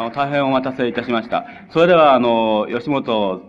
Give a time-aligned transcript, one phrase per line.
[0.00, 1.44] あの、大変お待たせいたしました。
[1.74, 3.42] それでは、あの、吉本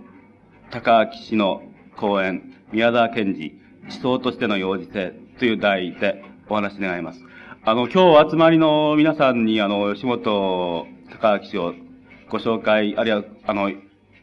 [0.70, 1.64] 高明氏の
[1.96, 7.22] 講演、宮沢賢治、思想としての幼児性という題でお話願います。
[7.64, 11.74] あの、今日お集まりの皆さんに、あの、吉本高明氏を
[12.30, 13.72] ご紹介、あるいは、あの、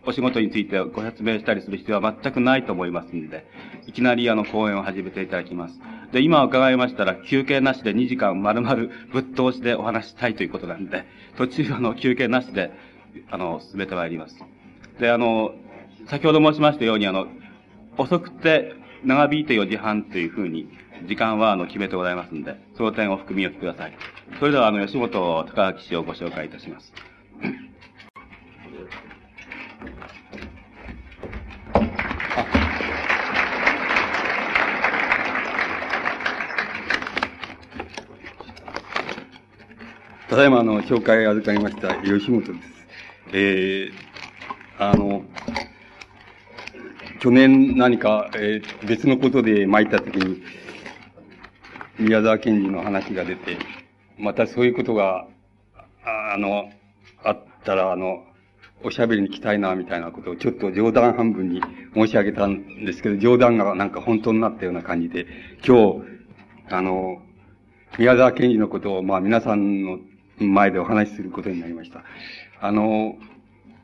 [0.07, 3.47] お仕事についてご説明したりする必要は全くないと思いますんで、
[3.87, 5.79] いきなりあの講演を始めていただきます。
[6.13, 8.75] で、今伺いましたら休憩なしで2時間丸々
[9.13, 11.05] ぶっ通しでお話したいということなんで、
[11.37, 12.73] 途中あの休憩なしで、
[13.31, 14.37] あの、進めてまいります。
[15.01, 15.55] で、あの、
[16.07, 17.27] 先ほど申しましたようにあの、
[17.99, 20.69] 遅くて長引いて4時半というふうに、
[21.07, 23.93] 時間はあの決めてございますんで、その点を含みおきください。
[24.39, 26.93] それではあの、吉本高明氏をご紹介いたします。
[40.29, 42.53] ただいま、あの、紹介預かりました、吉本です。
[43.33, 43.93] えー、
[44.79, 45.25] あの、
[47.21, 50.43] 去年何か、えー、別のことで巻いたときに、
[51.99, 53.59] 宮沢賢治の話が出て、
[54.19, 55.27] またそういうことが、
[56.05, 56.71] あの、
[57.25, 58.25] あったら、あの、
[58.85, 61.61] おしゃべりに来たいな、みたいなことをちょっと冗談半分に
[61.95, 65.27] 申し上げたんですけど、冗談がなんか本当になったような感じで、
[65.67, 66.03] 今日、
[66.71, 67.21] あの、
[67.99, 69.99] 宮沢賢治のことを、まあ皆さんの
[70.39, 72.05] 前でお話しすることになりました。
[72.61, 73.17] あの、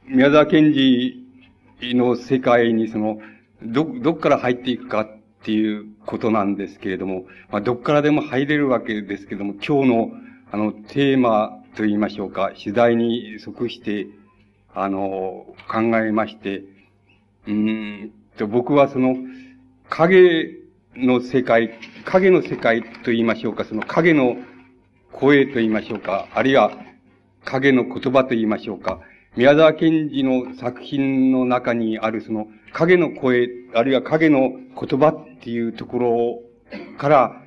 [0.07, 1.25] 宮沢賢治
[1.83, 3.19] の世界にその、
[3.63, 5.09] ど、どっから入っていくかっ
[5.43, 10.13] ていうことなんですけれども、まあ、どっからでも入れるわけですけれども、今日の、
[10.53, 14.07] あの、テーマと言いましょうか、次第に即して、
[14.75, 16.65] あの、考えまして、
[17.47, 19.17] うんと、僕はその、
[19.89, 20.59] 影
[20.97, 24.37] の世界、影の世界と言いましょうか、その影の
[25.13, 26.73] 声と言いましょうか、あるいは
[27.45, 29.01] 影の言葉と言いましょうか、
[29.37, 36.43] 宮沢賢治の作品の中にあるその影の声、あるいは影の言葉っていうところ
[36.99, 37.43] から、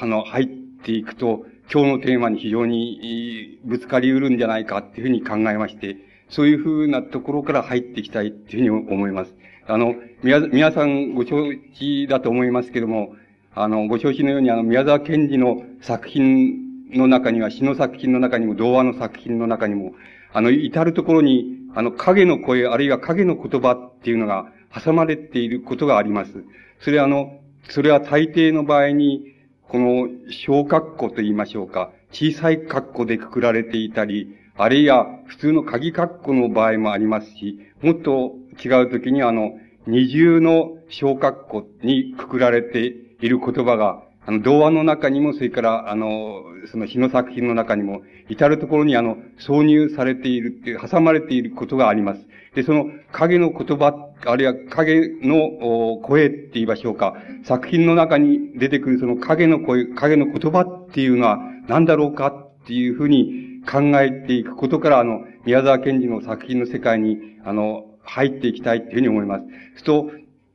[0.00, 0.46] あの、入っ
[0.84, 5.96] ていくと、今日のテーマに非常にぶつかりうるんじゃないかっていうふうに考えまして、
[6.28, 9.34] そういうふうなところから入っていきたいっていうふうに思います。
[9.66, 13.14] あの、皆、皆さんご承知だと思いますけども、
[13.54, 19.94] あの、ご承知のようにあの、宮沢賢治の作品の中には、詩の作品の中にも、童話の作品の中にも、
[20.32, 26.44] あの、至るところに、あの、影の声、あるいは影の言葉っていうのが挟まれていることがあります。
[26.80, 38.34] それはあの、それは大抵の場合に、この小括弧と言いましょうか、小さい括弧でくくられていたり、あるいは普通の鍵括弧の場合もありますし、もっと
[38.64, 42.80] 違うときにあの、二重の小括弧にくくられて
[43.20, 52.26] いる言葉があの、童話の中にも、それから、あの、その詩の作品の中にも、至るところにあの、挿入されているっていう、挟まれていることがあります。
[52.56, 57.14] で、その影の言葉、あるいは影の声って言いましょうか、
[57.44, 69.44] 作品の中に出てくるその影の声、影の言葉っていうのは何だろうかっていうふうに考えていくことから、あの、宮沢賢治の作品の世界に、あの、入っていきたいっていうふうに思います。
[69.74, 70.10] すると、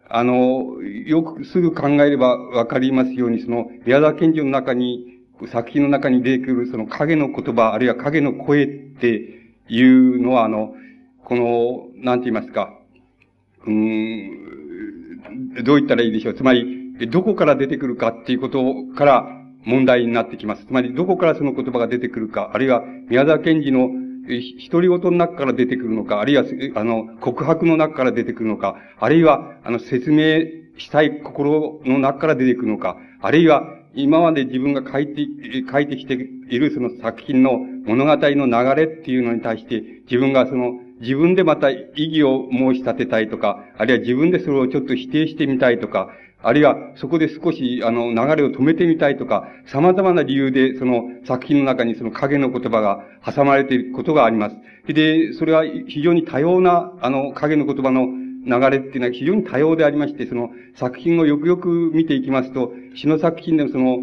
[0.09, 9.07] あの、よくすぐ考えればわかりますように、その、宮沢賢治の中に、作品の中に出てくるその影の言葉、あるいは影の声って
[9.67, 10.75] いうのは、あの、
[11.23, 12.77] この、なんて言いますか、
[13.65, 16.33] うん、どう言ったらいいでしょう。
[16.33, 20.65] つまり、どこから出てくるかっていうことから問題になってきます。
[20.65, 23.89] つまり、どこからその言葉が出てくるか、あるいは宮沢賢治の
[24.71, 26.43] 独り言の中から出てくるのか、あるいは、
[26.75, 30.45] あの、告白の中から出てくるのか、あるいは、あの、説明
[30.77, 33.63] したい心の中から出てくるのか、あるいは、
[33.93, 35.27] 今まで自分が書いて、
[35.69, 46.09] 書いてきているその作品の物語の流れっていうのに対して、自分がその、自分でまた意義を申し立てたいとか、あるいは自分でそれをちょっと否定してみたいとか、
[46.43, 54.55] あるいは、そこで少し、あの、流れを止めてみたいとか、様々な理由で、その作品の中にその影の言葉が挟まれていることがあります。
[54.91, 58.07] で、それは非常に多様な、あの、影の言葉の
[58.45, 63.97] 流れっていうのは非常に多様でありまして、その作品をよくよく見ていきますと、詩の作品でもその、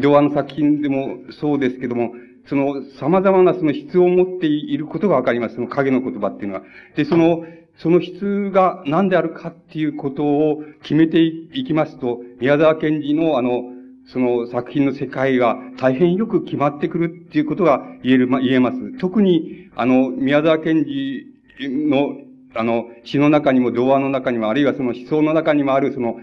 [0.00, 2.12] 童話の作品でもそうですけども、
[2.46, 5.54] その様々なその質を持っていることがわかります。
[5.54, 6.62] その影の言葉っていうのは。
[6.96, 7.44] で、その、
[7.78, 13.62] その質が何であるかっていうことを決めていきますと、宮沢賢治のあの、
[14.06, 18.98] その作品の世界が大変よく決まってくるっていうことが言える、言えます。
[18.98, 21.26] 特に、あの、宮沢賢治
[21.60, 22.18] の、
[22.54, 26.16] あの、詩の中にも、童話の中にも、あるいはその思想の中にもある、その、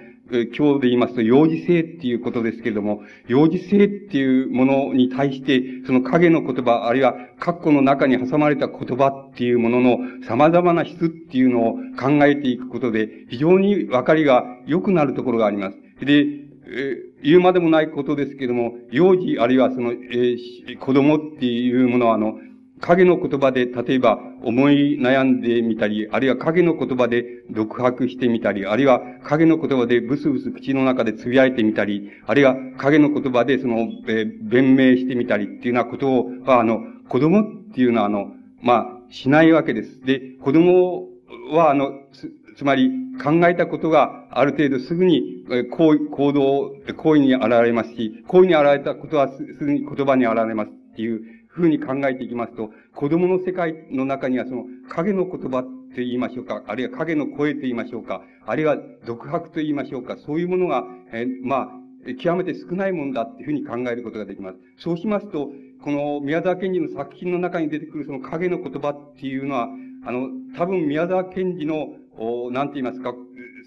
[0.56, 9.98] 今日で言いますと、幼児性っていうことですけれども、幼児性っていうものに対して、その影の言葉、あるいは、括弧の中に挟まれた言葉っていうものの
[10.28, 15.78] 様々な質っていうのを考えていくことで、非常に分かりが良くなるところがあります。
[16.06, 16.26] で、
[16.74, 22.40] え言うまでもないことですけれども、幼児あるいはその、えー、子供っていうものは、あの、
[22.82, 38.32] 影の言葉で、例えば思い悩んでみたり、あるいは影の言葉で独白してみたり、あるいは影の言葉でブスブス口の中で呟いてみたり、あるいは影の言葉でその、えー、弁明してみたりっていうようなことを、あの、子供っていうのは、あの、
[38.62, 40.02] まあ、しないわけです。
[40.06, 41.08] で、子供
[41.52, 42.92] は、あの、つ、つまり
[43.24, 55.64] 考えたことがある程度すぐに行、行動、行為に現れますし、行為に現れたことはすぐに言葉に現れますっていうふうに考えていきますと、子供の世界の中にはその影の言葉っ
[55.94, 64.60] て言いましょうか、あるいは影の声と言いましょうか、あるいは独白と言いましょうか、そういうものが、え、まあ、極めて少ないもんだっていうふうに考えることができます。
[64.78, 65.52] そうしますと、
[65.84, 69.68] この宮沢賢治の作品の中に出てくるその影の言葉っていうのは、
[70.06, 73.14] あの、多分宮沢賢治の、おなんて言いますか、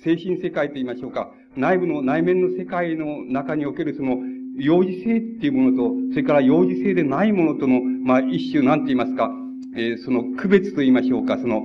[0.03, 4.19] 精神世界と言いましょうか、内部の、内面の世界の中におけるその、
[4.57, 9.31] 幼児性っていうものと、それから幼児性でないものとの、まあ、一種、なんて言いますか、
[9.77, 11.63] えー、その区別と言いましょうか、その、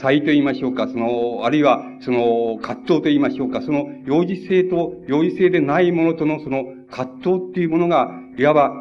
[0.00, 8.72] 差異と言いましょうか、その、あるいは、その、葛藤と言いましょうか、その、幼児性と、幼児性でないものとの、その、葛藤っていうものが、いわば、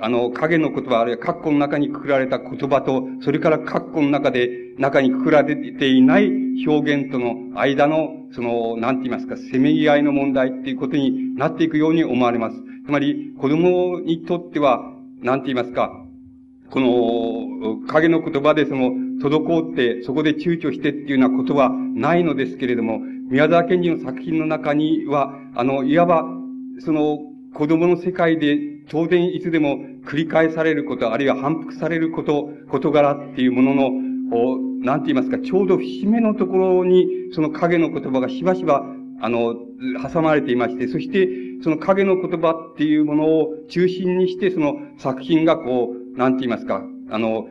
[0.00, 6.30] あの、影の言葉、あるいは括弧の中にくくられた言葉と、それから括弧の中で、中にくくられていない
[6.66, 12.73] 表現との間の、その、なんて言いますか、せめぎ合いの問題っていうことになっていくように思われます。
[12.84, 14.92] つまり、子供にとっては、
[15.22, 16.04] なんて言いますか、
[16.70, 18.90] この、影の言葉でその、
[19.22, 23.00] 滞って、そこで躊躇してっていうようなことはないのですけれども、
[23.30, 26.24] 宮沢賢治の作品の中には、あの、いわば、
[26.80, 27.20] その、
[27.54, 28.58] 子供の世界で
[28.90, 33.90] 当然いつでも繰り返されること、あるいは反復されること、事柄っていうものの、
[34.84, 38.84] なんて言いますか、ちょうど節目のところに、その影の言葉がしばしば、
[39.20, 39.56] あの、
[40.12, 41.28] 挟まれていまして、そして、
[41.62, 47.48] その影の言葉っていうものを中心にして、その作品がこう、なんて言いますか、あの、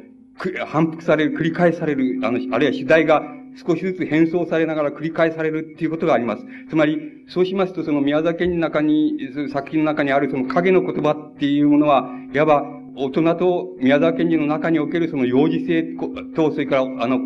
[0.66, 3.24] 反復される、繰り返される、あの、あるいは主題が
[3.56, 6.44] 少しずつ変装されながら繰り返されるっていうことがあります。
[6.70, 9.18] つまり、そうしますと、その宮崎の中に、
[9.52, 12.64] 作品の中にあるその影の言葉っていうものは、いわば
[12.96, 15.84] 大人と宮沢賢治の中におけるその幼児性
[16.36, 17.20] と、それから、あの、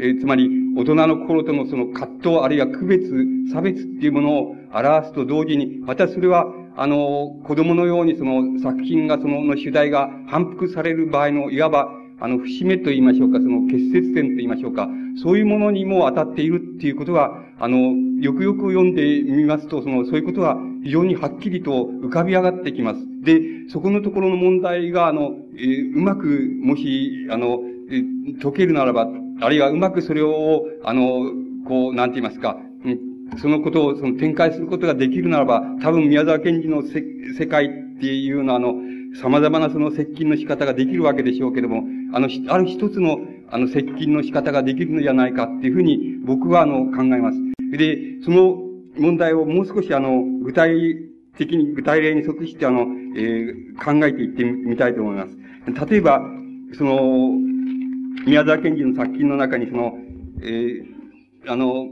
[0.00, 3.12] えー、つまり、大人の心とのその葛藤、あるいは区別、
[3.52, 6.46] 差別っていうものを表すと同時に、またそれは、
[6.76, 11.90] あの、子供のようにその作品がその、の主題が反復される場合の、いわば、
[12.20, 14.88] あの、節目と言いましょうか、その結節点と言いましょうか、
[15.22, 23.00] そういうものにも当たっているっていうことが、あの、よくよく読んでみますと、その、そういうことは非常にはっきりと浮かび上がってきます。
[23.22, 27.60] で、そこのところの問題が、あの、えー、うまく、もし、あの、
[27.90, 29.06] えー、解けるならば、
[29.42, 31.32] あるいはうまくそれを、あの、
[31.66, 32.56] こう、なんて言いますか、
[33.38, 37.02] そのことをその展開することができるならば、多分宮沢賢治のせ
[37.38, 37.68] 世界っ
[38.00, 38.74] ていうのは、あの、
[39.20, 41.84] 様々なその接近の仕方ができるわけでしょうけれども、
[42.14, 43.18] あの、ある一つの、
[43.50, 47.38] あの、接近の仕方ができるのではないかっていうふうに、僕は、あの、考えます。
[47.76, 48.58] で、その
[48.98, 50.96] 問題をもう少し、あの、具体
[51.38, 52.86] 的に、具体例に即して、あの、
[53.16, 55.36] えー、考えていってみたいと思います。
[55.90, 56.22] 例えば、
[56.74, 57.51] その、
[58.26, 59.98] 宮沢賢治の作品の中にその、
[60.42, 60.84] えー、
[61.48, 61.86] あの、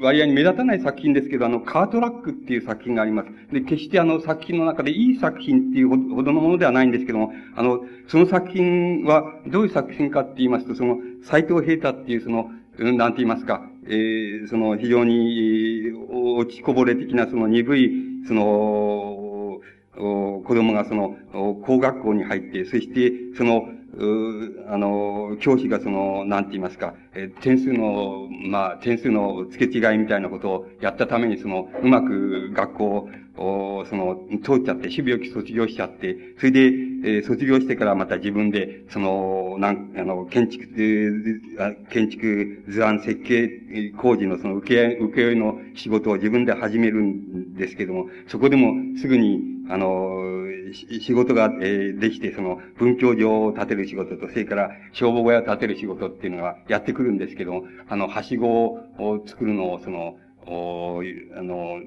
[0.00, 3.52] 割合に目立たない作品ですけど、あの、カートラックっていう作品があります。
[3.52, 17.90] で、決してあの作品の中でいい作品っていうほどのものではないんですけども、あの、その作品はどういう作品かって言いますと、その、斎藤平太っていうその、なんて言いますか、えー、その非常に落ちこぼれ的なその鈍い、
[18.26, 19.60] その、
[19.96, 21.16] 子供がその、
[21.62, 23.68] 工学校に入って、そして、その、
[24.68, 36.60] あの、教師がその、なんて言いますか、え点数の、まあ、点数の付け違いみたいなことをやったために、その、うまく学校を、その、通っちゃって、守備を卒業しちゃって、それで、
[37.02, 41.40] えー、卒業してからまた自分で、その、なん、あの、建築、
[41.90, 43.48] 建築図案設計
[43.98, 61.02] 工事のその受け、受け負いの仕事を自分で始めるんですけども、そこでもすぐに、あの、仕事が、えー、できて、その、文教場を建てる仕事と、それから消防小屋を建てる仕事っていうのがやってくるんですけど、あの、はしごを作るのを、その、お
[61.36, 61.80] あの、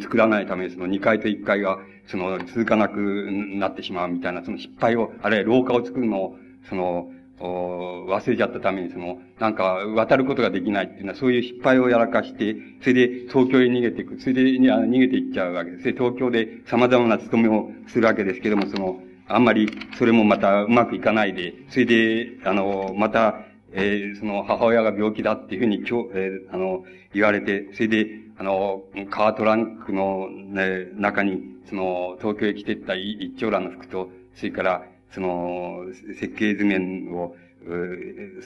[0.00, 6.36] 作らないために、その2階と1階が、その、続かなくなってしまうみたいな、その失敗を、あるいは廊下を作るのを、
[6.68, 7.08] その、
[7.40, 14.20] 忘れちゃったために、その、なんか、渡ることができないっていうのは、そういう失敗をやらかして、それで東京へ逃げていく。
[14.20, 15.84] それで、逃げていっちゃうわけです。
[15.84, 23.42] で、東京で様々な務めをするわけですけども、その、あんまり、それもまたうまくいかないで、それで、あの、また、
[23.72, 28.06] えー、その母親が病気だっていうふうに今日、えー、あの、言われて、それで、
[28.36, 34.82] あの、カートランクの、ね、中に、その、東京へ来てった一丁羅の服と、それから、
[35.12, 35.84] その、
[36.18, 37.34] 設計図面を、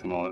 [0.00, 0.30] その、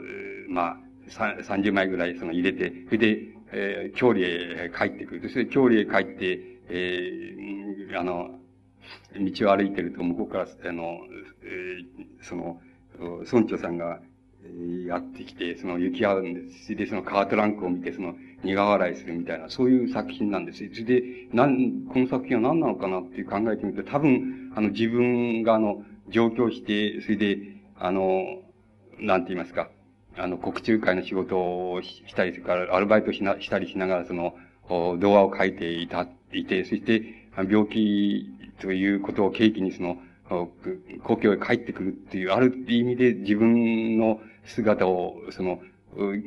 [0.49, 3.19] まあ、30枚ぐらいその入れて、それで、
[3.53, 5.29] えー、郷里へ帰ってくる。
[5.29, 8.39] それで郷里へ帰って、えー、あの、
[9.15, 11.01] 道を歩いてると、向こうから、あの、
[11.43, 12.61] えー、その、
[13.31, 14.01] 村長さんが、
[14.87, 16.65] やってきて、その、行き合うんです。
[16.65, 20.59] それで、そのカートランクを見て、その、苦笑いするみたいな、そういう作品なんです。
[20.69, 27.39] それで、なん、この作品は何なのかなっていう考えてみると、多分、あの、自分が、あの、上京して、それで、
[27.79, 28.43] あの、
[28.99, 29.71] なんて言いますか、
[30.17, 34.35] あの、国中会の仕事をしたり、それからアルバイトしな、したりしながら、その、
[34.69, 37.03] 動画を書いていた、いて、そして、
[37.37, 39.99] 病気ということを契機に、その、
[41.03, 45.61] 故郷へ帰ってくるっていう、ある意味で自分の姿を、その、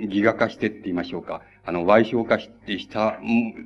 [0.09, 1.41] ギガ化してって言いましょうか。
[1.65, 3.19] あの、賠償化してした、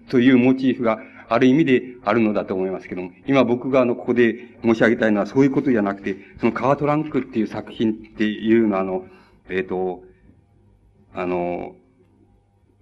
[0.09, 0.99] というモチーフが
[1.29, 9.05] ある意味であるのだと思いますけども、今僕があの、ここで申し上げたいのはそういうことじゃなくて、そのカートランクっていう作品っていうのはあの、
[9.47, 10.03] えっ、ー、と、
[11.13, 11.75] あの、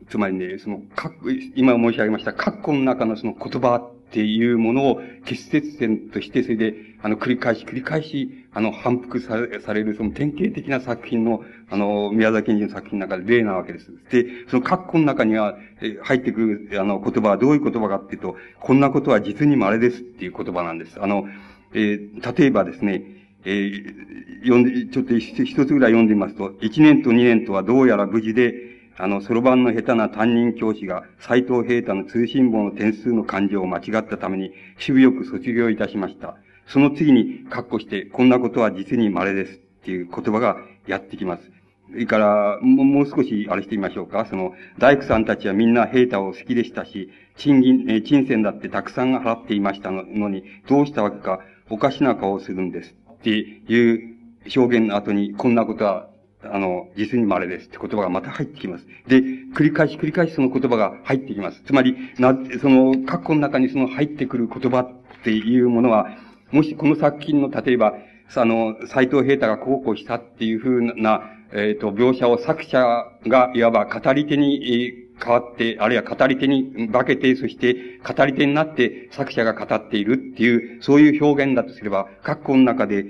[0.10, 1.12] つまりね、その、か
[1.56, 9.36] 今申し上げました、括弧の中のその言葉っていうものを結節点として、それで、あの、繰り返し繰り返し、あの、反復さ
[9.74, 13.92] れる、その典型的な作品の、あの、宮崎賢治の作品の中で例なわけです。
[14.10, 21.02] で、その括弧の中には、え入ってくる、あの、言葉はどういう言葉かっていうと、こんなことは実に稀ですっていう言葉なんです。
[21.02, 21.28] あの、
[21.74, 23.04] えー、例えばですね、
[23.44, 36.36] えー、読んで、ちょっと一つぐらい読んでみますと、1年と2年とはどうやら無事で、あの、そろばんの下手な担任教師が、斎藤平太の通信簿の点数の漢字を間違ったために、しぶよく卒業いたしました。
[36.66, 41.44] その次に、括弧して、こんなことは実に稀ですっていう言葉がやってきます。
[41.92, 44.26] それから、もう少し、あれしてみましょうか。
[44.26, 51.40] その、大工さんたちはみんな平太を好きでしたし、賃金、え賃銭だってたくさん払っていましたのに、どうしたわけか、
[51.70, 52.96] おかしな顔をするんです。
[53.14, 54.18] っていう
[54.56, 56.10] 表現の後に、こんなことは
[56.44, 58.86] あの、実に稀ですって言葉がまた入ってきます。
[59.08, 59.22] で、
[59.56, 61.62] 繰り返し繰り返しその言葉が入ってきます。
[61.66, 64.92] つまり、な、その、括弧の中にその入ってくる言葉っ
[65.24, 66.08] ていうものは、
[66.52, 67.96] もしこの作品の、例えば、
[68.36, 71.22] あの、斎藤平太がこうこうしたっていうふうな、
[71.54, 83.06] えっ、ー、と、描写を作者が、いわば語り手に、えー変わって、あるいは語り手に化けて、そして語り手になって作者が語っているっていう、そういう表現だとすれば、括弧の中で、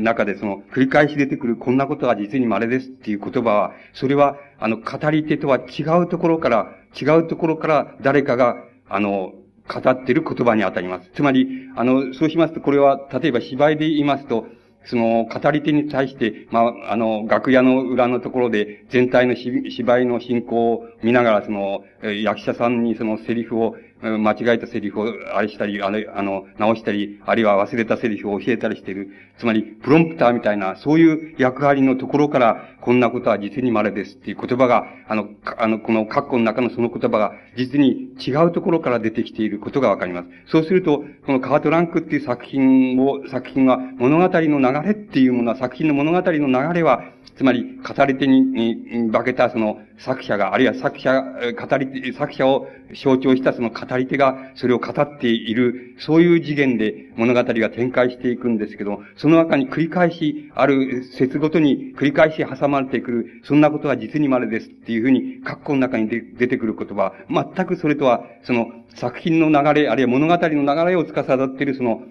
[0.00, 8.56] 中でその、繰り返し出てくるこんなことは実に稀ですっていう言葉は、それは、あの、語り手とは違うところから、違うところから誰かが、
[8.88, 9.32] あの、
[9.68, 11.10] 語っている言葉にあたります。
[11.14, 14.46] つまり、あの、そうしますと、これは、例えば芝居で言いますと、
[14.84, 21.84] その、語り手に対して、まあ、あの、楽屋の裏のところで、全体の芝居の進行を見ながら、その、
[22.22, 29.10] 役者さんにそのセリフを間違えたセリフをあれしたり、あれ、あの、直したり、あるいは忘れたセリフを教えたりしている。
[29.38, 40.28] つまり、プロンプターみたいな、そういう役割のところから、こんなことは実に稀ですっていう言葉が、あの、あの、この括弧の中のその言葉が、実に違うところから出てきていることがわかります。
[40.46, 47.04] そうすると、このカートランクっていう作品を、作品は物語の流れっていうものは、作品の物語の流れは、
[47.36, 72.02] つまり、語り手に、に、化けたその作者が、あるいは作者、語り、作者を象徴したその語り手がそれを語っている、そういう次元で物語が展開していくんですけど、その中に繰り返し、ある説ごとに繰り返し挟まれてくる、そんなことは実に稀ですっていうふうに、括弧の中に出てくる言葉、全くそれとは、その作品の流れ、あるいは物語の流れを司っているその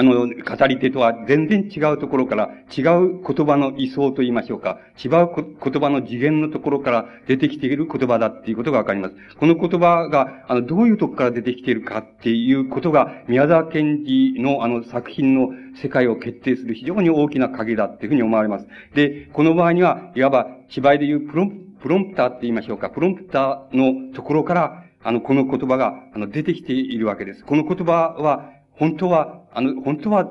[0.00, 9.16] あの、語り手とは全然違うところから、違う言葉の位相と言いましょうか、違う言葉の次元のところから出てきている言葉だっていうことがわかります。
[9.36, 15.48] この言葉が、あの、どういうとこから出てきているかっていうことが、宮沢賢治のあの作品の
[15.82, 18.68] 世界を決定する非常に大きな鍵だっていうふうに思われます。
[18.94, 21.50] で、この場合には、いわば芝居でいうプロ、
[21.82, 27.44] プロンプターって言いましょうか、プロンプターのところから、あの、この言葉が、あの、出てきているわけです。
[27.44, 30.30] この言葉は、本当は、あの、本当は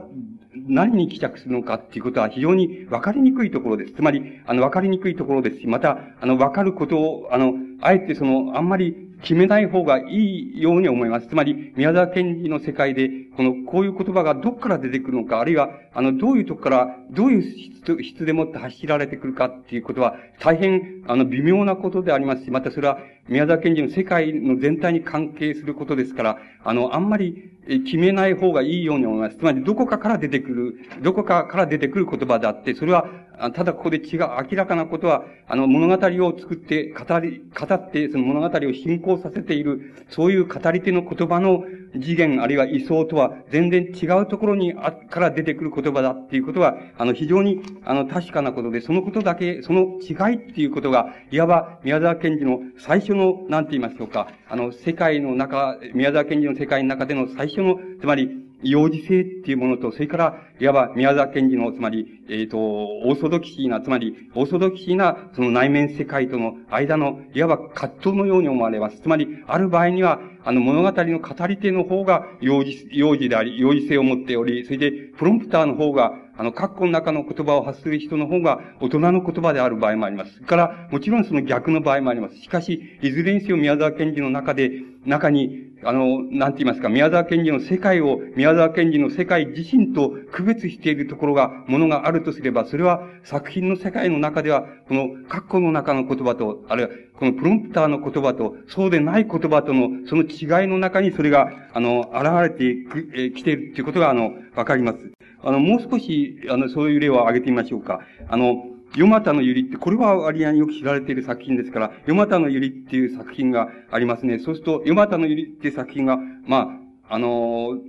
[0.68, 3.94] 何に帰着するのかっていうことは非常に分かりにくいところです。
[3.94, 10.14] つまり、あの、分かりにくいところですし、また、あの、分かることを、あの、あえてその、あんまり決めない方がい
[10.58, 11.28] いように思います。
[11.28, 29.38] つまり、宮沢賢治の世界で、この、こういう言葉がどっから出てくるのか、あるいは、あの、どういうとこから、どういう質質でもって走られてくるかっていうことは、大変、あの、微妙なことでありますし、またそれは、宮沢賢治の世界の全体に関係することですから、あの、あんまり、決めない方がいいように思います。
[29.38, 33.10] つまり、どこかから出てくる、どこかから出てくる言葉であって、それは、
[33.54, 41.66] ただここで違う、明らかなことは、あの、物語を作って、語り、語って、その物語を進行させている、そういう語り手の言葉の
[42.00, 69.00] 次元、あるいは位相とは、全然違うところに、あ、から出てくる言葉だっていうことは、あの、非常に、あの、確かなことで、そのことだけ、その違いっていうことが、いわば、宮沢賢治の最初の、なんて言いましょうか、あの、世界の中、宮沢賢治の世界の中での最初の、つまり、幼児性っていうものと、それから、いわば宮沢賢治の、つまり、えっ、ー、と、オーソドキシーな、つまり、オーソドキシーな、その内面世界との間の、いわば葛藤のように思われます。
[69.00, 80.34] つまり、ある場合には、あの物語の語り手の方が幼児、幼児であり、幼児性を持っており、それで、プロンプターの方が、あの、括弧の中の言葉を発する人の方が大人の言葉である場合もあります。
[80.36, 82.38] それから、もちろんその逆の場合もあります。
[82.38, 84.72] しかし、いずれにせよ宮沢賢治の中で、
[85.06, 105.00] 中に、あの、なんて言いますか、宮沢賢治の世界を、宮沢賢治の世界自身と区別しているところが、ものがあるとすれば、それは作品の世界の中では、この括弧の中の言葉と、あるいはこのプロンプターの言葉と、そうでない言葉との、その違いの中にそれが、あの、現れてき、え来ているということが、あの、わかります。
[105.44, 108.02] あの、もう少し、あの、そういう例を挙げてみましょうか。
[108.30, 114.38] あの、ヨマタのゆりって、これは割合によく知られている作品ですから、ヨマタのゆりっていう作品がありますね。
[114.38, 117.80] そうすると、ヨマタのゆりっていう作品が、まあ、あの、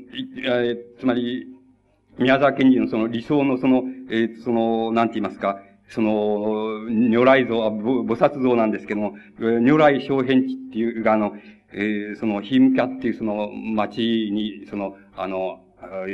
[0.43, 1.47] えー、つまり、
[2.19, 11.33] 宮沢賢治のその理想のその、えー、その、なんて言いますか、その、如来像、菩薩像なんですけども、如来小変地っていう、あの、
[11.73, 15.61] えー、その、ヒムキャっていうその町に、その、あの、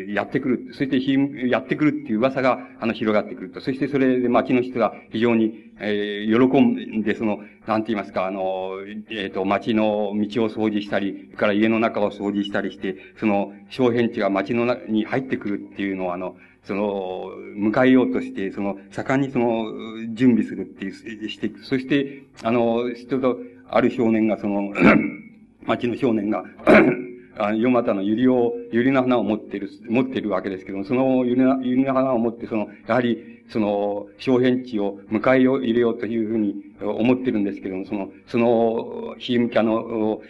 [0.09, 0.69] やってくる。
[0.73, 3.61] そしてヒム、やってくるっていう噂が、あの、広がってくると。
[3.61, 8.73] そしてそれで町の人が非常に、えー、喜んで、その、なんて言いますか、あの、
[9.11, 19.67] えっ、ー、と、町の道を掃除したり、から家の中を掃除したりして、その、小変地が町の中に入ってくるっていうのは、あの、その、迎えようとして、その、盛んにその、
[20.15, 21.65] 準備するっていう、していく。
[21.65, 24.73] そして、あの、人と、ある少年が、その、
[25.67, 26.45] 町の少年が
[27.37, 40.23] あの、ヨマタのユリを、ユリの花を持っている、持っているわけですけども、そのユリの、ユリの花を持って、その、やはり、その、小変地を迎え入れようというふうに思ってるんですけども、その、その、ヒームキャの、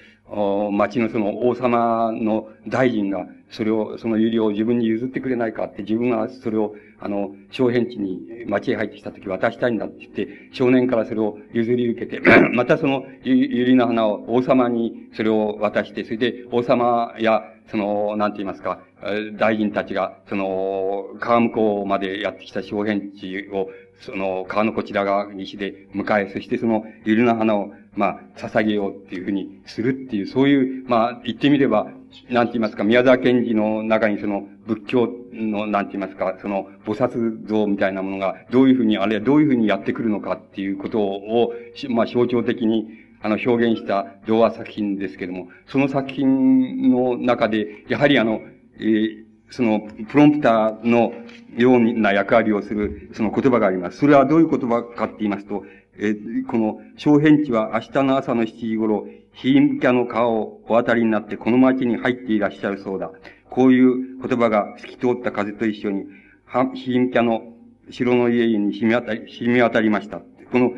[0.73, 12.21] 町のその王様の大臣が、それを、その有料を自分に譲ってくれないかって、自分がそれを、あの、小変地に町へ入ってきた時渡したいんだって言って、少年からそれを譲り受けて、
[12.55, 18.81] またその、ゆりの花を王様にそれを渡して、それで王様や、その、なんて言いますか、
[19.39, 23.69] 大臣たちが、その、川向こうまでやってきた小変地を、
[24.01, 31.87] その、川のこちら側西で迎え、そしてその、ゆりの花を、まあ、捧げようっていうふうにするっていう、そういう、まあ、言ってみれば、
[32.31, 41.53] なんて言いますか、宮沢賢治の中にその、仏教の、なんて言いますか、その、菩薩像みたいなものが、どういうふうに、あるいはどういうふうにやってくるのかっていうことを、
[41.91, 48.41] まあ、象徴的に、あの、表現した童話作品ですけども、その作品の中で、やはりあの、
[48.79, 51.13] えー、その、プロンプターの
[51.57, 53.99] ような役割をする、その言葉があります。
[53.99, 55.65] それはどういう言葉かって言いますと、
[55.99, 56.15] え、
[56.47, 63.11] この、小変地は明日の朝の7時頃、ヒーンキャの川をお渡りになってこの町に入っていらっしゃるそうだ。
[63.51, 66.05] こういう言葉が透き通った風と一緒に、
[66.75, 67.43] ヒーンキャの
[67.91, 70.19] 城の家に染み渡り、染み渡りました。
[70.19, 70.71] この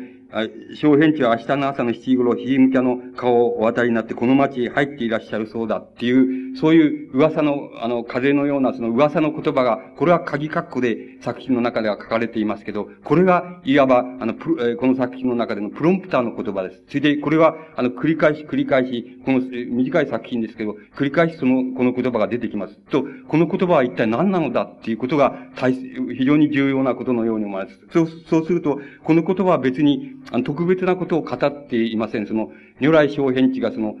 [0.75, 16.83] 小編地は明日の朝の7時頃、ひじむきゃの顔をお渡りになって、この町へ入っていらっしゃるそうだっていう、そういう噂の、あの、風のようなその噂の言葉が、これは鍵括弧で作品の中では書かれていますけど、これが、いわば、あの、プこの作品の中でのプロンプターの言葉です。
[16.87, 22.75] それで、これは、あの、繰り返し繰り返し、この短い作品ですけど、繰り返しその、この言葉が出てきます。
[22.89, 27.79] と、この言葉は一体何なのだっていうことが、非常に重要なことのように思われます。
[27.93, 32.27] そう、そうすると、この言葉は別に、特別なことを語っていません。
[32.27, 33.95] その、如来小変地がその、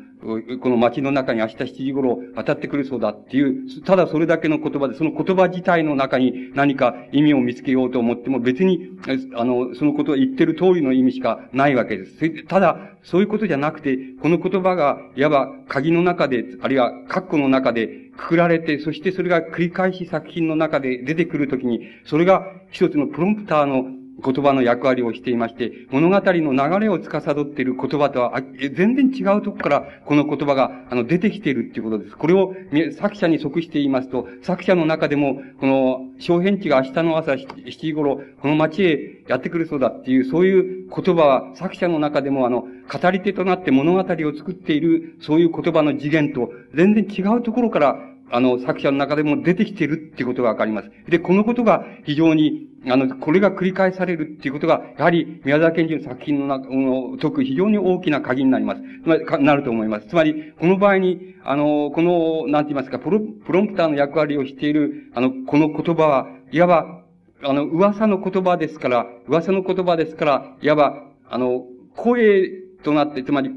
[0.61, 8.89] この街の中に明日7時頃渡ってくるそうだっていう、ただそれだけの言葉で、その言葉自体の中に何か意味を見つけようと思っても別に、
[9.35, 12.43] あの、そのことを言ってる通りの意味しかないわけです。
[12.45, 17.87] ただ、そういうことじゃなくて、この言葉が、いわば鍵の中で、あるいは括弧の中で
[18.17, 23.85] くくられて、そしてそれが繰り返し作品の中で出てくるときに、それが一つのプロンプターの
[24.23, 28.41] 言葉の役割をしていまして、物語の流れを司っている言葉とは、
[28.75, 32.17] 全然違うとこからこの言葉が、あの、出てきているっていうことです。
[32.17, 32.53] これを
[32.97, 47.97] 作者に即して言いますと、作者の中でも、この、小編地が明日の朝7時頃、この町へやってくるそうだっていう、そういう言葉は、作者の中でも、あの、語り手となって物語を作っている、そういう言葉の次元と、全然違うところから、
[48.29, 50.91] あの、作者の中でも出てきているっていうことがわかります。
[51.09, 58.81] で、このことが非常に、あの、これが繰り返されるっていうことが、やはり宮沢賢治の作品の中、の解く非常に大きな鍵になります。
[59.03, 60.07] つまり、なると思います。
[60.07, 67.03] つまり、この場合に、あの、この、なんて言いますか、プロ、プロンプターの役割をしている、あの、この言葉は、いわば、
[67.43, 71.63] あの、噂の言葉ですから、噂の言葉ですから、いわば、あの、
[71.95, 72.49] 声
[72.83, 73.51] となって、つまり、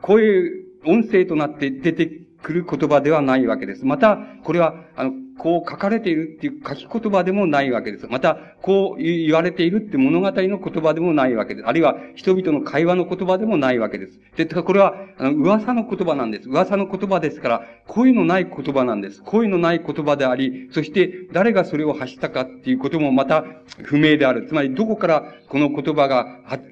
[0.00, 0.50] 声、
[0.84, 3.84] 音声となって出て来る言葉ではないわけです。
[3.84, 8.06] また、これは、あの、こう書かれているっていう書き言葉でもないわけです。
[8.08, 11.66] また、こう言われているって物語の言葉でもないわけです。
[11.66, 14.20] あるいは人々の会話の言葉でもないわけです。
[14.36, 16.48] で、これは、あの、噂の言葉なんです。
[16.48, 19.22] 噂の言葉ですから、声のない言葉なんです。
[19.22, 23.44] 声のない言葉であり、そして誰がそれを発したかっていうこともまた
[23.82, 24.46] 不明である。
[24.46, 26.26] つまり、どこからこの言葉が、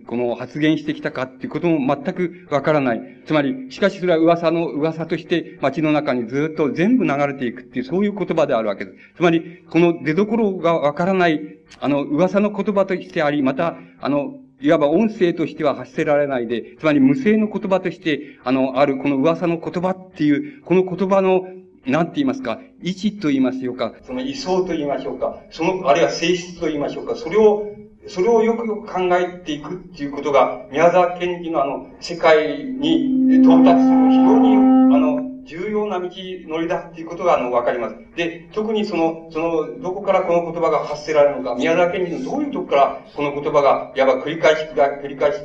[0.07, 3.01] この発言してきたかっていうことも全くわからない。
[3.27, 8.97] つまり、しかしそれは噂の噂として街の中にずっと全部流れていくっていう、そういう言葉であるわけです。
[9.17, 11.41] つまり、この出所がわからない、
[11.81, 21.47] あの、噂の言葉としてあり、また、あの、いわば音声としては発せられないで、つまり無声の言葉として、あの、あるこの噂の言葉っていう、この言葉の、
[21.87, 27.75] なんて言いますか、位置と言いますよか、その位相と言いましょうか、その、あるいは性質と言いましょうか、それを、
[28.07, 34.59] それをよくよく考えていくっていうことが、宮沢賢治のあの、世界に到達する非常に、あ
[34.99, 36.09] の、重要な道
[36.49, 37.97] のりだっていうことが、あの、わかります。
[38.17, 45.39] で、特にその、その、どこからこの言葉が発せられるのか、宮沢賢治のどういうとこからこの言葉が、いわば繰り返し、繰り返し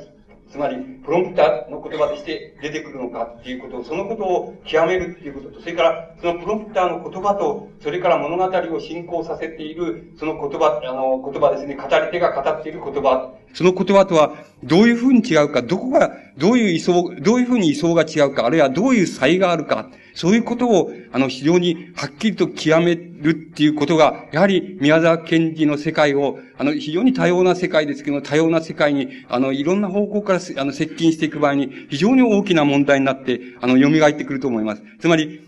[0.55, 34.83] つまり、プロンプターの言葉として出てくるのかっていうこと、そのことを極めるっていうことと、それから、そのプロンプターの言葉と、それから物語を進行させている、その言葉、あの、言葉ですね、語り手が語っている言葉、その言葉とは、どういうふうに違うか、どこが、どういう位相、どういうふうに位相が違うか、あるいはどういう差異があるか、そういうことを、あの、非常にはっきりと極めるっていうことが、やはり宮沢賢治の世界を、あの、非常に多様な世界ですけど、多様な世界に、あの、いろんな方向から、あの、接近していく場合に、非常に大きな問題になって、あの、蘇ってくると思います。
[34.99, 35.41] つまり、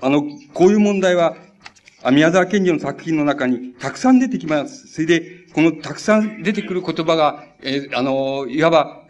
[0.00, 1.36] あの、こういう問題は、
[2.10, 4.88] 宮沢賢治の作品の中にたくさん出てきます。
[4.88, 9.02] それで、このたくさん出てくる言葉が、えー、あの、いわば、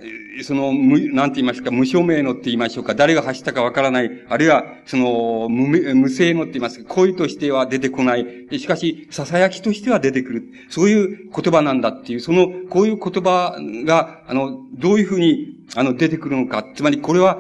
[0.42, 8.48] その、無、なんて言いますか、無証明のって言いましょうか、誰が発したかわからない、あるいは、その、無、無性のって言いますか、声としては出てこない。
[8.59, 10.44] しかし、囁きとしては出てくる。
[10.68, 16.64] そういう言葉なんだっていう、その、こういう言葉が、あの、どういうふうに、あの、出てくるのか。
[16.74, 17.38] つまり、これは、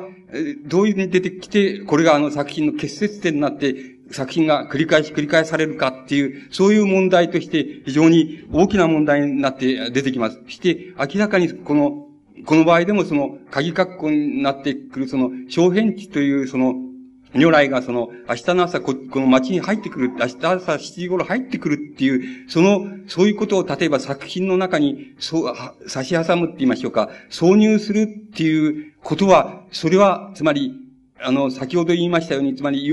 [0.64, 3.74] どういうふうに出てきて、これがあの作品の結節点になって、
[4.12, 10.40] 作品が繰り返し繰り返されるかっていう、そういう問題として非常に大きな問題になって出てきます。
[10.48, 12.06] して明らかにこの、
[12.44, 16.74] この場合でもその、鍵括弧になってくるその、小変地というその、
[17.34, 25.54] 如来がその、明日の朝こ、この街に入ってくる、明日朝7時頃入ってくるっていう、その、そういうことを例えば作品の中に、そう、
[25.88, 30.74] 差し挟むって言いましょうか、挿入するっていうことは、それは、つまり、
[31.20, 32.86] あの、先ほど言いましたように、つまり、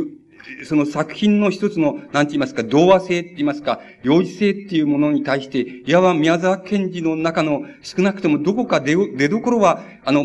[0.65, 10.23] その作品の一つの、なんて言いますか、童話性って言いますか、幼児性っていうものに対して、いわば宮沢賢治の中の少なくともどこか出、出どころは、あの、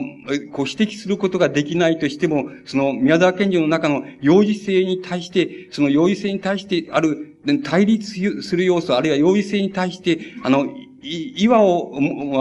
[0.52, 10.66] こう指摘することができないとしても、その宮沢賢治の中の幼児性に対して、その幼児性に対してある対立する要素、あるいは幼児性に対して、あの、
[11.02, 11.92] 岩を、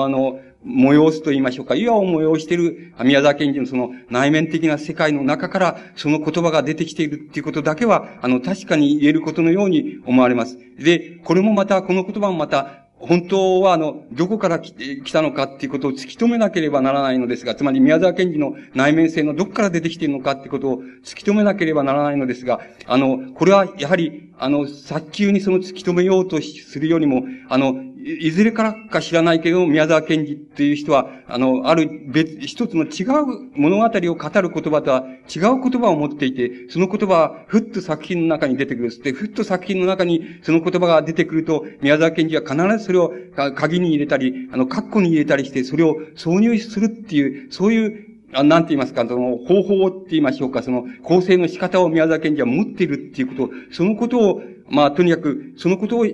[0.03, 10.58] あの、催すと言いましょうか、岩を催している宮沢賢治のその内面的な世界の中からその言葉が出てきているっていうことだけは、あの、確かに言えることのように思われます。
[10.78, 39.03] で、これもまた、この言葉もまた、本当は、あの、どこから来たのかっていうことを突き止めなければならないのですが、つまり宮沢賢治の内面性のどこから出てきているのかっていうことを突き止めなければならないのですが、あの、これはやはり、あの、早急にその突き止めようとするよりも、あの、いずれからか知らないけど、宮沢賢治っていう人は、あの、ある別、一つの違う物語を語る言葉とは違う言葉を持っていて、その言葉はふっと作品の中に出てくる。
[39.03, 43.13] で、ふっと作品の中にその言葉が出てくると、宮沢賢治は必ずそれを
[43.55, 56.05] 鍵に入れたり、あの、括弧に入れたりして、それを挿入するっていう、そういうあなんて言いますか、その方法って言いましょうか、その構成の仕方を宮沢賢治は持っているっていうことを、そのことを、まあ、とにかく、そのことを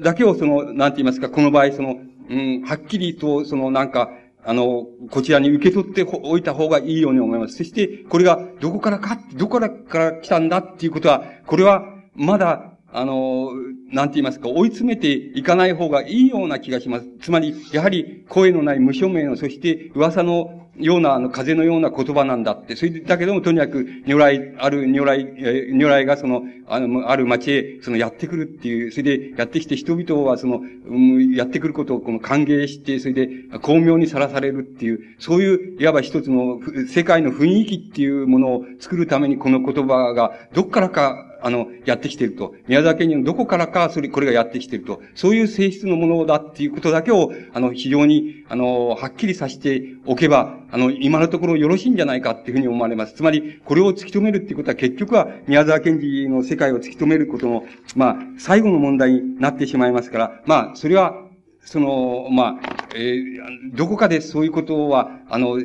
[0.00, 4.10] だけをその、なんて言いますか、この場合その、うん、はっきりと、そのなんか、
[4.44, 7.56] あの、こちらに受け取っておいた方がいいように思います。
[7.56, 13.50] そして、これがどこからか、どこからから来たんだっていうことは、これは、まだ、あの、
[13.92, 17.06] なんて言いますか、追い詰めていかない方がいいような気がします。
[17.20, 22.76] つまり、やはり声のない無署名の、そして噂のような、あの、風のような言葉なんだって。
[22.76, 25.24] それだけども、とにかく、如来、ある如来、
[25.72, 33.28] 如来がその、あの、ある町へ、その、やってくるっていう、それで、やってきて人々は、その、うん、やってくることを、この、歓迎して、それで、
[33.60, 42.54] 巧妙にさらされるっていう、そういう、いわば一つの、世界の雰囲気っていうものを作るために、この言葉が、どっからか、あの、やってきていると。
[42.68, 45.00] 宮沢県人のどこからか、それ、これがやってきていると。
[45.14, 53.14] そういう性質のものだっていうことだけを、あの、非常に、あの、はっきりさせておけば、あの、今のところよろしいんじゃないかっていうふうに思われます。
[53.14, 57.64] つまり、これを突き止めるっていうことは結局は、宮沢賢治の世界を突き止めることの、
[57.96, 61.30] まあ、最後の問題になってしまいますから、まあ、それは、
[61.64, 65.58] その、まあ、えー、どこかでそういうことは、あの、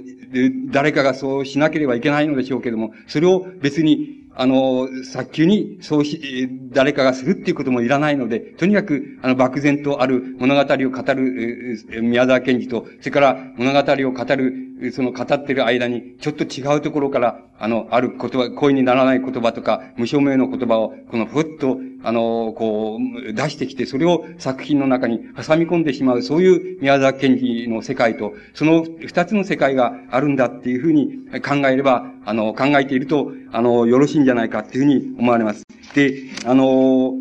[0.71, 35.63] 誰かがそうしなければいけないのでしょうけれども、それを別に、あの、早急にそうし、誰かがするっていうこともいらないので、とにかく、あの、漠然とある物語を語る、宮沢賢治と、それから物語を語る、その語ってる間に、ちょっと違うところから、あの、ある言葉、声にならない言葉とか、無証明の言葉を、このふっと、あの、こう、出してきて、それを作品の中に挟み込んでしまう、そういう宮沢賢治の世界と、その二つの世界があるんだっていうふうに考えれば、あの、考えていると、あの、よろしいんじゃないかっていうふうに思われます。
[35.95, 36.13] で、
[36.45, 37.13] あの、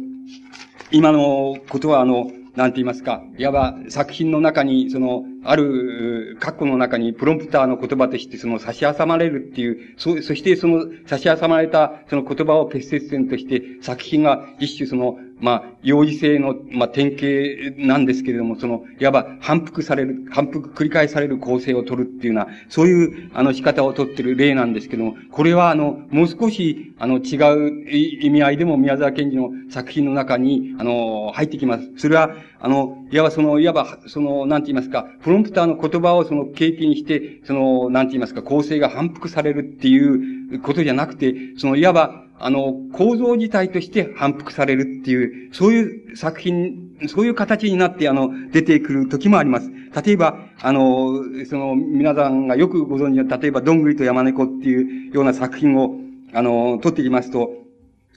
[0.91, 31.93] 今のことは、あの、なんて言いますか、いわば作品の中に、その、ある、括弧の中にプロンプターの言葉としてその差し挟まれるっていう、そ、そしてその差し挟まれたその言葉を結節点として作品が一種その、まあ、幼児性の、まあ、典型なんですけれども、その、いわば反復される、反復繰り返される構成を取るっていうような、そういう、あの、仕方を取ってる例なんですけども、これは、あの、もう少し、あの、違う意味合いでも宮沢賢治の作品の中に、あの、入ってきます。
[31.97, 49.71] それは、あの、いわばその、いわば、その、なんて言いますか、プロンプターの言葉をその契機にして、その、なんて言いますか、構成が反復されるっていうことじゃなくて、その、いわば、あの、構造自体として反復されるっていう、そういう作品、そういう形になって、あの、出てくる時もあります。
[50.03, 56.01] 例えば、あの、その、皆さんがよくご存知の、例えば、どんぐりと山猫っていうような作品を、
[56.33, 57.64] あの、撮ってきますと、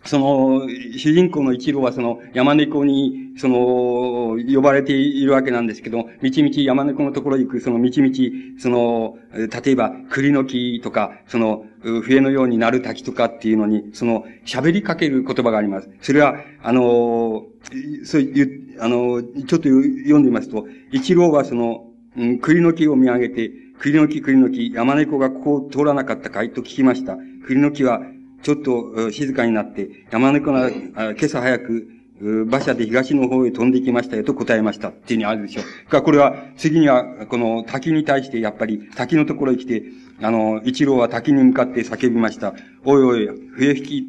[0.07, 0.67] その、
[0.97, 15.89] 主人公の一郎はその山猫に、その、呼ばれているわけなんですけど、みちみち山猫のところに行く、そのみちみち、その、例えば栗の木とか、その、笛のようになる滝とかっていうのに、その、喋りかける言葉があります。
[16.01, 17.45] それは、あの、
[18.03, 21.85] そういう、あの、ちょっと読んでみますと、一郎はその、
[22.17, 26.51] うん、栗の木を見上げて、栗の木、栗の木、山猫がここを通らなかったかい？
[26.51, 27.15] と聞きました。
[27.45, 28.01] 栗の木は
[28.47, 31.89] ちょっと静かになって、山猫が今朝早く、
[32.21, 35.89] 馬車で東の方へ飛んできましたよと答えましたっていうにあるでしょう。
[35.89, 39.83] か、これは、次には、この滝に対して、やっぱり、滝のところへ来て、
[40.21, 42.53] あの、一郎は滝に向かって叫びました。
[42.85, 44.07] おいおい、笛吹き、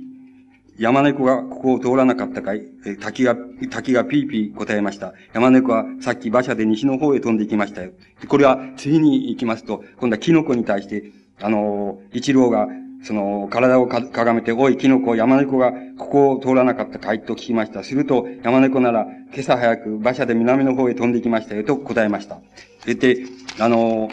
[0.79, 2.63] 山猫がここを通らなかったかい？
[3.01, 3.37] 滝が、
[3.71, 5.15] 滝がピーピー答えました。
[5.35, 7.91] 山猫はさっき馬車で西の方へ飛んできましたよ。
[8.29, 12.69] これは次に行きますと、今度はキノコに対して、あの、一郎が
[13.05, 17.85] その、体をかがめて、おい、キノコ、山猫がここを通らなかったかいと聞きました。
[17.85, 22.41] すると、山猫なら、今朝早く馬車で南の方へ飛んできましたよ、と答えました。
[22.81, 23.25] そして、
[23.59, 24.11] あの、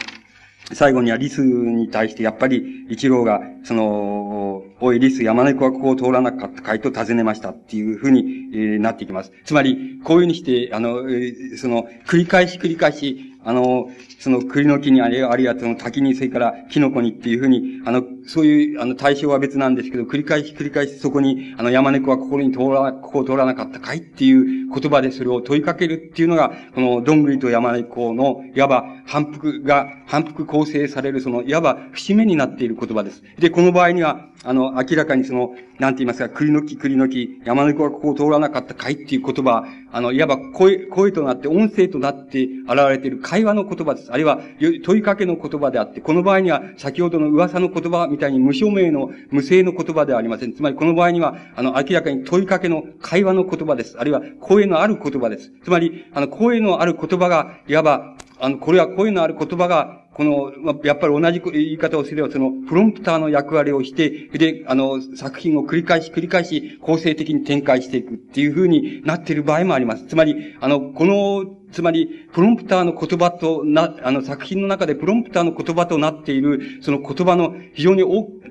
[0.72, 9.32] 最後にはリスに対して、やっぱり、一郎が、その、おい、リス、山猫はここを通らなかったかいと尋ねましたっていうふうに、えー、なっていきます。
[9.44, 33.22] つまり、こういうふうにして、あの、えー、その、繰り返し繰り返し、あの、その栗の木にあるいはその滝に、それからキノコにっていうふうに、あの、そういう、あの、対象は別なんですけど、繰り返し繰り返しそこに、あの、山猫はここに通ら、ここを通らなかったかいっていう言葉でそれを問いかけるっていうのが、この、どんぐりと山猫の、いわば反復が、反復構成される、その、いわば節目になっている言葉です。
[33.38, 44.12] で、この場合には、あの、明らかにその、なんて言いますか、栗の木、栗の木、山猫はここを通らなかったかいっていう言葉、あの、いわば声、声となって、音声となって現れている会話の言葉です。
[44.12, 44.38] あるいは、
[44.84, 50.52] 問いかけの言葉であって、この場合には、先ほどの噂の言葉みたいに無証明の無声の言葉ではありません。
[50.52, 53.98] つまり、この場合には、あの、明らかに問いかけの会話の言葉です。
[53.98, 55.52] あるいは、声のある言葉です。
[55.64, 60.50] つまり、あの、声のある言葉が、いわば、あの、これは声のある言葉が、この、
[60.82, 70.06] やっぱり同じ言い方をすれば、その、プロンプターの役割をして、で、あの、作品を繰り返し繰り返し構成的に展開していくっていうふうになっている場合もあります。
[70.06, 78.02] つまり、あの、この、つまり、プロンプターの言葉とな、あの、作品の中でプロンプターの言葉となっている、その言葉の非常に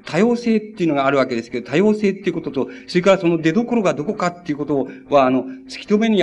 [0.05, 6.21] 多様性っていうのがあるわけですけど、多様性っていうことと、それからその出所がどこかっていうことは、あの、突き止めに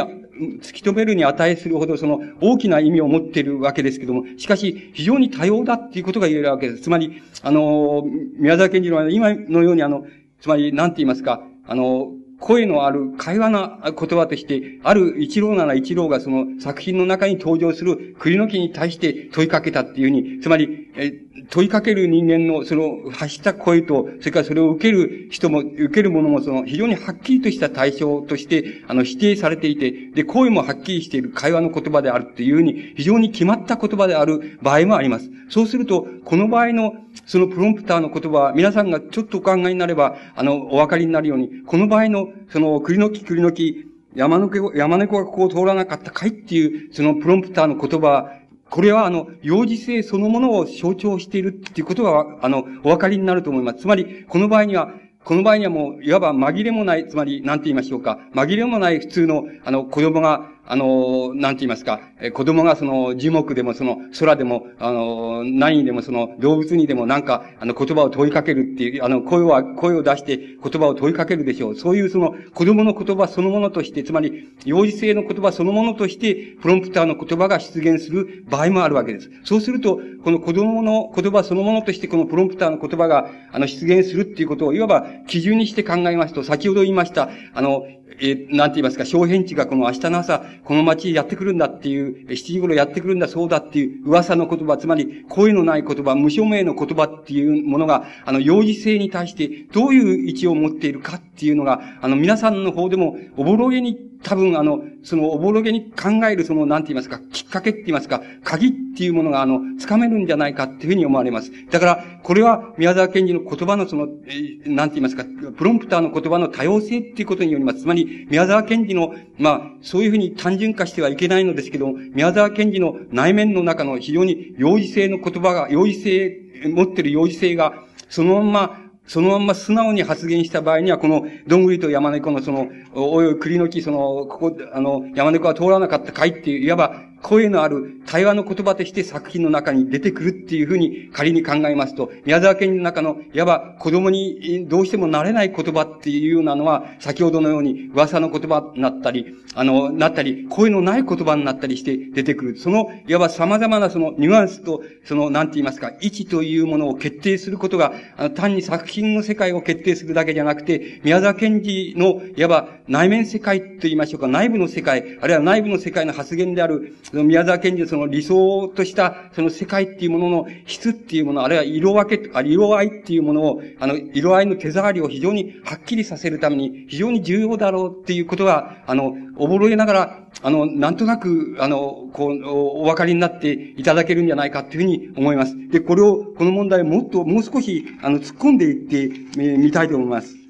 [0.63, 6.83] 突き止めるに値するほどその大きな意味を持っているわけですけども、しかし非常に多様だっていうことが言えるわけです。
[6.83, 8.05] つまり、あの、
[8.39, 10.07] 宮沢賢治の今のようにあの、
[10.41, 12.09] つまり、なんて言いますか、あの、
[12.43, 21.13] 声のある会話な言葉として、ある一郎なら一郎がその作品の中に登場する栗の木に対して問いかけたっていうふうに、つまり、え
[21.49, 35.31] 問いかける人間のその発した声と、それからそれを受ける人も、受ける者もその非常にはっきりとした対象として、あの、否定されていて、で、声もはっきりしている会話の言葉であるっていうふうに、非常に決まった言葉である場合もあります。
[35.49, 36.95] そうすると、この場合の、
[37.27, 48.43] そのプロンプターの言葉は、皆さんがちょっとお考えになれば、あの、お分かりになるように、この場合の、その、栗の木、栗の木、山の猫、山猫がここを通らなかったかいっていう、そのプロンプターの言葉
[48.73, 53.81] これはあの、幼児性そのものを象徴しているっていうことが、あの、お分かりになると思います。
[53.81, 58.19] つまり、この場合には、この場合にはもう、いわば紛れもない、つまり、なんて言いましょうか。
[58.35, 71.77] 紛れもない普通の、あの、子供が、あの、なんて言いますか、え子供がその樹木でもその空でも、あの、何にでもその動物にでもなんか、あの言葉を問いかけるっていう、あの声は、声を出して言葉を問いかけるでしょう。
[71.77, 79.31] そういうその子供の言葉そのものとして、つまり幼児性の言葉そのものとして、プロンプターの言葉が出現する場合もあるわけです。
[79.45, 87.83] そうすると、この子供の言葉そのものとしてこのプロンプターの言葉が、あの、出現するっていうことを、いわば基準にして考えますと、先ほど言いました、あの、
[88.21, 111.51] えー、なんて言いますか、小変地がこの明日の朝、この街やってくるんだっていう、7時頃やってくるんだそうだっていう噂の言葉、つまり声のない言葉、無署名の言葉っていうものが、あの、幼児性に対してどういう位置を持っているかっていうのが、あの、皆さんの方でもおぼろげに多分あの、そのおぼろげに考えるその、なんて言いますか、きっかけって言いますか、鍵っていうものがあの、つかめるんじゃないかっていうふうに思われます。
[111.71, 115.25] だから、これは宮沢賢治の言葉のその、え、なんて言いますか、
[115.57, 117.81] プロンプターの言葉の多様性っていうことによります。
[117.81, 126.39] つまり、宮沢賢治の、まあ、そういうふうに単純化してはいけないのですけども、宮沢賢治の内面の中の非常に幼児性の言葉が、幼児性、
[126.73, 127.75] 持ってる幼児性が、
[128.09, 152.57] そのまま、そのまんま素直に発言した場合には、この、どんぐりと山猫のその、おい栗の木、その、ここ、あの、山猫は通らなかったかいっていう、いわば、声のある対話の言葉として作品の中に出てくるっていうふうに仮に考えますと、宮沢賢治の中の、いわば子供にどうしてもなれない言葉っていうようなのは、先ほどのように噂の言葉になったり、あの、なったり、声のない言葉になったりして出てくる。
[152.57, 185.55] その、いわば様々なそのニュアンスと、その、なんて言いますか、位置というものを決定することが、あの単に作品の世界を決定するだけじゃなくて、宮沢賢治の、いわば内面世界と言いましょうか、内部の世界、あるいは内部の世界の発言である、その宮沢賢治のその理想としたその世界っていうものの質っていうもの、あるいは色分け、あ色合いっていうものを、あの、色合いの手触りを非常にはっきりさせるために非常に重要だろうっていうことが、あの、おぼろげながら、あの、なんとなく、あの、こう、お分かりになっていただけるんじゃないかっていうふうに思います。
[185.69, 190.42] で、これを、この問題をもっと、もう少し、あの、突っ込んでいってみたいと思います。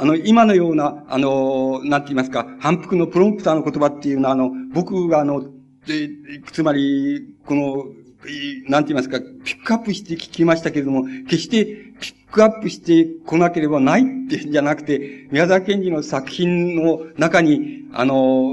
[0.00, 5.44] あの、今のような、あの、なんて言いますか、反復のプロンプターの言葉っていうのは、あの、僕があの、
[5.88, 6.08] え
[6.52, 7.84] つまり、この、
[8.68, 11.66] なんて言いますか、ピックアップして聞きましたけれども、決して
[12.00, 18.52] ピックアップしてこなければないってじゃなくて、宮沢賢治の作品の中に、あの、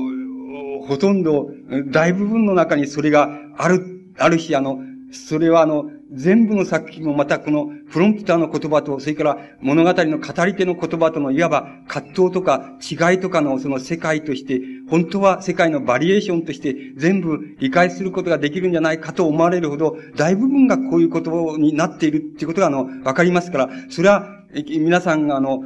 [0.88, 1.52] ほとんど、
[1.92, 4.80] 大部分の中にそれがある、あるし、あの、
[5.12, 25.62] それはあの、全部の作品もまたこのフロンプターの言葉と、それから物語の語り手の言葉とのいわば葛藤とか違いとかのその世界として、本当は世界のバリエーションとして全部理解することができるんじゃないかと思われるほど、大部分がこういう言葉になっているっていうことがあの、わかりますから、それは皆さんがあの、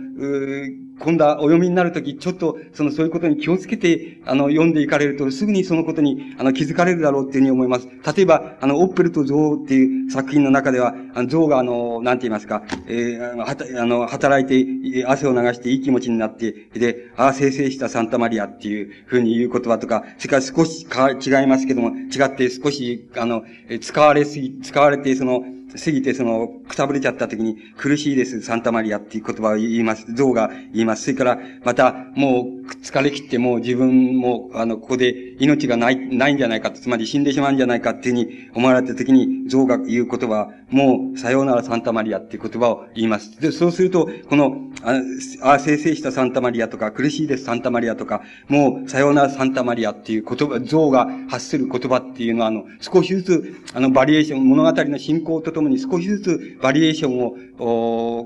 [0.99, 7.87] 今度はお読みになるとき、ちょっと、その、そういうことに気をつけて、あの、読んでいかれると、すぐにそのことに、あの、気づかれるだろうっていうふうに思います。
[8.15, 23.43] 例えば、あの、オッペルとゾウっていう作品の中では、あの、ゾウが、あの、なんて言いますか、えー、はた、あの、働いて、汗を流していい気持ちになって、で、ああ、生成したサンタマリアっていうふうに言う言葉とか、それから少しか違いますけども、違って少し、あの、
[23.79, 25.43] 使われすぎ、使われて、その、
[25.77, 30.13] 過ぎて、その、くたぶれちゃった時に、苦しいです、サンタマリアっていう言葉を言います。
[30.13, 31.03] 像が言います。
[31.03, 43.39] それから、また、もう、疲れ切ってもう自分も、あの、ここで命がない、ないんじゃないかつまり死んでしまうんじゃないかっていうふうに思われた時に、像が言う言葉、もう、さようならサンタマリアっていう言葉を言います。
[43.39, 57.35] で、そうすると、この、あ、あ生成したサンタマリアとか、苦しいですサンタマリアとか、もう、さようならサンタマリアっていう言葉、像が発する言葉っていうのは、あの、少しずつ、あの、バリエーション、物語の進行とともに少しずつバリエーションを、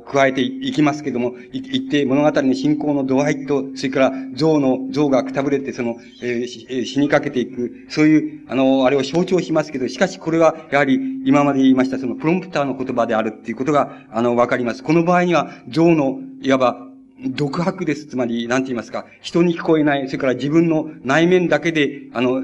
[0.05, 14.83] 加えていきますけども、い、って物語の進行の度合いと、それから像の、像がくたぶれて、その、えー、死にかけていく、そういう、あの、あれを象徴しますけど、しかしこれは、やはり、今まで言いました、その、プロンプターの言葉であるっていうことが、あの、わかります。
[14.83, 16.92] この場合には、像の、いわば、
[17.25, 18.07] 独白です。
[18.07, 22.41] つまり、なんて言いますか、人に聞こえない、それから自分の内面だけで、あの、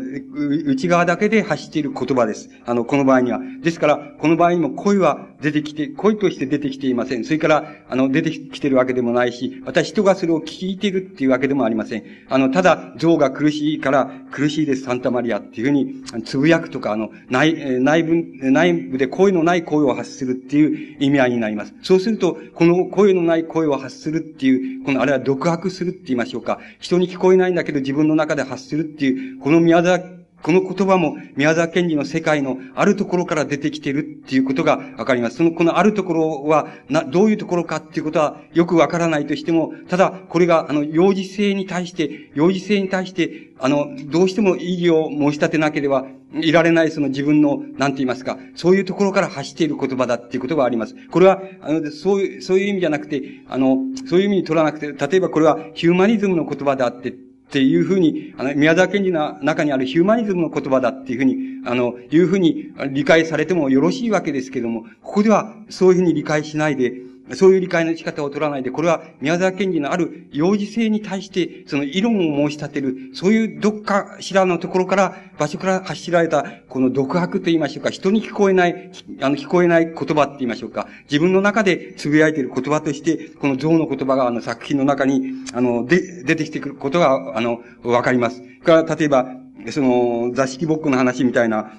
[0.65, 2.49] 内側だけで発している言葉です。
[2.65, 3.39] あの、この場合には。
[3.61, 7.25] ですから、この場合にも声は出てきて、声として出てきていません。
[7.25, 12.03] それから、あの、出てきているわけでもないし、また人がそれを聞いているっていうわけでもありません。
[12.29, 21.73] あの、ただ、像が苦しいから、苦しいです、サンタマリアっていうふうに、つぶやくとか、あの、内、内部、内部で声のない声を発するっていう意味合いになります。
[21.81, 26.59] そうすると、この声のない声を発するっていう、この、あれは独白するって言いましょうか。
[26.79, 29.99] 人に聞こえないんだけど自分の中で発するっていう、この宮沢
[30.41, 35.37] この言葉も宮沢賢治の世界のあるところから出てきているっていうことがわかります。
[35.37, 50.95] その、このあるところは、な、どういうところかっていうことはよくわからないとしても、ただ、これが、あの、幼児性に対して、幼児性に対して、あの、どうしても意義を申し立てなければいられないその自分の、なんて言いますか、そういうところから発している言葉だっていうことがあります。
[51.11, 53.77] これは、あの、そういう、そういう意味じゃなくて、あの、
[54.07, 57.13] そういう意味に取らなくて、例えばこれはヒューマニズムの言葉であって、
[57.49, 61.35] っていうふうに、あの、宮沢賢治の中にあるヒューマニズムの言葉だっていうふうに、
[61.65, 66.93] あの、いうふうに理解されてもよろしいわけですけども、ここではそういうふうに理解しないで、
[67.35, 88.41] そういう理解の仕方を取らないで、これは宮沢賢治のある幼児性に対して、その異論を申し立てる、そういうどっかしらのところから、場所から発しられた、この独白と言いましょうか、人に聞こえない、あの、聞こえない言葉って言いましょうか、自分の中で呟いている言葉として、この像の言葉があの作品の中に、あの、で、出てきてくることが、あの、わかります。
[88.63, 89.27] から、例えば、
[89.71, 91.71] その、座敷ぼっこの話みたいな、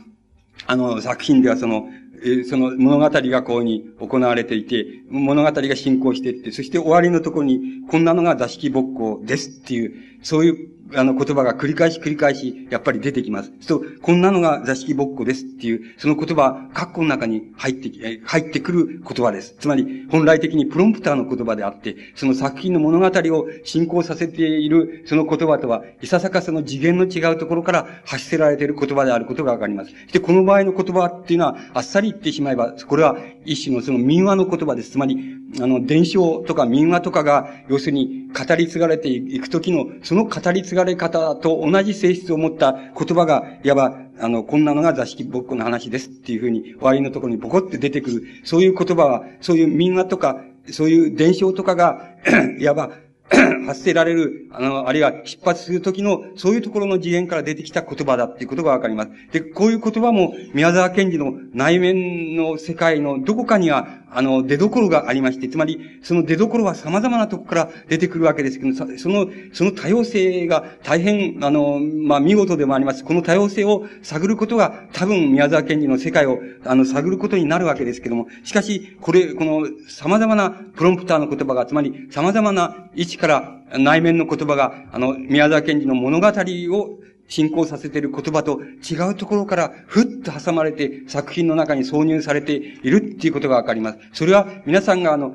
[0.67, 1.89] あの、作品ではその、
[2.25, 7.61] えその物語がこうに行われていて、物語が進行していって、そして終わりのところに、
[7.91, 13.53] こんなのが座敷ぼっこですっていう、そういうあの言葉が繰り返し繰り返し、やっぱり出てきます。
[13.61, 19.57] そう、こんなのが座敷ぼっこですっていう、その言葉、括弧の中に入ってき、入ってくる言葉です。
[19.59, 29.93] つまり、本来的にプロンプターの言葉であって、その作品の物語を進行させているその言葉とは、いささかその次元の違うところから発せられている言葉であることがわかります。
[30.13, 33.19] で、この場合の言葉っていうのは、あっさり言ってしまえば、これは
[33.51, 34.93] 一種のその民話の言葉です。
[34.93, 35.19] つまり、
[35.61, 48.23] あの、伝承とか民話とかが、要するに語り継がれていくときの、その語り継がれ方と同じ性質を持った言葉が、いわば、あの、こんなのが座敷ぼっこの話ですっていうふうに、終わりのところにボコって出てくる。
[48.45, 50.41] そういう言葉は、そういう民話とか、
[50.71, 52.15] そういう伝承とかが、
[52.61, 52.91] いわば、
[53.67, 59.11] 発せられる、あの、あるいは出発するときの、そういうところの次元から出てきた言葉だっていうことがわかります。
[59.33, 73.05] で、こういう言葉も、宮沢賢治の内面の世界のどこかには、あの、出所がありまして、つまり、その出所は様々なとこから出てくるわけですけど、その、その多様性が大変、あの、まあ、見事でもあります。
[73.05, 86.99] この多様性を探ることが、多分、宮沢賢治の世界を、あの、探ることになるわけですけども、しかし、これ、この、様々なプロンプターの言葉が、つまり、様々な位置から内面の言葉が、あの、宮沢賢治の物語を
[87.31, 93.99] 進行させている言葉と違うところから、ふっと挟まれて作品の中に挿入されているっていうことがわかります。
[94.13, 95.35] それは皆さんがあの、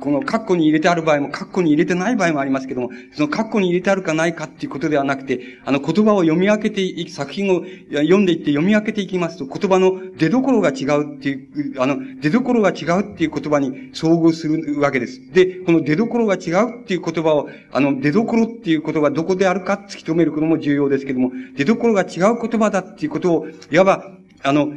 [0.00, 15.32] この括弧に入れてある場合も、括弧に入れてない場合もありますけども、その括弧に入れてあるかないかっていうことではなくて、あの言葉を読み分けていき、作品を読んでいって読み分けていきますと、言葉の出所が違うっていう、あの、出所が違うっていう言葉に遭遇するわけです。
[15.32, 24.12] で、この出所が違うっていう言葉を、あの、出所っていうことがどこであるか突き止めることも重要ですけども、出所が違う言葉だっていうことを、いわば、
[24.42, 24.70] あの、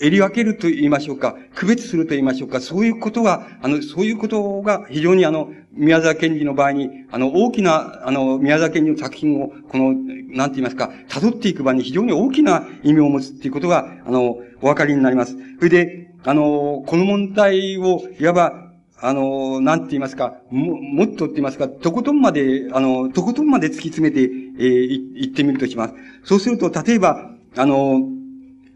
[0.00, 15.36] 襟分けると言いましょうか、区別すると言いましょうか、そういうことが、あの、そういうことが非常にあの、宮沢賢治の場合に、あの、大きな、あの、宮沢賢治の作品を、この、なんて言いますか、辿っていく場に非常に大きな意味を持つっていうことが、あの、お分かりになります。
[15.58, 18.66] それで、あの、この問題を、いわば、
[18.98, 25.94] あの、なんて言いますか、も、もっとって言いますか、とことんまで、あの、とことんまで突き詰めて、えー、言ってみるとします。
[26.24, 28.15] そうすると、例えば、あの、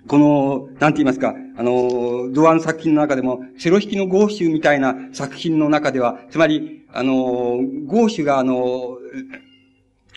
[0.06, 7.12] この、なんて言いますか、あの、ドアの作品の中でも、セロ引きのゴーシュみたいな作品の中では、つまり、あの、
[7.86, 8.98] ゴーシュがあの、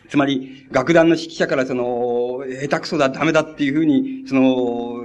[0.10, 5.04] つまり、楽団の指揮者からその、下手くそだ、ダメだっていうふうに、その、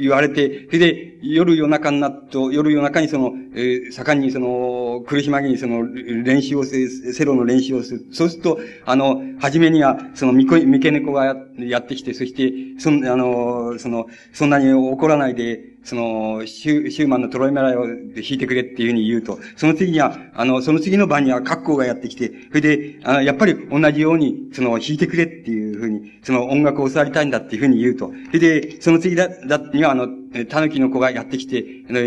[0.00, 5.82] 言われて、それで、夜夜中になっと、夜夜中にその、えー、盛んにその、苦し紛にその、
[6.22, 8.06] 練習をする、セロの練習をする。
[8.12, 30.08] そうすると、あの、初めには、その、みこ、三毛猫がややってきて、そして、そん、あの、その、そんなに怒らないで、その、シュシューマンのトロイメライを弾いてくれっていうふうに言うと、その次には、あの、その次の晩には格好がやってきて、それで、あの、やっぱり同じように、その、弾いてくれっていうふうに、その音楽を教わりたいんだっていうふうに言うと、それで、その次だ、だ、には、あの、
[30.48, 31.64] タヌキの子がやってきて、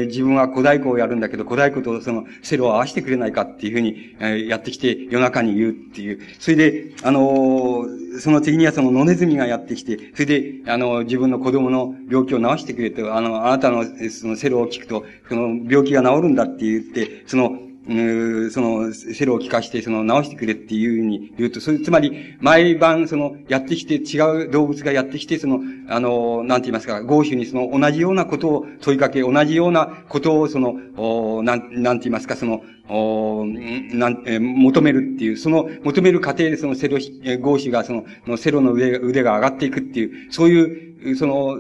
[0.08, 6.20] 自分は小太鼓をやるんだけど、小太鼓とそのセロを合わせてくれないかっていうふうに、やってきて夜中に言うっていう。
[6.40, 7.86] それで、あの、
[8.20, 40.87] その次にはその野ネズミがやってきて、それで、あの、自分の子供の病気を治してくれと、あの、あなたのそのセロを聞くと、その病気が治るんだって言って、その、うその、セロを聞かして、その、直してくれっていうふうに言うと、それ、つまり、毎晩、その、やってきて、違う動物がやってきて、その、あの、なんて言いますか、豪州にその、同じようなことを問いかけ、同じようなことを、その、おなん、なんて言いますか、その、おなん、え求めるっていう、その、求める過程でそのセロ、え豪州がその、のセロの腕腕が上がっていくっていう、そういう、
[41.18, 41.60] その、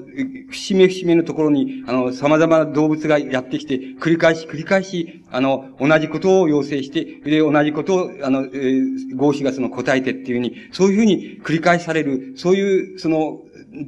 [0.49, 13.41] 節目節目のところに、あの、様々な動物がやってきて、繰り返し繰り返し、あの、同じことを要請して、で、同じことを、あの、えー、合詞がその答えてっていうふうに、そういうふうに繰り返される、そういう、その、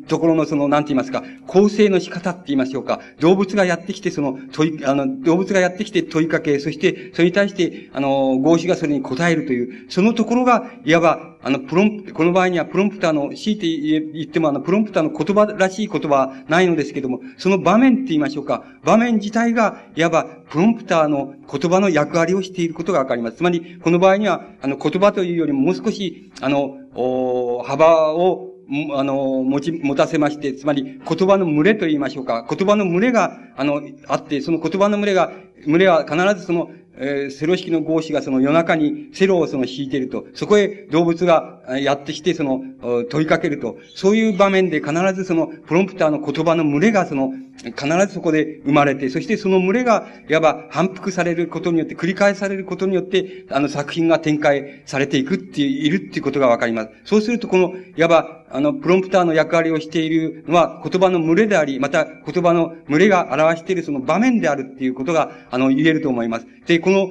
[0.07, 3.01] ところのその、なんて言いますか、構成の仕方って言いましょうか。
[3.19, 18.65] 動物がやってきて、その、問い、あの、動物がやってきて問いかけ、そして、それに対して、あの、合子がそれに答えるという、そのところが、いわば、あの、プロンプ、この場合にはプロンプターの、強いて言ってもあの、プロンプターの言葉らしい言葉はないのですけども、その場面って言いましょうか。
[18.83, 23.37] 場面自体が、いわば、プロンプターの言葉の役割をしていることがわかります。
[23.37, 28.49] つまり、この場合には、あの、言葉というよりももう少し、あの、お幅を、
[28.95, 32.45] あの、持ち、持たせまして、つまり言葉の群れと言いましょうか。
[32.47, 35.32] 言葉の群れが、あの、あって、その言葉の群れが、
[35.66, 42.62] 群れは必ずその、えー、セロ式の合子がその夜中にセロをその引いていると、そこへ動物がやってきてその
[43.10, 47.32] 問いかけると、そういう場面で必ずそのプロンプターの言葉の群れがその
[47.64, 56.89] 必ずそこで生まれて、そしてその群れが、いわば反復されることによって、繰り返されることによって、あの作品が展開されていくっていう、いるっていうことがわかります。
[57.03, 66.47] そうすると、この、いわば、あの、プロンプターの役割をしているのは、言葉の群れであり、また、言葉の群れが表しているその場面であるっていうことが、あの、言えると思います。
[66.65, 67.09] で、この、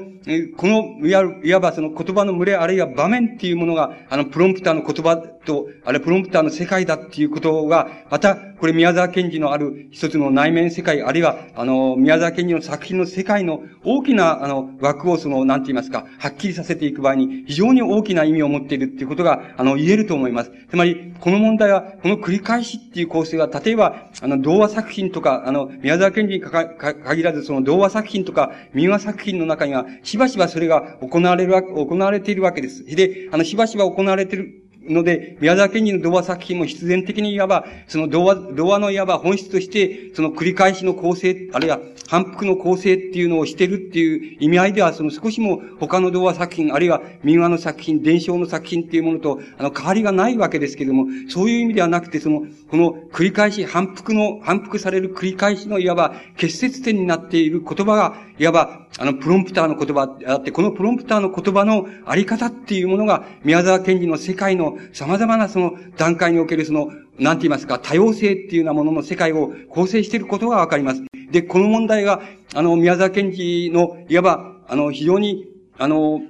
[0.56, 1.06] この、
[1.42, 5.16] いわばその言葉の群れ、あるいは場面っていうものが、あの、プロンプターの言葉
[5.48, 20.52] と、あれ、プロンプターの世界だっていうことが、また、これ宮沢賢治のある一つの内面世界、あるいは、あの、宮沢賢治の作品の世界の大きな、あの、枠をその、なんて言いますか、はっきりさせていく場合に、非常に大きな意味を持っているっていうことが、あの、言えると思います。
[20.68, 32.84] つまり、この問題は、この繰り返しっていう構成が、例えば、あの、童話作品とか、あの、宮沢賢治に限らず、その童話作品とか、民話作品の中には、しばしばそれが行われるわ、行われているわけです。
[32.84, 71.02] で、あの、しばしば行われている、ので、宮沢賢治の童話作品も必然的にいわば、その童話、童話のいわば本質として、その繰り返しの構成、あるいは反復の構成っていうのをしてるっていう意味合いでは、その少しも他の童話作品、あるいは民話の作品、伝承の作品っていうものと、あの、変わりがないわけですけれども、そういう意味ではなくて、その、この繰り返し、反復の、反復される繰り返しのいわば結節点になっている言葉が、いわば、あの、プロンプターの言葉であって、このプロンプターの言葉のあり方っていうものが、宮沢賢治の世界の様々なその段階におけるその、なんて言いますか、多様性っていうようなものの世界を構成していることがわかります。
[71.30, 72.22] で、この問題が、
[72.54, 75.46] あの、宮沢賢治の、いわば、あの、非常に、
[75.78, 76.20] あの、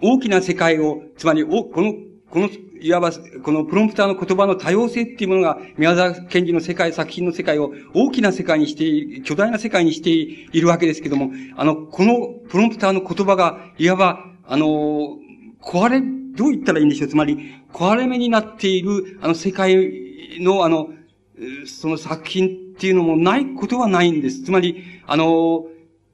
[0.00, 1.94] 大きな世界を、つまり、お、この、
[2.30, 2.48] この、
[2.80, 3.10] いわば、
[3.42, 15.18] このプロンプターの言葉の多様性っていうものが、宮沢賢治の世界、作品の世界を大きな世界にして、巨大な世界にしているわけですけども、あの、このプロンプターの言葉が、いわば、あの、
[15.60, 16.02] 壊れ、
[16.38, 17.08] どう言ったらいいんでしょう？
[17.08, 17.36] つまり、
[17.72, 20.90] 壊れ目になっている、あの、世界の、あの、
[21.66, 24.44] その作品っていうのもないことはないんです。
[24.44, 25.66] つまり、あの、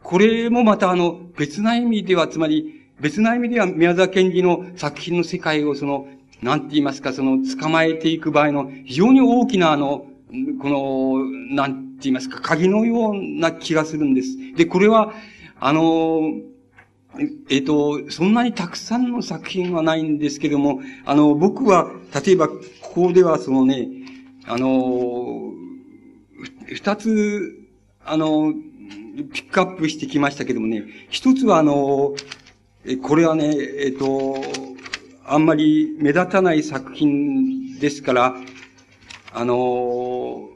[0.03, 6.09] これもまたあの、別な意味では、つまり、別な意味では宮沢賢治の作品の世界をその、
[6.43, 10.07] なんて言いますか、その、捕まえていく場合の非常に大きなあの、
[10.61, 14.37] この、なんて言いますか、鍵のような気がするんです。
[14.57, 15.14] で、これは、
[15.59, 16.20] あの、
[17.49, 21.91] えっ、と、そんなにたくさんの作品はないんですけども、あの、僕は、
[22.25, 22.59] 例えば、こ
[22.95, 23.89] こではそのね、
[24.47, 25.53] あの、
[26.67, 27.57] 二つ、
[28.05, 28.53] あの、
[29.33, 32.15] ピックアップしてきましたけどもね、一つはあの、
[33.03, 34.37] これはね、えっと、
[35.25, 38.35] あんまり目立たない作品ですから、
[39.33, 40.49] あの、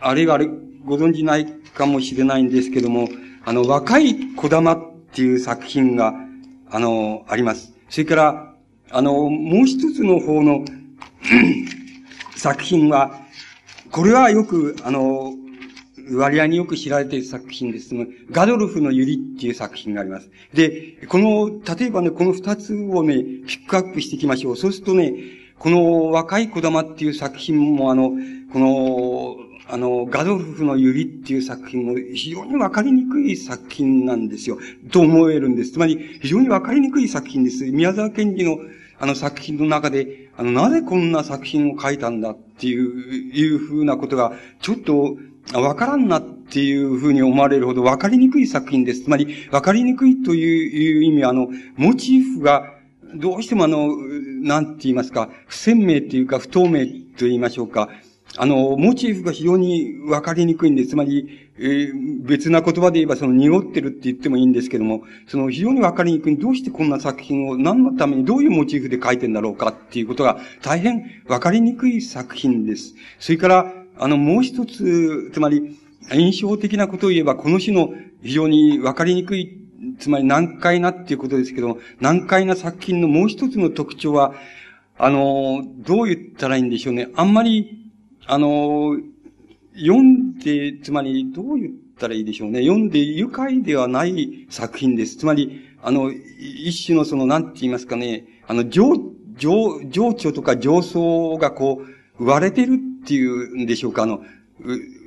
[0.00, 0.48] あれがあれ、
[0.84, 3.08] ご存じないかもしれないんですけども、
[3.44, 4.76] あの、若い小玉
[5.12, 6.14] っていう作品が、
[6.70, 7.72] あの、あります。
[7.88, 8.54] それから、
[8.90, 10.64] あの、もう一つの方の
[12.36, 13.18] 作品は、
[13.90, 15.34] これはよく、あの、
[16.12, 17.94] 割合によく知られている作品です。
[18.30, 20.30] ガドルフのユリっていう作品があります。
[20.54, 24.56] で、この、例えばね、この二つをね、ピックアップしていきましょう。
[24.56, 25.14] そうするとね、
[25.58, 28.12] この若い子玉っていう作品もあの、
[28.52, 29.36] この、
[29.70, 34.58] あの、ガドルフのユリっていう作品も非常にわかりにくい作品なんですよ。
[34.90, 35.72] と思えるんです。
[35.72, 37.64] つまり、非常にわかりにくい作品です。
[37.70, 38.58] 宮沢賢治の
[39.00, 45.16] あの作品の中で、あの、なぜこんな作品を書いたんだっていう、いうふうなことが、ちょっと、
[45.54, 49.04] わからんなっていうふうに思われるほどわかりにくい作品です。
[49.04, 52.74] つまり、わかりにくいという意味は、あの、モチーフが、
[53.14, 53.96] どうしてもあの、
[54.42, 57.88] なんて言いますか、不鮮明っていうか不透明と言いましょうか。
[58.40, 60.90] あの、モチーフが非常にわかりにくいんです。
[60.90, 66.38] つまり、えー、別な言葉で言えばその濁ってるって言ってもいいんですけども、その非常にわかりにくい。
[66.38, 72.94] どうしてこんな作品を何のためにどういうモチーフで書いてんだろうかっていうことが大変わかりにくい作品です。
[73.18, 75.76] それから、あの、もう一つ、つまり、
[76.12, 79.58] 印象的なことを言えば、この種の非常にわかりにくい、
[79.98, 84.34] つまり難解なっていうことですけども、難解な作品のもう一つの特徴は、
[84.96, 87.08] あの、どう言ったらいいんでしょうね。
[87.16, 87.77] あんまり、
[88.30, 88.94] あの、
[89.74, 92.60] 読んで、つまり、どう言ったらいいでしょうね。
[92.60, 95.16] 読んで愉快ではない作品です。
[95.16, 98.92] つまり、あの、一種のその、なんて言いますかね、あの、情、
[99.38, 101.80] 情、情緒とか情操がこ
[102.18, 104.20] う、割れてるっていうんでしょうか、あの、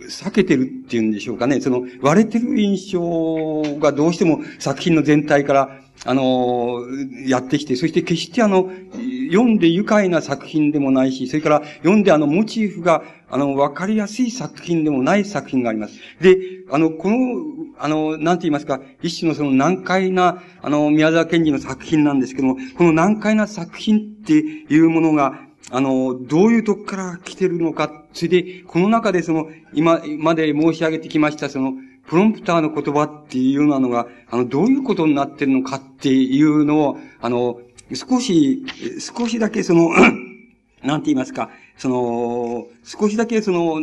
[0.10, 1.62] 避けてるっていうんでしょうかね。
[1.62, 6.82] その割れてる印象がどうしても作品の全体から、あの、
[7.28, 8.72] やってきて、そして決してあの、
[9.30, 16.00] 読んで愉快な作品でもないし、それから読んであの、モチーフが、あの、わかりやすい作品でもない作品があります。
[16.20, 16.38] で、
[16.72, 17.18] あの、この、
[17.78, 25.40] あの、なんて言いますか、一種のその難解な、あの、宮沢賢治の作品なんですけども、この難解な作品っていうものが、
[25.70, 31.74] あの、どういうとこから来てるのか、それで、この中でその、今まで申し上げてきました、その、
[32.08, 37.60] プロンプターの言葉っていうようなのが、あの、どういうことになってるのかっていうのを、あの、
[37.94, 38.66] 少し、
[39.00, 39.90] 少しだけその、
[40.84, 43.82] なんて言いますか、その、少しだけその、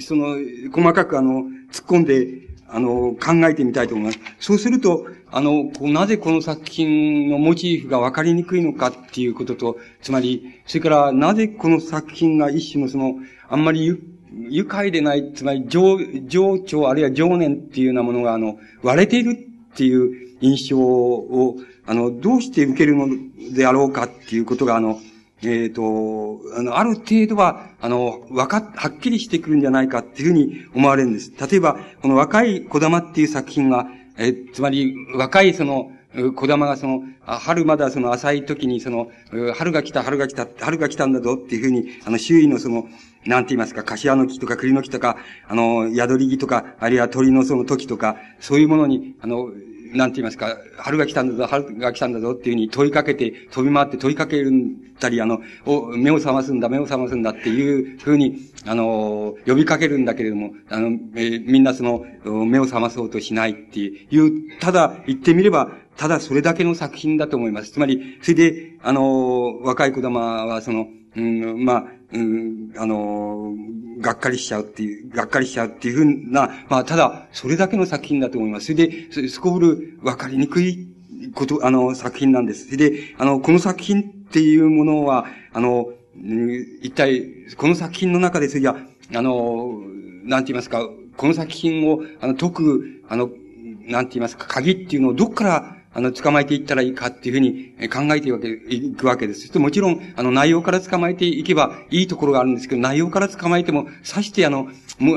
[0.00, 0.36] その、
[0.72, 4.18] 細かくあの、突っ込んで、あの、考えてみたいと思います。
[4.40, 13.14] そうすると、あの、こうなぜこの作品のモチーフが分かりにくいのかっていうことと、つまり、それからなぜこの作品が一種のその、
[13.48, 14.00] あんまり愉
[14.32, 21.56] 愉快でない、つまり情、情緒あるいは情念っていうようなものが、あの、割れているっていう印象を、
[21.86, 23.08] あの、どうして受けるの
[23.54, 25.00] であろうかっていうことが、あの、
[25.42, 31.32] えっ、ー、と、あの、ある程度は、あの、わか、はっきりしてくるんじゃないかっていうふうに思われるんです。
[31.50, 33.86] 例えば、この若い小玉っていう作品は、
[34.18, 35.92] えつまり、若いその、
[36.34, 39.10] 小玉がその、春まだその浅い時にその、
[39.54, 42.88] 春が来た、春が来た、春が来たんだぞっていうふうに、あの、周囲のその、
[43.26, 45.16] なんて言いますか、柏の木とか栗の木とか、
[45.48, 49.50] あの、宿り木とか、あるいは鳥のその時とか、そういうものに、あの、
[49.92, 54.52] なんて言いますか、春が来たんだぞ、春が来たんだぞっていうふうに問いかけて、飛び回って問いかける
[54.98, 67.72] たり、あの、お目を覚ますんだ、目を覚ますんだっていうふうに、あの、呼びかけるんだけれども、あの、えー、みんなその、目を覚まそうとしないっていう、ただ言ってみれば、ただそれだけの作品だと思います。
[67.72, 73.54] つまり、それで、あの、若い子玉はその、うん、まあ、うん、あの、
[74.00, 78.72] がっかりしちゃうっていう、がっかりしちゃうっていうふうな、まあ、ただ、それだけの作品だと思います。
[78.72, 80.88] それで、すこぶるわかりにくい
[81.34, 82.66] こと、あの、作品なんです。
[82.66, 85.88] それで、あの、この作品っていうものは、あの、
[86.82, 88.76] 一体、この作品の中で、それじゃ、
[89.14, 89.82] あの、
[90.24, 93.30] なんて言いますか、この作品を、あの、解く、あの、
[93.86, 99.58] なんて言いますか、鍵っていうのをどっからあの、捕まえていったらいいかっていうふうに考えていくわけいくわけです。
[99.58, 104.68] もちろん、あの、内容から捕まえていけばいいところがあるんですけど、内容から捕まえても、さしてあの、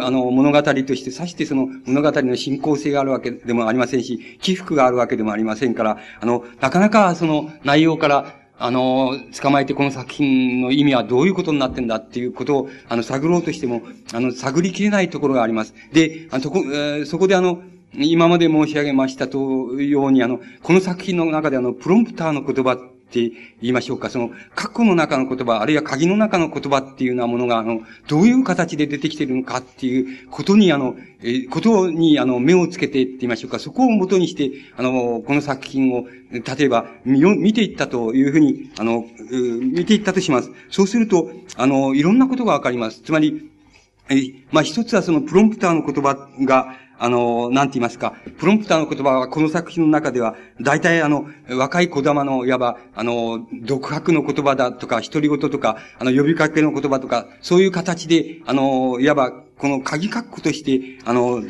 [0.01, 13.81] あの、物語として、さしてその物語の進行性があるわけでもありませんし、起伏があるわけでもありませんから、あの、なかなかその内容から、あの、捕まえてこの作品の意味はどういうことになってんだっていうことを、あの、探ろうとしても、
[14.13, 15.73] あの、探りきれないところがあります。
[15.91, 17.63] で、あの、そこ、えー、そこであの、
[17.93, 19.37] 今まで申し上げましたと
[19.81, 39.05] ように、あの、この作品の中であの、プロンプターの言葉って言いましょうか、その、括弧の中の言葉、あるいは鍵の中の言葉っていうようなものが、あの、どういう形で出てきているのかっていうことに、あの、え、ことに、あの、目をつけてって言いましょうか、そこをもとにして、あの、この作品を、例えば、見、見ていったというふうに、あの、
[39.73, 40.51] 見ていったとします。
[40.69, 43.01] そうすると、あの、いろんなことがわかります。
[43.01, 43.51] つまり、
[44.09, 61.41] え、まあ、一つはそのプロンプターの言葉が、あの、なんて言いますか、プロンプターの言葉はこの作品の中では、大体あの、若い子玉の、いわば、あの、独白の言葉だとか、独り言とか、あの、呼びかけの言葉とか、そういう形で、あの、いわば、この鍵括弧として、あの、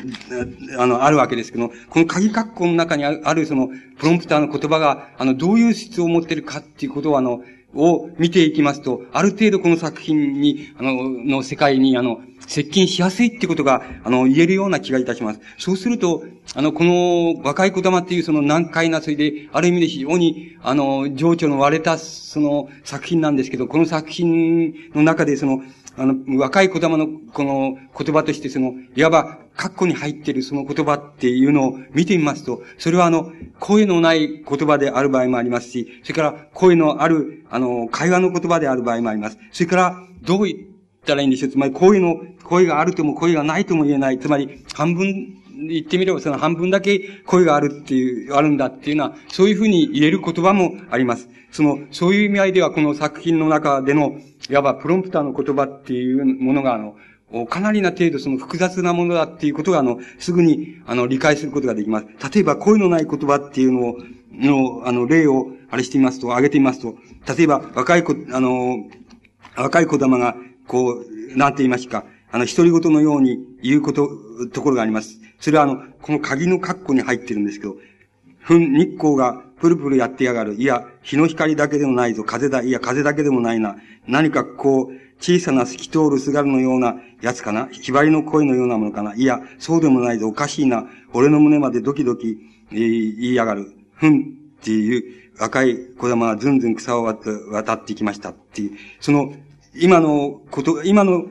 [0.80, 7.42] あの、あるわけですけど、この鍵括弧の中にある、その、プロンプターの言葉が、あの、どういう質を持ってるかっていうことは、あの、
[7.74, 12.22] を見ていきますと、ある程度この作品に、あの、の世界に、あの、
[12.52, 15.40] 接近しやすいってことが、あの、言えるような気がいたします。
[15.58, 25.64] そうすると、あの、この若い子玉っていうその難解な、それで、ある意味で非常に、あの、情緒の割れた、その作品なんですけど、この作品の中でその、
[25.98, 33.32] あの、若い子玉のこの言葉としてその、いわば、括弧に入っているその言葉っていうのを見てみますと、それはあの、
[33.62, 39.38] 声のない言葉である場合もありますし、それから声のある、あの、会話の言葉である場合もあります。
[39.54, 40.71] それから、どう言
[41.02, 41.52] ったらいいんでしょう。
[41.52, 44.20] つまり、声の、声があるとも声がないとも言えない。
[44.20, 45.38] つまり、半分、
[45.68, 51.28] 言ってみればその半分だけ声があるっていう、あるんだっていうのは、そういうふうに言える言葉もあります。
[51.52, 54.18] その、そういう意味合いでは、この作品の中での、
[54.50, 56.96] いわばプロンプターの言葉っていうものが、あの、
[57.48, 62.08] かなりな程度その複雑なものだっていうことが、あの、すぐに、あの、理解することができます。
[62.34, 63.98] 例えば、声のない言葉っていうのを、
[64.34, 66.96] の、あの、例を、あれしてみますと、挙げてみますと、
[67.36, 68.86] 例えば、若い子、あの、
[69.56, 70.36] 若い子玉が、
[70.68, 71.04] こ
[71.34, 74.10] う、なんて言いますか、あの、独り言のように言うこと、
[74.54, 75.20] ところがあります。
[75.40, 77.76] それはあの、この鍵の括弧に入ってるんですけど、
[78.40, 80.56] ふん、日光がプルプルやってやがる。
[80.56, 82.24] いや、日の光だけでもないぞ。
[82.24, 82.62] 風だ。
[82.62, 83.76] いや、風だけでもないな。
[84.08, 87.68] 何かこう、小さな透き通るすがるのようなやつかな？
[87.68, 89.14] ひばりの声のようなものかな？
[89.14, 90.28] いや、そうでもないぞ。
[90.28, 90.88] おかしいな。
[91.14, 92.40] 俺の胸までドキドキ、
[92.72, 93.72] えー、言いやがる。
[93.94, 98.72] ふんっていう若い子玉はずんずん草を渡ってきましたっていう。
[99.00, 99.32] その、
[99.74, 101.26] 今のこと、今の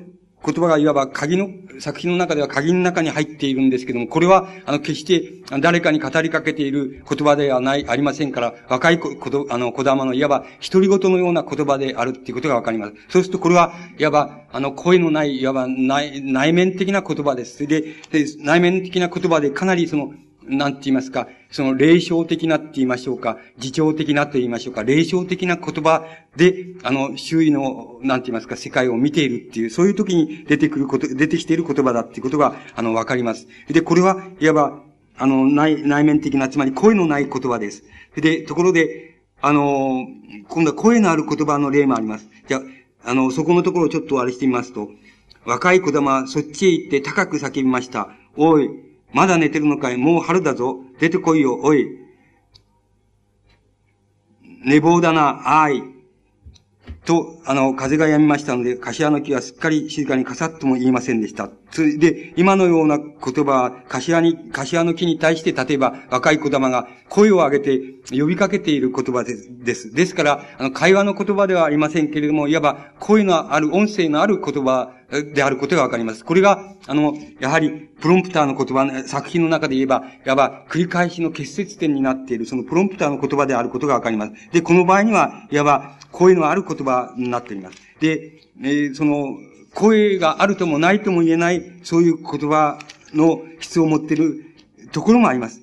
[0.44, 9.10] 言葉がいわば鍵の、作品の中では鍵の中に入っているんですけども、これは、あの、決して誰かに語りかけている言葉ではない、ありませんから、若い子、
[9.50, 12.94] あの、子玉のいわば独り言のような言葉であるっていうことがわかります。
[13.08, 17.66] そうするとこれは、いわば、あの、声のない、いわば内、内面的な言葉です。
[17.66, 20.14] で、で、内面的な言葉でかなりその、
[20.50, 26.04] なんて言いますか、その霊障的なって言いましょうか、自重的なと言いましょうか、霊障的な言葉
[26.36, 33.46] で、あの、周囲の、なんて言いますか、世界を見ているっていう、そういう時に出てくること、出てきている言葉だっていうことが、あの、わかります。
[33.68, 34.82] で、これは、いわば、
[35.16, 37.84] あの、内、内面的な、つまり声のない言葉です。
[38.16, 40.06] で、ところで、あの、
[40.48, 42.28] 今度は声のある言葉の例もあります。
[42.48, 42.58] じゃ
[43.04, 44.90] あ、あの、そこのところをちょっとあれしてみますと、
[45.44, 48.10] 若い子玉、そっちへ行って高く叫びました。
[48.36, 48.70] おい、
[49.12, 49.96] まだ寝てるのかい？
[49.96, 50.78] もう春だぞ。
[50.98, 51.98] 出てこいよ、おい。
[54.64, 55.82] 寝坊だな、あい。
[57.04, 61.48] と、あの、風が止みましたので、柏の木はすっかり静かにかさっとも言いませんでした。
[61.70, 67.80] それで、今のような言葉は、柏に、柏の木に対して、例えば、若い子玉が声を上げて
[68.10, 69.48] 呼びかけている言葉です。
[69.50, 69.92] です。
[69.92, 74.92] ですから、あの、会話の言葉ではありませんけれども、いわば、声のある、音声のある言葉
[75.34, 76.24] であることがわかります。
[76.24, 77.70] これが、あの、やはり、
[78.00, 84.32] プロンプターの言葉、作品の中で言えば、いわば、繰り返しの結節点になっている、そのプロンプターの言葉であることがわかります。
[84.52, 87.78] で、この場合には、いわば、声のある言葉になっています。
[88.00, 89.36] で、えー、その、
[89.74, 92.78] 声があるともないとも言えない、そういう言葉
[93.14, 94.44] の質を持っている
[94.92, 95.60] ところもあります。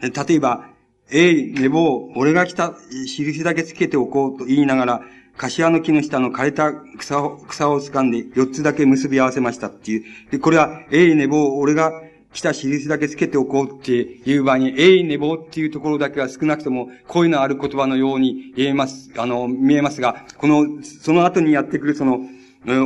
[0.00, 0.70] 例えば、
[1.10, 2.74] えい、寝坊、俺が来た
[3.06, 5.02] 印だけつけておこうと言いながら、
[5.36, 10.04] 柏の木の下の枯れた草を、草を掴んで四つだけ結び合わせましたっていう。
[10.30, 11.92] で、これは、えい寝坊、俺が
[12.32, 22.20] 来た印だけつけておこうっていう場合に、えい寝坊っていうところだけは少なくともこういうのある言葉のように言えます、あの、見えますが、この、その後にやってくるその、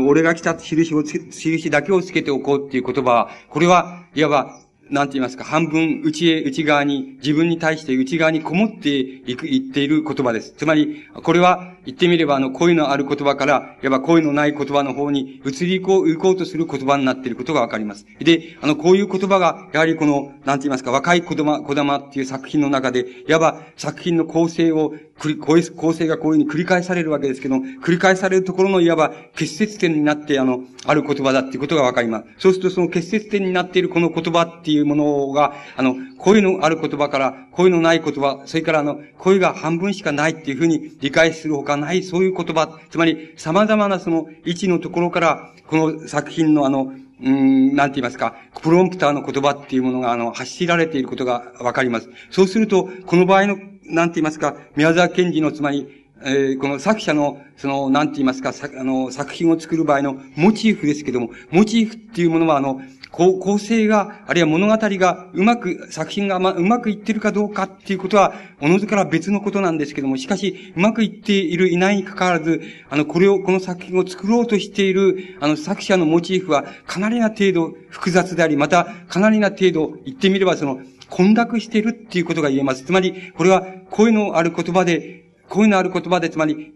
[0.06, 4.60] 俺が来た印をつ印だけをつけておこうっていう言葉は、これは、いわば、
[4.90, 10.52] なんて言いますか、半分内へ、内側に、自分に対して内側にこもっていく、言っている言葉です。
[10.56, 18.06] つまり、これは、言ってみれば、あの、声のある言葉から、いわば声のない言葉の方に移り行こう、行こうとする言葉になっていることがわかります。
[18.18, 32.26] で、あの、こういう言葉が、やはりこの、なんて言いますか、若い子供、子玉っていう作品の中で、いわば作品の構成を、構成がこういうふうに繰り返されるわけですけど繰り返されるところのいわば結節点になって、あの、ある言葉だっていうことがわかります。
[32.38, 52.10] そうするとその結節点になっているこの言葉っていういうものが、あの、声のある言葉から、声のない言葉、それからあの、声が半分しかないっていうふうに理解するほかない、そういう言葉、つまり様々なその位置のところから、この作品のあの、うん、なんて言いますか、プロンプターの言葉っていうものが、あの、発しられていることがわかります。
[52.30, 62.80] そうすると、この場合の、なんて言いますか、宮沢賢治の、つまり、えー、この作者の、その、なんて言いますか、あの、作品を作る場合のモチーフですけども、モチーフっていうものは、あの、
[63.14, 72.60] 構成が、あるいは物語がうまく、作品がま、うまくいってるかどうかっていうことは、おのずから別のことなんですけども、しかし、うまくいっている、いないに関わらず、
[72.90, 82.84] あの、これを、この作品を作ろうとしている、あの、作者のモチーフは、かなりな程度複雑であり、また、かなりな程度、言ってみれば、その、混濁しているっていうことが言えます。
[82.84, 86.72] つまり、これは、声のある言葉で、こういうのある言葉で、つまり、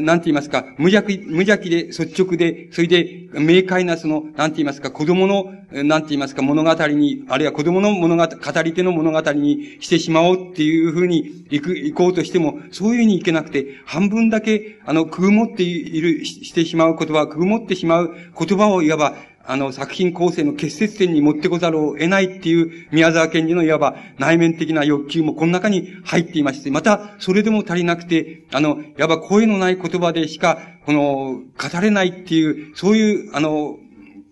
[0.00, 19.16] なんて言いますか、無邪気、無邪気で率直で、それで明快なその、なんて言いますか、子供の、なんて言いますか、物語に、あるいは子供の物語、語り手の物語にしてしまおうっていうふうに行く、行こうとしても、そういうふうにいけなくて、半分だけ、あの、くぐもっている、してしまう言葉、くぐもってしまう言葉をいわば、
[19.50, 33.78] あの、作品構成の結節点に持ってこざるを得ないっていう宮沢賢治のいわば内面的な欲求もこの中に入っていまして、また、それでも足りなくて、あの、いわば声のない言葉でしか、この、語れないっていう、そういう、あの、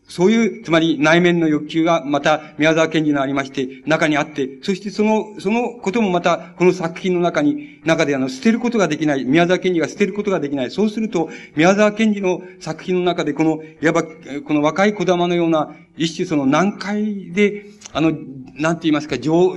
[0.09, 9.25] そういう、つまり内面の欲求がまた宮沢賢治のありまして、中にあって、そしてその、そのこともまたこの作品の中に、中であの、捨てることができない。
[9.25, 10.71] 宮沢賢治が捨てることができない。
[10.71, 18.13] そうすると、宮沢賢治の作品の中でこの、いわば、この若い子玉のような、一種その難解で、あの、
[18.59, 19.57] なんて言いますか、情、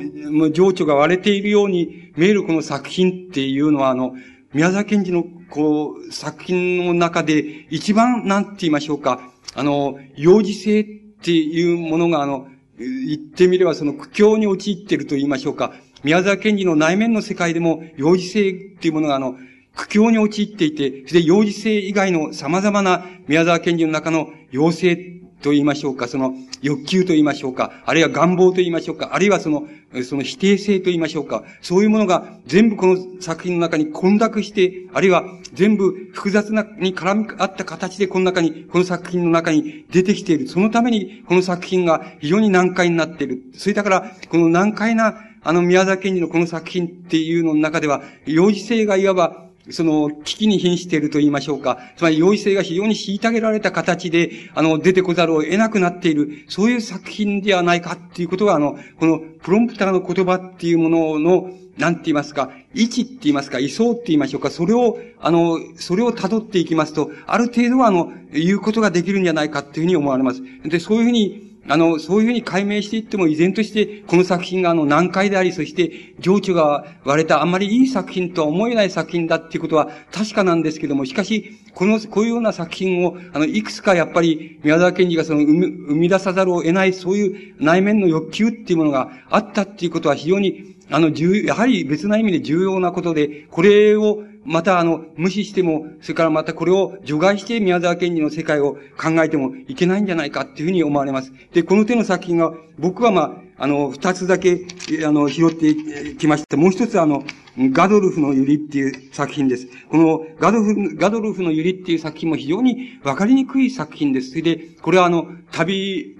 [0.51, 4.15] 情緒が割れているように見えるこの作品っていうのは、あの、
[4.53, 10.85] 宮沢賢治の、こう、作品の中で一番、なんて言いましょうか、あの、幼児性っ
[11.21, 12.47] ていうものが、あの、
[12.77, 15.73] 言ってみればその苦境に陥っていると言いましょうか。
[16.01, 19.35] 宮沢賢治の内面の世界でも幼児性っていうものが、あの、
[19.75, 24.95] 苦境に陥っていて、それで幼児性以外の様々な宮沢賢治の中の幼性
[25.41, 29.67] と言いましょうか、その欲求と言いましょうか、あるいは願望と言いましょうか、あるいはその、
[30.03, 35.23] その否定性と言いましょうか、そういうものが全部この作品の中に混濁して、あるいは
[35.53, 40.47] 全部複雑な、に絡み合った形でこの中に、この作品の中に出てきている。
[40.47, 43.43] そのためにこの作品が非常に難解になっている。
[43.53, 51.77] それだから、この難解なあの宮崎賢治のこの作品っていうのの中では、幼児性がいわばその、危機に瀕していると言いましょうか。
[51.97, 70.41] つまり、容易性が非常に虐げられた形で、あの、出てこざるを得なくなっている、そういう作品ではないかっていうことが、あの、この、プロンプターの言葉っていうものの、なんて言いますか、位置って言いますか、位相って言いましょうか、それを、あの、それを辿っていきますと、ある程度は、あの、言うことができるんじゃないかっていうふうに思われます。
[70.65, 101.31] で、そういうふうに、あの、そういうふうに解明していっても依然として、この作品があの難解であり、そして情緒が割れたあんまりいい作品とは思えない作品だっていうことは確かなんですけども、しかし、この、こういうような作品を、あの、いくつかやっぱり宮沢賢治がその生み生み出さざるを得ない、そういう内面の欲求っていうものがあったっていうことは非常に、あの、重、やはり別な意味で重要なことで、これをまたあの、無視しても、それからまたこれを除外して宮沢賢治の世界を考えてもいけないんじゃないかっていうふうに思われます。
[101.53, 103.21] で、この手の作品が、僕はま
[103.57, 104.65] あ、あの、二つだけ、
[105.05, 105.75] あの、拾って
[106.15, 106.55] きました。
[106.55, 107.23] もう一つあの、
[107.57, 109.67] ガドルフのユリっていう作品です。
[109.89, 114.29] このガドルフ、ガドルフのユリっていう作品も非常にわかりにくい作品です。
[114.29, 116.17] それで、これはあの、旅、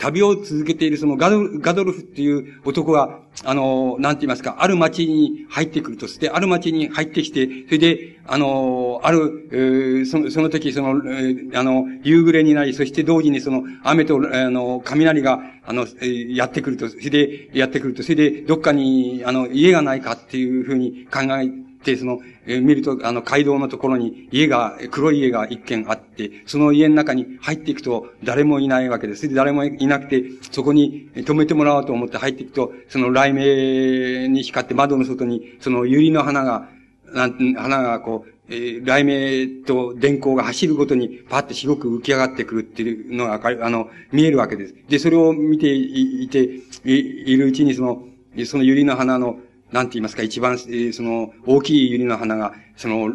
[0.00, 21.50] 旅を続けているそのガドガドルフっていう男が、あの、なんて言いますか、ある町に入ってくるとして、ある町に入ってきて、それで、あの、ある、えー、その、その時、その、えー、あの、夕暮れになり、そして同時にその、雨と、あの、雷が、あの、えー、やってくると、それで、やってくると、それで、どっかに、あの、家がないかっていうふうに考え
[21.82, 29.28] て、その、えー、見ると、あの、街道のところに家が、黒い家が一軒あって、その家の中に入っていくと誰もいないわけです。
[29.28, 36.68] で誰もいなくて、そこに止めてもらおうと思って入っていくと、その雷鳴に光って窓の外に、その百合の花が、
[37.12, 44.74] なん花がこう、えー、雷鳴と電光が走るごとにパッて白く浮き上がってくるっていうのが、あの、見えるわけです。
[44.88, 48.04] で、それを見ていて、いるうちにその、
[48.44, 49.38] その百合の花の
[49.72, 50.68] なんて言いますか、一番、そ
[51.02, 53.12] の、大きい百合の花が、その、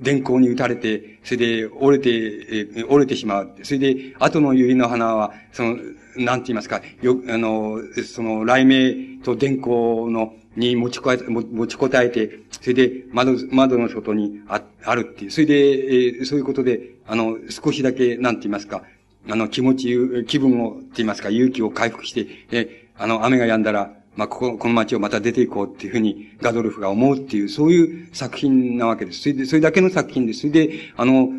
[0.00, 3.52] 電光に打たれて、それで折れて、折れてしまう。
[3.62, 5.76] それで、後の百合の花は、その、
[6.16, 15.30] なんて言いますか、よ、あの、その、雷鳴と電光の、に持ちこえ、持ちこたえて、それで窓、窓の外にああるっていう。
[15.30, 18.82] それで、えー、そういうことで、あの、少しだけ、なんて言いますか、
[19.30, 29.20] あの、気持ち、気分を、って言いますか、勇気を回復して、え、あの、雨が止んだら、まあ、ここ、この街をまた出ていこうっていうふうにガドルフが思うっていう、そういう作品なわけです。
[29.20, 30.40] それで、それだけの作品です。
[30.40, 31.30] それで、あの、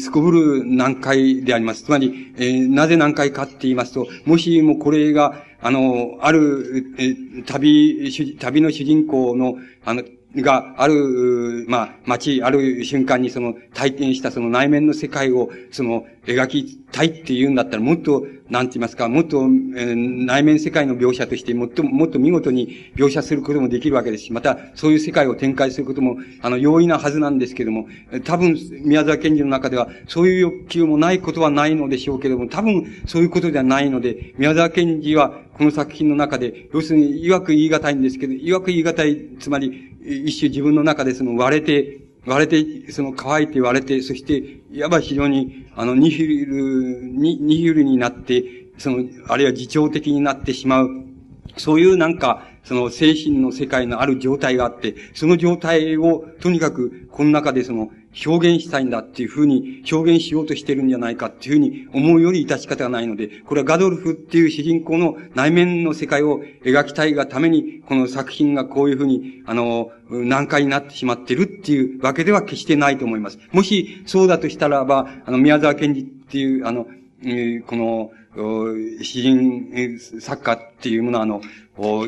[0.00, 1.84] すこぶる難解であります。
[1.84, 10.02] つまり、えー、なぜ難解かって言いますと、もしもこれが、あの、ある、えー、旅、旅の主人公の、あの、
[10.36, 27.88] がある、まあ、街、ある瞬間にその体験したその内面の世界を、その、描きたいって言うんだったら、もっと、なんて言いますか、もっと、えー、内面世界の描写として、もっと、もっと見事に描写することもできるわけですし、また、そういう世界を展開することも、あの、容易なはずなんですけども、
[28.24, 48.44] 多分、宮沢賢治の中では、そういう欲求もないことはないのでしょうけども、多分、そういうことではないので、宮沢賢治は、この作品の中で、要するに、曰く言い難いんですけど、曰く言い難い、つまり、一種自分の中でその割れて、割れて、その乾いて割れて、そして、いわば非常に、あの、ニヒル、ニ、ニヒルになって、
[48.78, 50.90] その、あるいは自重的になってしまう、
[51.56, 57.90] そういうなんか、その精神の世界のある状態があって、その状態を、とにかく、この中でその、
[58.26, 73.38] 表現したいんだっていうふうに表現しようとしてるんじゃないかっていうふうに思うより致し方がないので、これはガドルフっていう主人公の内面の世界を描きたいがために、この作品がこういうふうに、あの、難解になってしまってるっていうわけでは決してないと思います。
[73.52, 76.86] もしそうだとしたらば、あの、宮沢賢治っていう、あの、
[77.66, 78.10] この、
[79.02, 81.40] 詩人作家っていうものは、あの、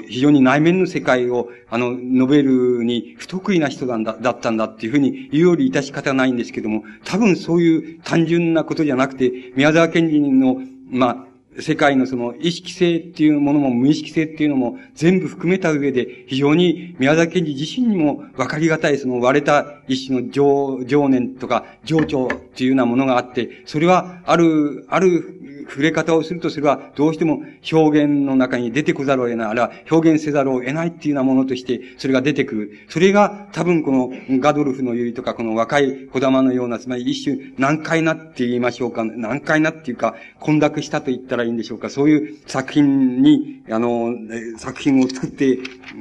[0.08, 10.60] 非常に内面の世界を、あの、述べるに不得意な人なんだ、だったんだっていうふうに言うより致し方ないんですけども、多分そういう単純なことじゃなくて、宮沢賢治の、
[10.90, 25.39] まあ、世界のその意識性っていうものも無意識性っていうのも全部含めた上で非常に宮沢賢治自身にも分かりがたいその割れた一種の情、情念とか情緒っていうようなものがあって、それはある、ある
[25.70, 27.42] 触れ方をするとすれば、どうしても
[27.72, 32.70] 表現の中に出てこざるを得ない、あるいは表現せざるを得ないっていうようなものとして、それが出てくる。
[32.88, 34.10] それが多分この
[34.40, 44.14] ガドルフのゆりとか、この若い小玉のような、つまり一種難解なって言いましょうか、難解なっていうか、混濁したと言ったらいいんでしょうか、そういう作品に、あの、
[44.56, 45.46] 作品を作って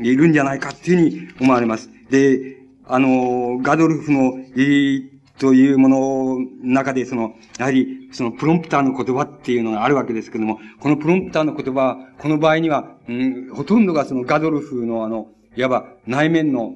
[0.02, 1.90] いるんじゃないかっていうふうに思われます。
[2.10, 6.00] で、あの、ガドルフのゆりというもの
[6.40, 16.76] の中で、その、やはり、そのプロンプターの言葉っていうのがあるわけですけども、このプロンプターの言葉は、この場合には、うん、ほとんどがそのガドルフのあの、いわば内面の、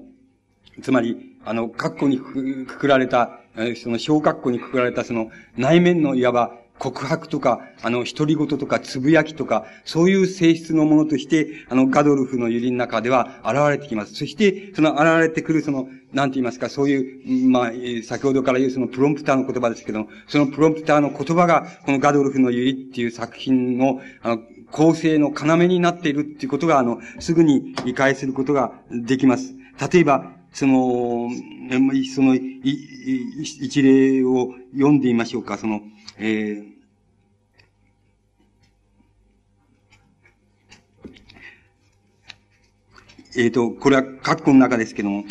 [0.82, 3.42] つまり、あの、括弧にくくられた、
[3.76, 14.16] その小括弧にくくられたその内面のいわば告白とか、あの、独り言とか、つぶやきとか、そういう性質のものとして、あの、ガドルフのユリの中では現れてきます。
[14.16, 17.72] そして、その現れてくる、その、なんて言いますか、そういう、まあ、
[18.04, 24.40] 先ほどから言うそのプロンプターの言葉ですけども、そのプロンプターの言葉が、このガドルフのユリっていう作品の、あの、
[24.72, 29.54] 構成の要になっているっていうことが、あの、すぐに理解することができます。
[29.92, 31.30] 例えば、その、
[32.14, 35.58] その、一例を読んでみましょうか。
[35.58, 35.82] その、
[36.18, 36.74] えー
[43.36, 45.24] えっ、ー、と、これは括弧の中ですけども、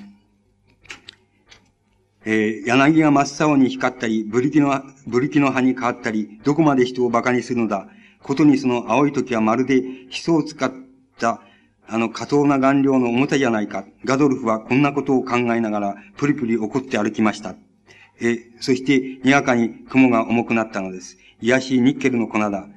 [2.24, 7.86] えー、柳が真っ青に光ったり、ブリキの、ブリキの葉に変わったり、どこまで人を馬鹿にするのだ。
[8.22, 10.72] ことにその青い時はまるでヒ素を使っ
[11.18, 11.42] た、
[11.88, 13.84] あの、過当な顔料の表じゃないか。
[14.04, 17.54] ガドルフはこんなことを考えながら、プリプリ怒って歩きました。
[18.22, 21.18] えそして、にわかに雲が重くなったのです。
[21.40, 22.68] 癒しいニッケルの粉だ。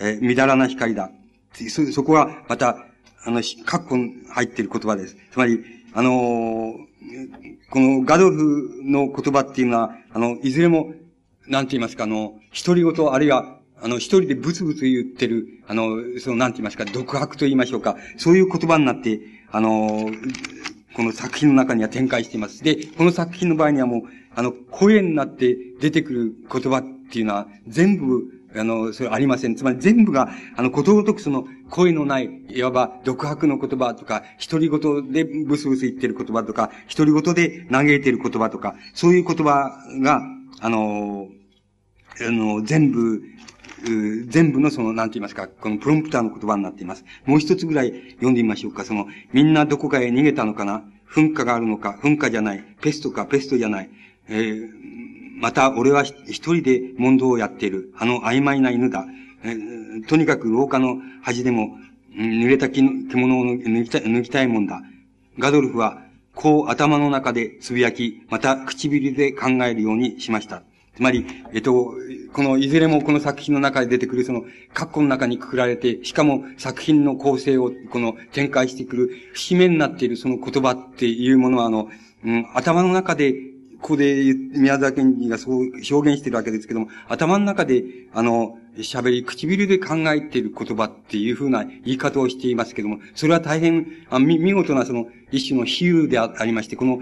[0.00, 1.10] えみだらな光だ。
[1.68, 2.86] そ、そこは、また、
[3.24, 3.96] あの、カッコ
[4.32, 5.16] 入っている言葉です。
[5.30, 5.60] つまり、
[5.92, 6.90] あのー、
[7.70, 10.94] このガドルフの言葉っていうのは、あの、いずれも、
[11.46, 12.34] なんて言いますか、あの、
[12.64, 19.20] 独り言、あるいは、あの、一人でブツブツ言ってる、あの、その、なんて言いますか、独白と言いましょうか、そういう言葉になって、
[19.50, 20.10] あの、
[20.94, 22.62] この作品の中には展開しています。
[22.62, 24.02] で、この作品の場合にはもう、
[24.34, 28.24] あの、声になって出てくる言葉っていうのは、全部、
[28.54, 29.54] あの、それありません。
[29.54, 39.70] つまり全部が、あの、ことごとくその、声のない、いわば、独白の言葉とか、独り言でブスブス言ってる言葉とか、独り言で嘆いてる言葉とか、そういう言葉
[40.00, 40.22] が、
[40.60, 41.28] あの、
[42.20, 43.22] あの、全部、
[44.26, 47.04] 全部のその、なんて言いますか、このプロンプターの言葉になっています。
[47.24, 48.84] もう一つぐらい読んでみましょうか。
[48.84, 50.84] その、みんなどこかへ逃げたのかな？
[51.10, 51.98] 噴火があるのか？
[52.02, 52.64] 噴火じゃない。
[52.82, 53.90] ペストかペストじゃない。
[54.30, 54.68] えー、
[55.36, 57.92] また、俺は一人で問答をやっている。
[57.98, 59.04] あの曖昧な犬だ。
[59.42, 61.76] えー、とにかく廊下の端でも、
[62.16, 64.82] 濡れた着物を脱ぎた脱ぎたいもんだ。
[65.38, 66.02] ガドルフは、
[66.34, 70.62] こう頭の中でつぶやき、また唇で考えるようにしました。
[70.94, 71.94] つまり、えっと、
[72.32, 81.88] この、いずれもこの作品の中で出てくる、その、括弧の中にくくられて、しかも作品の構成を、この、展開してくる、節目になっているその言葉っていうものは、あの、
[82.24, 83.34] うん、頭の中で、
[83.80, 97.00] ここで宮沢賢治がそう表現してるわけですけども、頭の中で、あの、喋り、唇で考えている言葉っていうふうな言い方をしていますけども、それは大変、あ見見事なその一種の比喩でありまして、この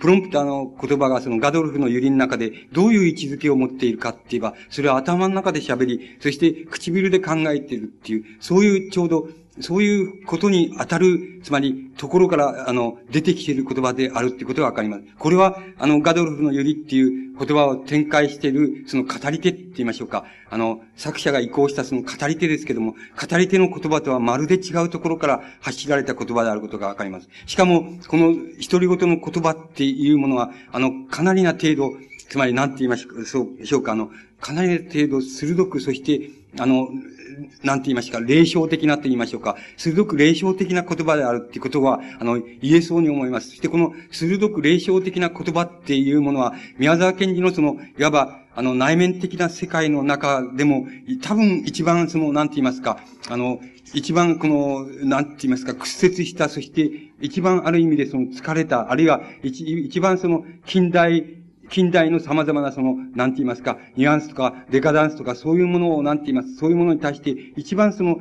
[0.00, 9.28] プロンプターの言葉がそのガドルフのユリの中でどういう位置づけを持っているかって言えば、それは頭の中で喋り、そして唇で考えているっていう、そういうちょうど
[9.60, 15.04] そういうことに当たる、つまり、ところから、あの、出てきている言葉であるっていうことがわかります。
[15.18, 20.24] これは、あの、ガドルフのよりっていう言葉を展開している、その語り手って言いましょうか。
[20.50, 27.28] あの、作者が移行したその語り手ですけども、語り手の言葉とはまるで違うところから発しられた言葉であることがわかります。
[27.46, 28.34] しかも、この
[28.70, 31.92] 独り言の言葉っていうものは、あの、かなりな程度、
[32.28, 36.88] つまり何て言いましょうか、あの、かなりな程度鋭く、そして、あの、
[37.62, 43.50] なんて言いましか、霊障的なと言いましょうか、鋭く霊障的な言葉であるっていうことは、あの、言えそうに思います。
[43.50, 50.86] そしてこの鋭く霊障的な言葉っていうものは、宮沢賢治のその、いわば、あの、内面的な世界の中でも、
[51.22, 52.98] 多分一番その、なんて言いますか、
[53.28, 53.60] あの、
[53.94, 61.37] 一番この、なんて言いますか、屈折した、そして一番ある意味でその疲れた、あるいは一一番その近代
[61.68, 68.20] 近代の様々なその、なんて言いますか、ニュアンスとか、デカダンスとか、そういうものを、なんて言います、そういうものに対して、一番その、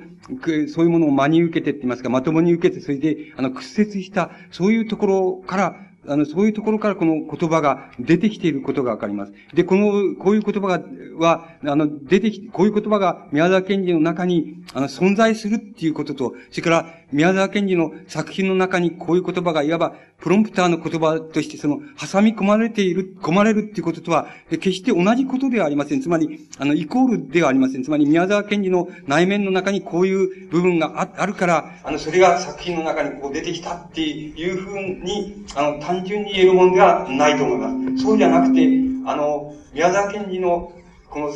[0.68, 5.76] そういうものを真に受けてって言いますか、まともに受けて、それで、あの、屈折した、そういうところから、
[6.10, 9.34] あの、そういうところからこの言葉が出てきていることがわかります。
[9.54, 10.82] で、この、こういう言葉が、
[11.18, 26.01] は、あの、出てき、こういう言葉が宮沢賢治の中に、あの、存在するっていうことと、それから、宮沢賢治の作品の中にこういう言葉が、いわば、プロンプターの言葉として、その、挟み込まれている、込まれるっていうこととは、決して同じことではありません。
[26.01, 27.84] つまり、あの、イコールではありません。
[27.84, 38.03] つまり、宮沢賢治の内面の中にこういう部分があるから、あの、それが作品の中にこう出てきたっていうふうに、あの、単純に言えるものではないと思います。
[38.03, 38.68] そうじゃなくて、
[39.05, 40.74] あの、宮沢賢治の、
[41.10, 41.34] この、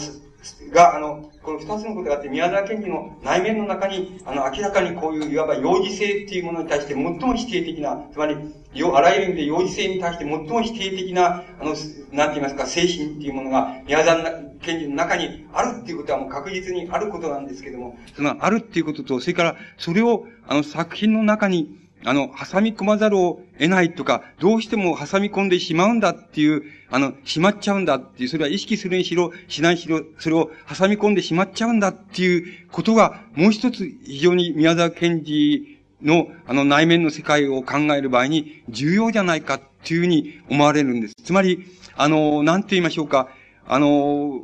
[0.74, 11.74] が、あの、この二つのことがあって、宮沢賢治の内面の中に、あの、明らかにこういう、いわば幼児性っていうものに対して最も否定的な、つまり、あらゆる意味で幼児性に対して最も否定的な、あの、
[12.12, 14.24] なんて言いますか、精神っていうものが、宮沢
[14.62, 41.16] 賢治の中にあるっていうことはもう確実にあることなんですけども、その、あるっていうことと、それから、それを、あの、作品の中に、あの、挟み込まざるを得ないとか、どうしても挟み込んでしまうんだっていう、あの、しまっちゃうんだっていう、それは意識するにしろ、しないしろ、それを挟み込んでしまっちゃうんだっていうことが、もう一つ非常に宮沢賢治の、あの、内面の世界を考える場合に重要じゃないかっていうふうに思われるんです。
[41.24, 43.30] つまり、あの、なんて言いましょうか、
[43.68, 44.42] あの、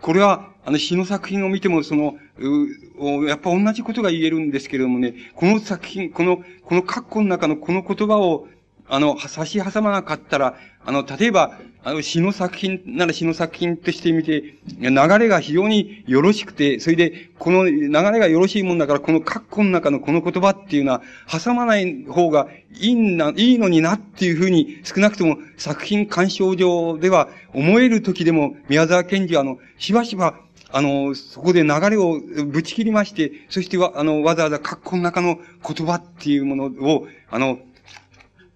[0.00, 2.16] これは、あの、詩の作品を見ても、その、
[3.28, 8.48] やっぱ同じことが言えるんですけれどもね、この作品、この、この括弧の中のこの言葉を、
[8.88, 22.48] あの、差し挟まなかったら、あの、例えば、あの、詩の作品なら詩の作品として見て、流れが非常によろしくて、それで、この流れがよろしいもんだから、この括弧の中のこの言葉っていうのは、挟まない方が
[22.80, 30.34] いいな、いいのになっていうふうに、少なくとも作品鑑賞上では思える時でも、宮沢賢治は、あの、しばしば、
[30.72, 37.58] あの、そこで流れをぶち切りまして、そしてわ、あの、わざわざ格好の中の言葉っていうものを、あの、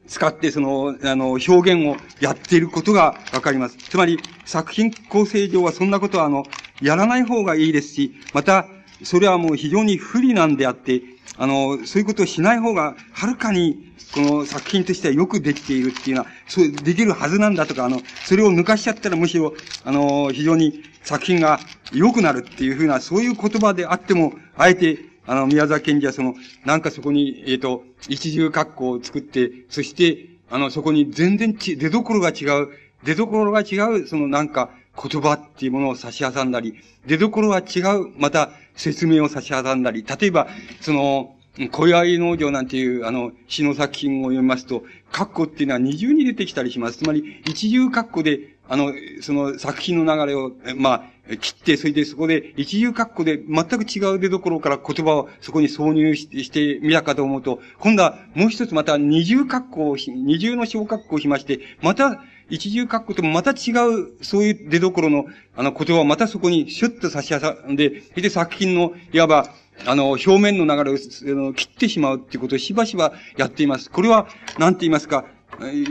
[0.07, 3.77] 使ってその、あの、表現をやっていることがわかります。
[3.77, 6.45] つまり、作品構成上はそんなことは、あの、
[6.83, 8.67] やらない方がいいですし、また、
[9.03, 11.03] それはもう非常に不利なんであって、
[11.37, 19.55] あの、そういうことをしない方が、はるかに、この作品としてはよくできているっていうのは、そう、できるはずなんだとか、あの、それを抜かしちゃったらむしろ、
[19.85, 21.59] あの、非常に作品が
[21.93, 32.69] 良くなるっていうふうな、そういう言葉であっても、あえて、あの、宮沢賢治はその、なんかそこに、えっ、ー、と、一重格好を作って、そして、あの、そこに全然ち、出所が違う、
[33.05, 36.75] 出所が違う、そのなんか、言葉っていうものを差し挟んだり、
[37.07, 40.49] 出所は違う、また、説明を差し挟んだり、例えば、
[40.81, 41.35] その、
[41.71, 46.99] 小屋農場なんていう、あの、詩の作品を読みますと、括弧っていうのは二重に出てきたりします。
[46.99, 65.27] つまり、一重括弧で、あの、その作品の流れを、まあ、切って、それでそこで一重括弧で全く違う出所から言葉をそこに挿入してみたかと思うと、今度はもう一つまた二重括弧を、二重の小括弧をしまして、また一重括弧ともまた違う、そういう出所の、
[65.57, 69.47] あの言葉をまたそこにシュッと差し挟んで、で作品の、いわば、
[69.87, 73.91] あの、表面の流れを切ってしまうっていうことをしばしばやっています。
[73.91, 75.25] これは、なんて言いますか、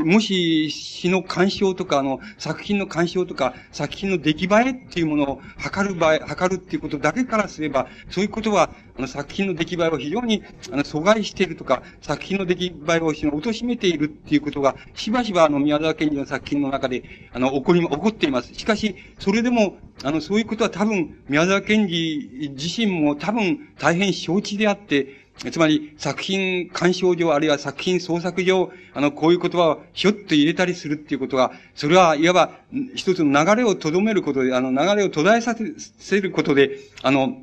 [0.04, 18.54] もし詩の鑑賞とか、あの、作品の鑑賞とか、作品の出来栄えっていうものを測る場合、測るっていうことだけからすれば、そういうことは、あの、作品の出来栄えを非常に、あの、阻害しているとか、作品の出来栄えを貶めているっていうことが、しばしばあの、宮沢賢治の作品の中で、あの、起こり、起こっています。
[18.54, 32.52] しかし、それでも、あの、そういうことは多分、宮沢賢治自身も多分、大変承知であって、つまり、作品鑑賞上、あるいは作品創作上、あの、こういう言葉をひょっと入れたりするっていうことは、それはいわば、
[32.96, 35.56] 一つの流れを留めることで、あの、流れを途絶えさ
[36.00, 37.42] せることで、あの、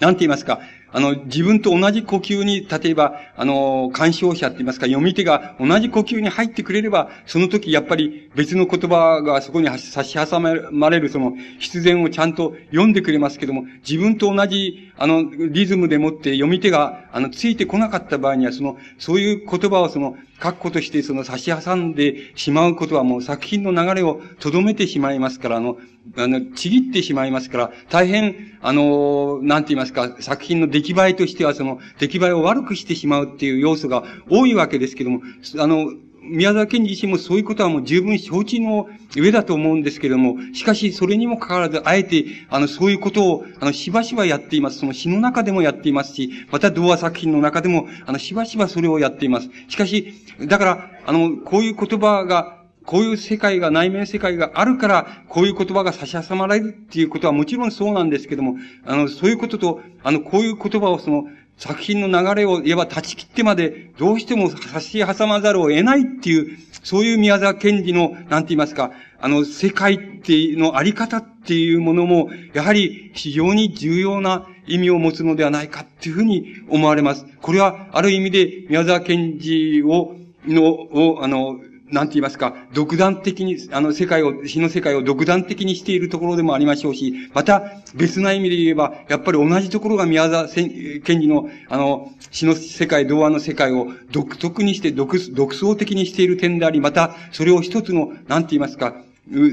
[0.00, 0.60] なんて言いますか、
[0.92, 25.76] あの、自分と同じ呼吸に、例えば、あの、干渉者って言いますか、読み手が同じ呼吸に入ってくれれば、その時やっぱり別の言葉がそこに差し挟まれるその必然をちゃんと読んでくれますけども、自分と同じ、あの、リズムでもって読み手が、あの、ついてこなかった場合には、その、そういう言葉をその、確固としてその差し挟んでしまうことはもう作品の流れを留めてしまいますから、あの、
[26.16, 35.20] あの、ちぎってしまいますから、大変、あの、なんて言いますか、作品の出来栄えとしてはその、出来栄えを悪くしてしまうっていう要素が多いわけですけども、
[35.58, 35.92] あの、
[36.22, 44.78] 宮沢賢治自身もそういうことはもう十分承知の上だと思うんですけれども、しかしそれにもかかわらず、あえて、あの、そういうことを、あの、しばしばやっています。
[44.78, 49.48] その詩の中でもやっていますし、また童話作品の中でも、あの、しばしばそれをやっています。
[49.68, 50.14] しかし、
[50.46, 61.24] だから、あの、こういう言葉が、こういう世界が、内面世界があるから、こういう言葉が差し挟まれるっていうことはもちろんそうなんですけども、あの、そういうことと、あの、こういう言葉をその、
[61.60, 77.26] 作品の流れを言えば断ち切ってまで、どうしても差し挟まざるを得ないっていう、そういう宮沢賢治の、なんて言いますか、あの、世界っていうのあり方っていうものも、やはり非常に重要な意味を持つのではないかっていうふうに思われます。
[77.42, 80.16] これは、ある意味で宮沢賢治を、
[80.46, 81.60] の、を、あの、
[81.92, 98.94] なんて言いますか、独断的に、あの世界を、死の世界を独断的にしているところでもありましょうし、また別な意味で言えば、やっぱり同じところが宮沢賢治の、あの、死の世界、童話の世界を独特にして、独、独創的にしている点であり、また、それを一つの、なんて言いますか、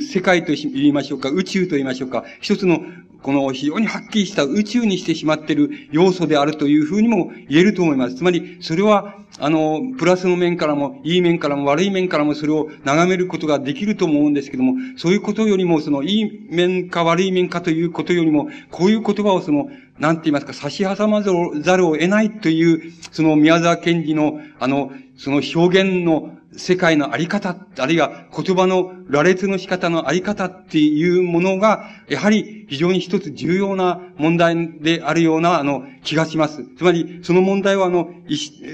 [0.02, 2.80] 世界と言いましょうか、宇宙と言いましょうか、一つの
[3.22, 8.16] この非常にはっきりした宇宙にしてしまっている要素であるというふうにも言えると思います。
[8.16, 19.70] つまり、それは、あの、プラスの面からも、いい面からも悪い面からもそれを眺めることができると思うんですけども、そういうことよりも、その、いい面か悪い面かということよりも、こういう言葉をその、
[20.00, 21.32] なんて言いますか、差し挟まざ
[21.78, 36.66] るを得ないという、その宮沢賢治の、あの、その表現の世界のあり方、あるいは言葉の羅列の仕方のあり方っていうものが、やはり非常に一つ重要な問題であるような、あの、気がします。
[36.78, 38.10] つまり、その問題は、あの、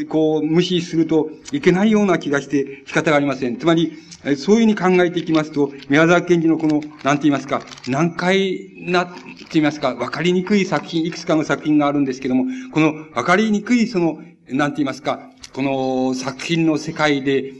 [0.10, 3.58] こう、無視するといけないような気がして仕方がありません。
[3.58, 3.94] つまり、
[4.38, 9.12] そういうふうに考えていきますと、宮沢賢治のこの、なんて言いますか、難解な、って
[9.54, 14.20] 言いますか、わかりにくい作品、いくつかの作品があるんですけども、このわかりにくい、その、
[14.50, 17.54] なんて言いますか、この作品の世界で、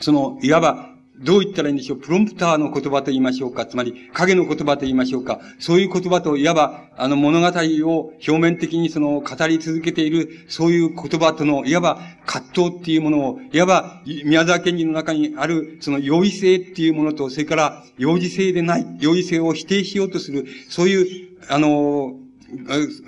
[0.00, 0.90] その、いわば、
[1.22, 1.98] どう言ったらいいんでしょう。
[1.98, 3.66] プロンプターの言葉と言いましょうか。
[3.66, 5.40] つまり、影の言葉と言いましょうか。
[5.58, 22.14] そういう言葉と、いわば、あの物語を表面的にその語り続けている、そういう言葉との、いわば葛藤っていうものを、いわば、宮沢賢治の中にある、その容易性っていうものと、それから、幼児性でない、幼児性を否定しようとする、そういう、あの、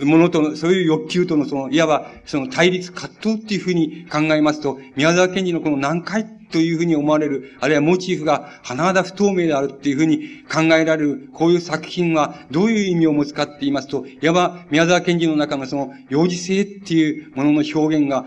[0.02, 18.27] ものとの、そういう欲求とのその、いわば、その対立葛藤っていうふうに考えますと、宮沢賢治のこの難解というふうに思われる、あるいはモチーフが甚だ不透明であるというふうに考えられる、こういう作品はどういう意味を持つかって言いますと、いわば宮沢賢治の中のその幼児性っていうものの表現が、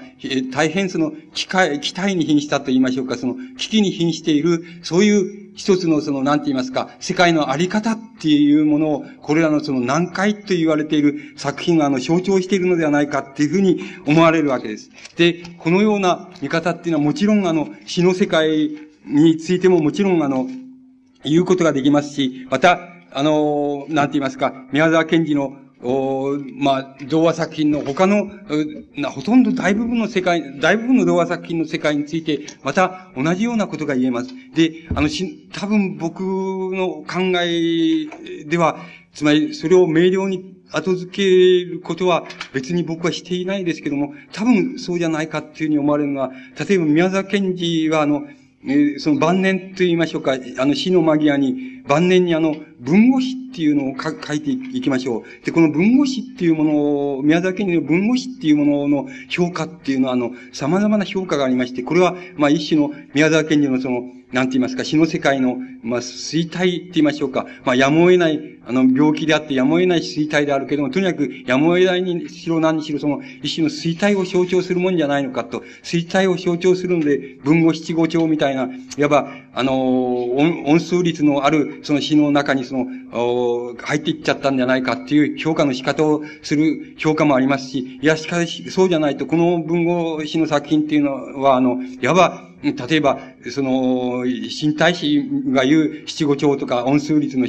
[0.51, 14.91] 大変その機械、機体に瀕したと言いましょうか、その危機に瀕している、そういう一つのその、なんて言いますか、世界のあり方っていうものを、これらのその難解と言われている作品があの象徴しているのではないかっていうふうに思われるわけです。
[15.15, 18.69] で、このような見方っていうのはもちろんあの、詩の世界
[19.05, 20.47] についてももちろんあの、
[21.23, 22.79] 言うことができますし、また、
[23.11, 25.57] あの、なんて言いますか、宮沢賢治の
[25.87, 28.27] おまあ、童話作品の他の、
[29.11, 34.29] ほとんど大部分の世界、大部分の童話作品の世界について、また同じようなことが言えます。
[34.55, 38.77] で、あの、し、多分僕の考えでは、
[39.13, 46.31] つまりそれを明瞭に後付けることは別に僕はしていないですけども、多分そうじゃないかっていうふうに思われるのは、
[46.67, 48.23] 例えば宮沢賢治はあの、
[48.67, 55.45] えー、その晩年と言いましょうか、あの死の間際に、晩年にあの、文語詞っていうのを書いていきましょう。
[55.45, 67.45] で、この文語詞っていうものを、宮沢賢治の文語詞っていうものの評価っていうのは、あの、様々な評価がありまして、これは、まあ一種の宮沢賢治のその、なんて言いますか、詩の世界の、まあ、衰退って言いましょうか。
[67.63, 93.19] まあ、やむを得ない、あの、病気であってやむを得ない衰退であるけども、とにかく、やむを得ないにしろ何にしろ、その、一種の衰退を象徴するもんじゃないのかと、衰退を象徴するので、文語七五調みたいな、いわば、あの、音音数率のある、その詩の中にその、入っていっちゃったんじゃないかっていう評価の仕方をする評価もありますし、いや、しかし、そうじゃないと、この文語詩の作品っていうのは、あの、いわば、例えば、
[93.51, 97.47] その、新体師が言う七五調とか音数率の、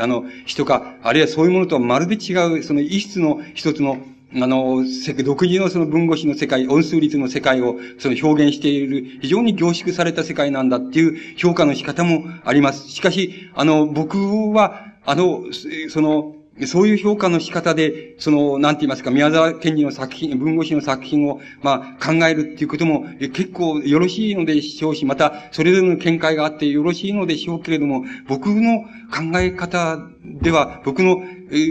[0.00, 0.24] あの、
[0.56, 3.98] とか、あるいはそういうものとはまるで違う、その異質の一つの、
[4.34, 4.82] あの、
[5.24, 12.88] 独自のその文語詞の世界、音数率の世界をその表現している、非常に凝縮された世界なんだっていう評価の仕方もあります。
[12.88, 14.18] しかし、あの、僕
[14.52, 15.44] は、あの、
[15.90, 31.18] その、そういう評価の仕方で、その、なんて言いますか、宮沢賢治の作品、文語史の作品を、まあ、考えるっていうことも、結構よろしいのでしょうし、また、それぞれの見解があってよろしいのでしょうけれども、僕の考え方では、僕の、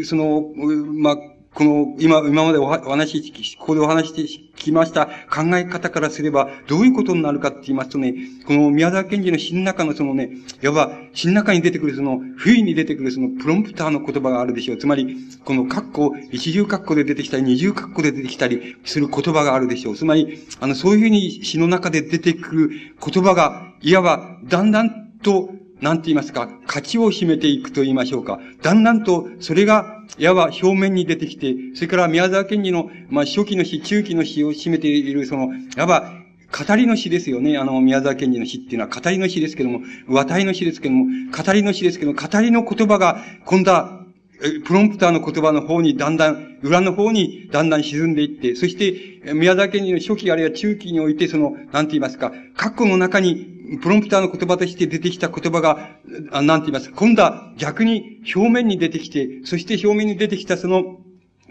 [0.03, 0.52] その、
[0.94, 1.18] まあ、
[1.56, 8.14] この、今、今までお話し、ここでお話してきました考え方からすれば、どういうことになるかって言いますとね、
[8.45, 14.77] この宮沢賢治の詩の中のそのね、いわば詩の中に出てくるその、不意に出てくるそのプロンプターの言葉があるでしょう。
[14.77, 15.15] つまり、
[15.45, 19.95] この括弧、一重括弧で出てきたり、二重括弧で出てきたりする言葉があるでしょう。
[19.95, 22.69] つまり、あの、そういうふうに詩の中で出てくる
[23.02, 25.52] 言葉が、いわば、だんだんと
[25.86, 28.40] なんて言いますか、価値を秘めていくと言いましょうか。
[28.64, 36.12] だんだんと、それが、いわば表面に出てきて、それから宮沢賢治の、まあ、初期の詩、中期の詩を占めている、その、いわば、
[36.68, 37.60] 語りの詩ですよね。
[37.60, 44.05] あの、宮沢賢治の詩っていうのは語りの詩ですけども、話題の詩ですけども、語りの詩ですけども、語りの言葉が、今度は、
[44.66, 55.90] プロンプターの言葉の方にだんだん、裏の方にだんだん沈んでいって、そして、宮沢賢治の初期あるいは中期において、その、なんて言いますか、括弧の中にプロンプターの言葉として出てきた言葉が、
[56.32, 60.99] なんて言いますか、今度は逆に表面に出てきて、そして表面に出てきたその、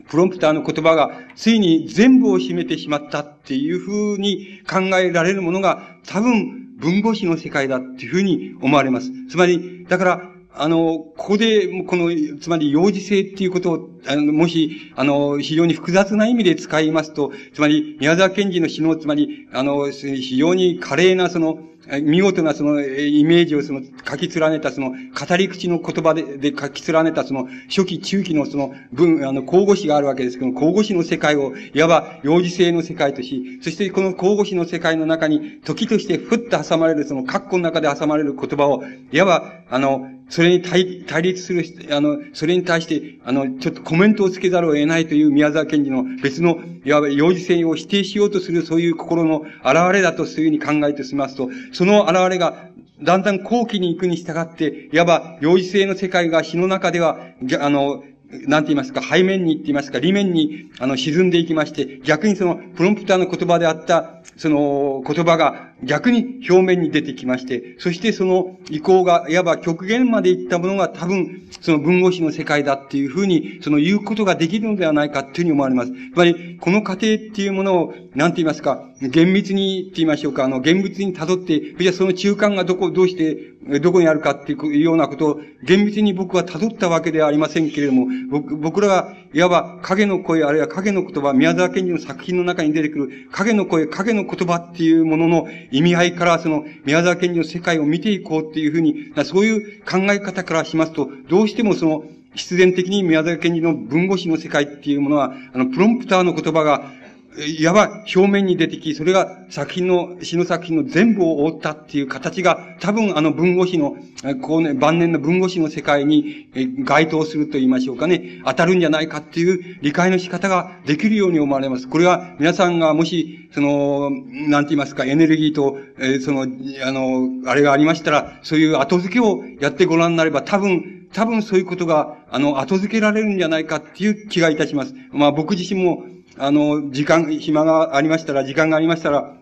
[0.09, 9.11] プロンプターの言葉が、ついに全部を占めてしまったっていうふうに考えられるものが、多分、文語詞の世界だっていうふうに思われます。
[9.31, 21.59] つまり、だから、あの、ここで、この、つまり、幼児性っていうことを、あの、もし、あの、非常に複雑な意味で使いますと、つまり、宮沢賢治の詩の、つまり、あの、非常に華麗な、その、
[22.03, 38.83] 見事なそのイメージをその書き連ねたその語り口の言葉でで書き連ねたその初期中期のその文、あの、交互詞があるわけですけど、交互詞の世界をいわば幼児性の世界とし、そしてこの交互詞の世界の中に時としてふっと挟まれるその括弧の中で挟まれる言葉を、
[39.13, 52.69] いわば、あの、それに対対立する、あの、それに対して、あの、ちょっとコメントをつけざるを得ないという宮沢賢治の別の、いわば幼児性を否定しようとするそういう心の現れだとそういうふうに考えてしますと、その現れが
[53.03, 57.19] だんだん後期に行くに従って、いわば幼児性の世界が死の中では、
[57.61, 58.05] あの、
[58.47, 75.93] なんて言いますか、背面にって言いますか、裏面に、あの、沈んでいきまして、逆にその、プロンプターの言葉であった、その、言葉が逆に表面に出てきまして、そしてその意向が、いわば極限までいったものが多分、その文語史の世界だっていうふうに、その言うことができるのではないかっていうふうに思われます。
[75.93, 102.05] つまり、この過程っていうものを、なんて言いますか、厳密にって言いましょうか、あの、厳密に辿って、じゃあその中間がどこ、どうして、どこにあるかっていうようなことを、厳密に僕は辿ったわけではありませんけれども、僕僕らが、いわば影の声、あるいは影の言葉、宮沢賢治の作品の中に出てくる影の声、影の言葉っていうものの意味合いから、その、宮沢賢治の世界を見ていこうっていうふうに、そういう考え方からしますと、どうしてもその、
[102.37, 106.93] 必然的に宮沢賢治の文語詞の世界っていうものは、あの、プロンプターの言葉が、
[107.37, 113.97] いわば表面に出てき、それが作品の、詩の作品の全部を覆ったっていう形が、多分あの文語史の、
[114.41, 116.49] こうね、晩年の文語史の世界に
[116.85, 121.89] 該当すると言いましょうかね、当たるんじゃないかっていう理解の仕方ができるように思われます。
[121.89, 134.95] これは皆さんがもし、その、なんて言いますか、エネルギーと、えー、その、あの、あれがありましたら、そういう後付けをやってご覧になれば、多分、多分そういうことが、あの、後付けられるんじゃないかっていう気がいたします。
[135.13, 136.05] まあ僕自身も、
[136.37, 139.35] あの、時間、暇がありましたら、時間がありましたら、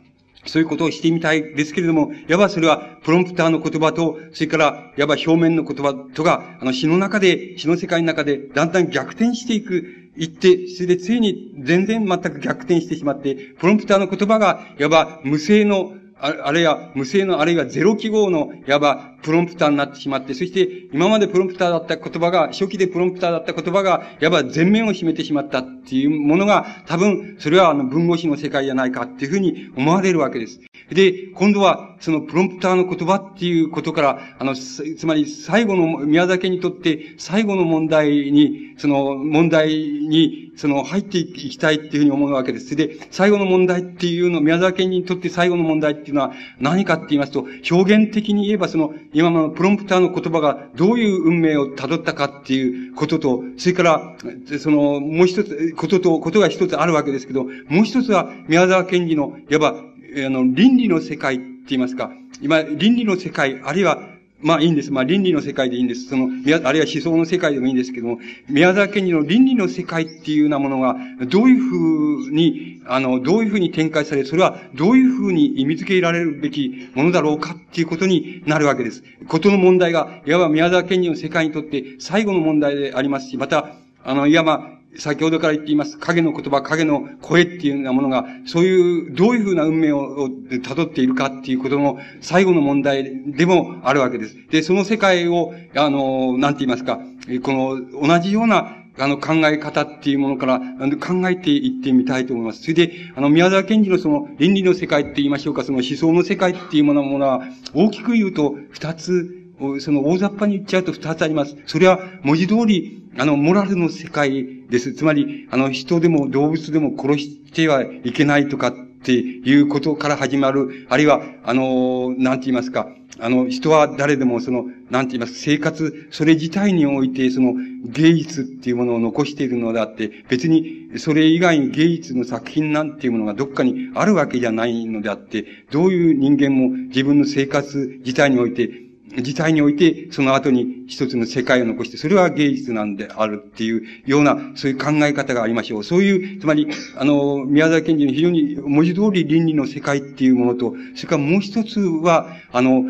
[0.44, 9.84] そういうことをしてみたいですけれども、やばそれはプロンプターの言葉と、それからやば表面の言葉とが、あの詩の中で、詩の世界の中でだんだん逆転していく、
[10.16, 30.60] 言って、それでついに全然全く逆転してしまって、プロンプターの言葉が、やば無性のあれや無声の、あるいはゼロ記号の、いわば、プロンプターになってしまって、そして、今までプロンプターだった言葉が、初期でプロンプターだった言葉が、いわば全面を占めてしまったっていうものが、多分、それはあの、文語詞の世界じゃないかっていうふうに思われるわけです。
[30.94, 42.76] で、今度は、そのプロンプターの言葉っていうことから、あの、つまり最後の、宮崎にとって最後の問題に、その問題に、その入っていきたいっていうふうに思うわけです。
[42.76, 54.16] で、最後の問題っていうの、宮崎にとって最後の問題っていうのは何かって言いますと、表現的に言えばその、今のプロンプターの言葉がどういう運命を辿ったかっていうことと、それから、
[54.58, 62.10] その、もう一つ、ことと、ことが一つあるわけですけど、もう一つは宮沢賢治の、いわば、あの、倫理の世界って言いますか、
[62.40, 64.90] 今、倫理の世界、あるいは、まあいいんです。
[64.90, 66.08] まあ倫理の世界でいいんです。
[66.08, 68.18] その、あるいは思想の世界でもいいんですけども、
[68.48, 70.96] 宮沢賢治の倫理の世界っていうようなものが、
[71.28, 79.04] どういうふうに、あの、どういうふうに展開され、それはどういうふうに意味付けられるべきものだろうかっていうことになるわけです。
[79.28, 94.36] ことの問題が、いわば宮沢賢治の世界にとって最後の問題でありますし、また、あの、いわば、先ほどから言っています、影の言葉、影の声っていうようなものが、そういう、どういうふうな運命を辿っているかっていうことの最後の問題でもあるわけです。
[94.50, 97.00] で、その世界を、あの、なんて言いますか、
[97.42, 100.60] この、同じような、あの、考え方っていうものから、
[101.00, 102.60] 考えていってみたいと思います。
[102.60, 107.42] それで、あの、宮沢賢治のその、倫理の世界って言いましょうか、その思想の世界っていうものは、
[107.72, 109.41] 大きく言うと、二つ
[109.80, 111.56] その大雑把に言っちゃうと二つあります。
[111.66, 114.94] それは文字通り、あの、モラルの世界です。
[114.94, 118.72] つまり、あの、人でも動物でも殺してはいけないとかっ
[119.04, 138.70] ていうことから始まる、あるいは、あの、なんて言いますか、あの、人は誰でもその、なんて言います、生活、それ自体において、その、芸術っていうものを残しているのであって、別に、それ以外に芸術の作品なんていうものがどっかにあるわけじゃないのであって、どういう人間も自分の生活自体において、
[139.16, 145.84] 自体において、その後に一つの世界を残して、それは芸術なんであるっていうような、そういう考え方がありましょう。
[145.84, 152.84] そういう、 つまり、あの、宮沢賢治の非常に文字通り倫理の世界っていうものと、それからもう一つは、あの、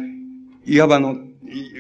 [0.65, 1.17] いわばの、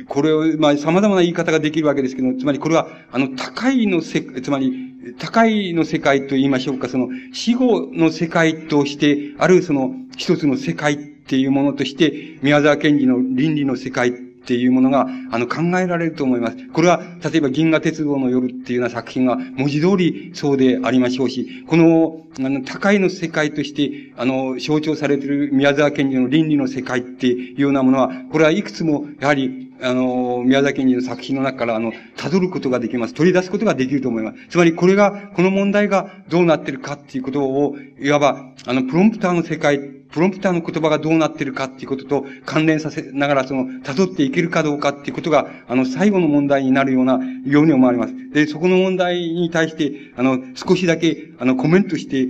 [0.09, 14.13] これを、まあ、様々な言い方ができるわけですけど、つまりこれは、あの、高いのせ、つまり、高いの世界と言いましょうか、その、死後の世界として、あるその、一つの世界っていうものとして、宮沢賢治の倫理の世界
[14.43, 16.57] っていうものが、あの、考えられると思います。
[16.73, 33.15] これは、例えば銀河鉄道の夜っていうような作品は文字通りそうでありましょうし、この、あの、高いの世界として、あの、象徴されている宮沢賢治の倫理の世界っていうようなものは、これはいくつも、やはり、あの、宮崎賢治の作品の中から、あの、辿ることができます。
[33.15, 34.49] 取り出すことができると思います。
[34.51, 48.15] つまり、これが、この問題がどうなってるかっていうことを、いわば、あの、プロンプターの世界、プロンプターの言葉がどうなってるかっていうことと関連させながら、その、辿っていけるかどうかっていうことが、あの、最後の問題になるような、ように思われます。
[48.33, 52.27] で、そこの問題に対して、あの、少しだけ、あの、コメントして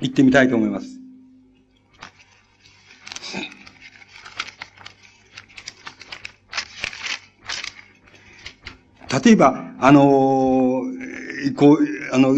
[0.00, 0.99] 言ってみたいと思います。
[9.24, 11.78] 例えば、あのー、こう、
[12.12, 12.34] あの、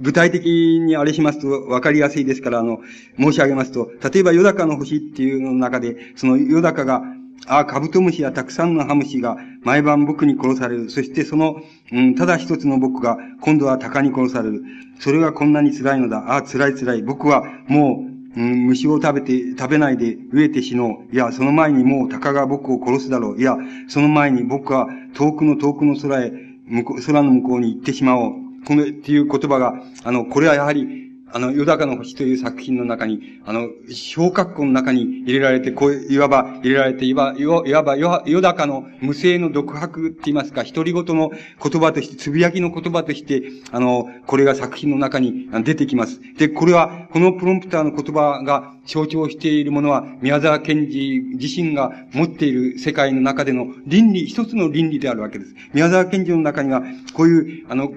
[0.00, 2.80] 具体的にあれしますと分かりやすいですから、あの、
[3.18, 7.02] 申し上げますと、例えば、ヨダカの星っていうの中で、そのヨダカが、
[7.46, 10.90] ああ、カブトムシやたくさんのハムシが毎晩僕に殺される。
[10.90, 11.62] そしてその、
[11.92, 14.64] うん、ただ一つの僕が今度は鷹に殺される。
[14.98, 16.18] それがこんなに辛いのだ。
[16.32, 17.02] ああ、辛い辛い。
[17.02, 21.14] 僕はもううん、虫を食べて、食べないで飢えて死のう。
[21.14, 23.40] いや、その前にもう鷹が僕を殺すだろう。
[23.40, 23.56] いや、
[23.88, 26.32] その前に僕は遠くの遠くの空へ、
[26.66, 28.32] 向こう、空の向こうに行ってしまおう。
[28.66, 31.05] この、っていう言葉が、あの、これはやはり、
[31.36, 46.22] あの、ヨダカの星という作品の中に、あの、小格好の中に入れられて、こう、いわば入れられて、いわいわば、ヨダカの無声の独白って言いますか、独り言の言葉として、つぶやきの言葉として、あの、これが作品の中に出てきます。
[46.38, 55.54] で、これは、このプロンプターの言葉が象徴しているものは、宮沢賢治自身が持っている世界の中での倫理、一つの倫理であるわけです。
[55.74, 56.82] 宮沢賢治の中には、
[57.12, 57.92] こういう、あの、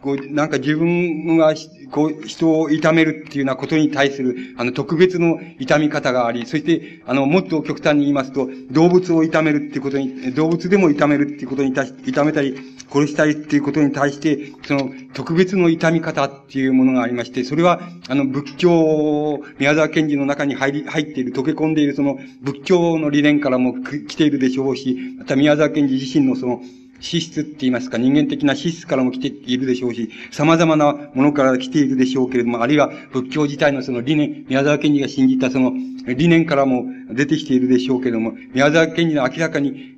[0.00, 1.54] こう、なんか自分が、
[1.90, 12.56] こう、人を痛めるっていうようなことに対する、あの、特別の痛み方があり、そして、あの、もっと極端に言いますと、動物を痛めるっていうことに、動物でも痛めるっていうことに対し、痛めたり、
[12.90, 26.62] 殺したりっていうことに対して、その、特別の痛み方っていうものがありまして、それは、あの、仏教、宮沢賢治の中に入り、入っている、溶け込んでいるその、仏教の理念からも来ているでしょうし、また宮沢賢治自身のその、
[27.00, 35.72] 資質って言いますか、人間的な資質からも来ているでしょうし、様々なものから来ているでしょうけれども、あるいは仏教自体のその理念、宮沢賢治が信じたその
[36.06, 39.96] 理念からも出てきているでしょうけれども、宮沢賢治の明らかに、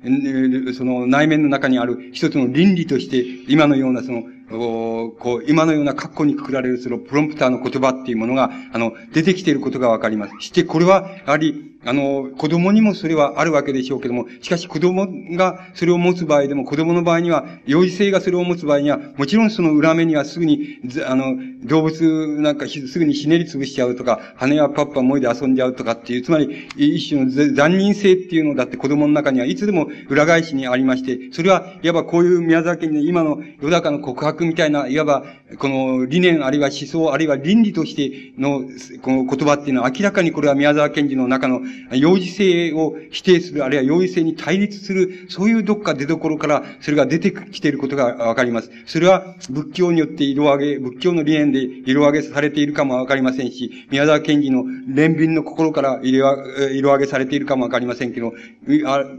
[0.75, 10.33] その内面の中にある一つの倫理として、今のようなその、こう、今のような格好にくくられるそのプロンプターの言葉っていうものが、あの、出てきていることがわかります。
[10.39, 35.23] して、これは、やはり、あの、子供にもそれはあるわけでしょうけども、しかし子供がそれを持つ場合でも、子供の場合には、幼児性がそれを持つ場合には、もちろんその裏目にはすぐに、あの、動物なんかすぐにひねり潰しちゃうとか、羽やパッパ萌えで遊んじゃうとかっていう、つまり、一種の残忍性っていうのだって子供の中にはいつでも裏返しにありまして、それは、いわばこういう宮崎の今の世高の告白みたいな、いわば、
[35.57, 38.61] この理念、あるいは思想、あるいは倫理としての、
[39.01, 41.61] この言葉っていうのは明らかにこれは宮沢賢治の中の
[41.91, 48.71] 幼児性を否定する、あるいは幼児性に対立する、そういうどっか出所から、それが出てきていることがわかります。
[48.85, 58.33] それは仏教によって色上げ、仏教の理念で色上げされているかもわかりませんし、宮沢賢治の憐憫の心から色上げされているかもわかりませんけど、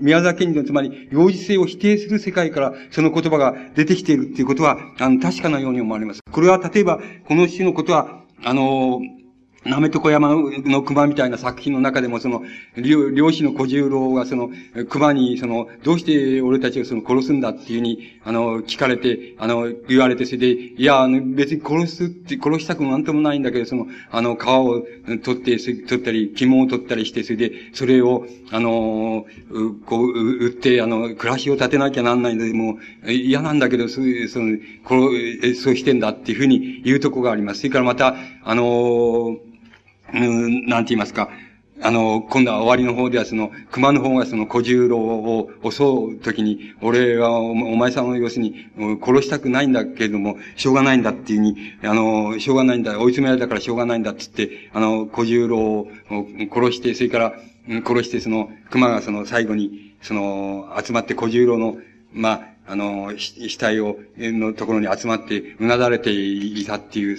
[0.00, 6.21] 宮沢賢治のつまり幼児性を否定する世界からその言葉が出てきているっていうことは、あの、確かなように思われます。
[6.30, 9.00] これは例えば、この種のことは、あの、
[9.64, 12.42] なめとこ山の熊みたいな作品の中でも、その、
[12.76, 14.50] 漁師の小十郎がその、
[14.88, 24.84] 熊に、その、どうして俺たちをその殺すんだっていうふうに、あの、聞かれて、あの、言われて、それで、いや、あの、別に殺すって、殺したくもなんともないんだけど、その、あの、皮を
[25.22, 29.26] 取って、取ったり、肝を取ったりして、それで、それを、あの、
[29.86, 34.58] こう、売って、あの、暮らしを立てなきゃなんないので、もう、嫌なんだけど、そういう、その、
[35.54, 37.60] そうしてんだっていうふうに言うとこがあります。
[37.60, 39.38] それからまた、あの、
[40.14, 41.30] うん、なんて言いますか、
[41.84, 45.82] あの、今度は終わりの方ではその、熊の方がその小十郎を襲
[46.14, 48.66] うときに、俺はお前さんを要するに、
[49.02, 55.88] 殺したくないんだけれども、しょうがないんだっていうふうに、あの、しょうがないんだ、追い詰められたからしょうがないんだって言って、あの、小十郎を
[56.52, 57.34] 殺して、それから、
[57.84, 61.78] 殺して、その、熊がその最後に、その、集まって小十郎の、
[62.12, 67.18] まあ、あの、死体を、のところに集まって、うなだれていたっていう、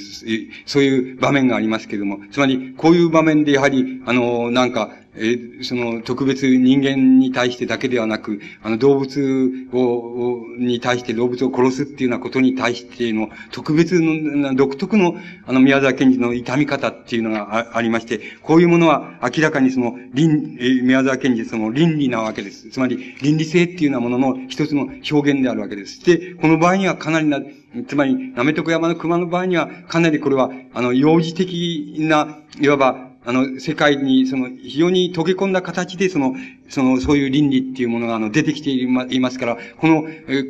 [0.66, 15.16] そういう場面がありますけれども、つまり、こういう場面でやはり、あの、なんか、えその特別人間に対してだけではなく、あの動物を、に対して動物を殺すっていうようなことに対しての特別の、独特の
[15.46, 22.70] あの宮沢賢治の痛み方っていうのがありまして、こういうものは明らかにその倫、え宮沢賢治その倫理なわけです。
[22.70, 26.04] つまり倫理性っていうようなものの一つの表現であるわけです。
[26.06, 27.40] で、この場合にはかなりな、
[27.88, 36.36] つまり、なめとこ山の熊の場合には、かなりこれは、あの、幼児的な、いわば、あの、世界に、その、非常に溶け込んだ形で、その、
[36.68, 38.88] その、そういう倫理っていうものが、あの、出てきてい
[39.20, 40.06] ますから、この、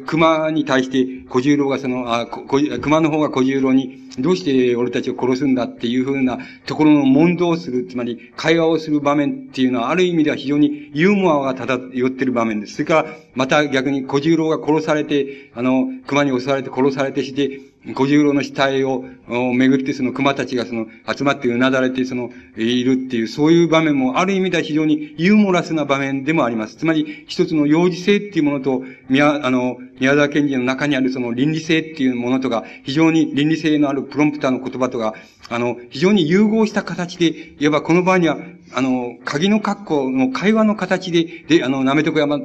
[0.05, 12.73] 熊に対して、小十郎がその、あ、熊の方が小十郎に、どうして俺たちを殺すんだっていうふうなところの問答をする、つまり、会話をする場面っていうのは、ある意味では非常にユーモアが漂ってる場面です。
[12.73, 13.05] それから、
[13.35, 17.59] また逆に小十郎が殺されて、あの、熊に襲われて殺されてして、
[17.95, 26.77] 小十郎の死体を巡ってその熊たちがその集まってうなだれてそのいるっていうそういう場面もある意味では非常にユーモラスな場面でもあります。
[26.77, 35.13] つまり一つの幼児性っていうものと宮、あの、宮沢賢治の中にあるその倫理性っていうものとか非常に倫理性のあるプロンプターの言葉とか
[35.49, 38.37] あの、非常に融合した形で、いわばこの場合には、
[38.73, 42.39] あの、鍵の格好の会話の形で、で、あの、なめとこ山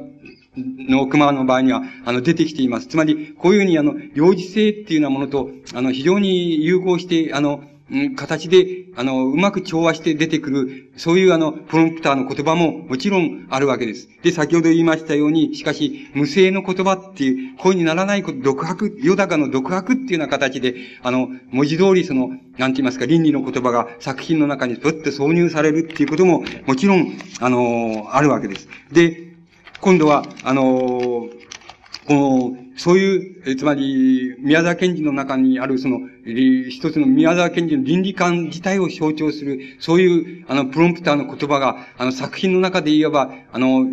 [0.89, 2.87] の熊の場合には、あの、出てきています。
[2.87, 7.63] つまり、こういうふうに、あの、幼児性っていうようなものと、あの、非常に融合して、あの、
[8.15, 14.09] 形で、あの、うまく調和して出てくる、そういうあの、プロンプターの言葉ももちろんあるわけです。
[14.21, 28.67] で、先ほど言いましたように、しかし、無声の言葉っていう、声にならないこと、独白、よだかの独白っていうような形で、あの、文字通りその、なんて言いますか、倫理の言葉が作品の中にぷって挿入されるっていうことも、もちろん、あの、あるわけです。
[28.91, 29.28] で、
[29.81, 31.29] 今度は、あの、こ
[32.09, 35.99] の、そういう、つまり、宮沢賢治の中にある、その、
[36.69, 43.85] 一つの宮沢賢治の倫理観自体を象徴する、そういう、あの、プロンプターの言葉が、あの、作品の中で言えば、あの、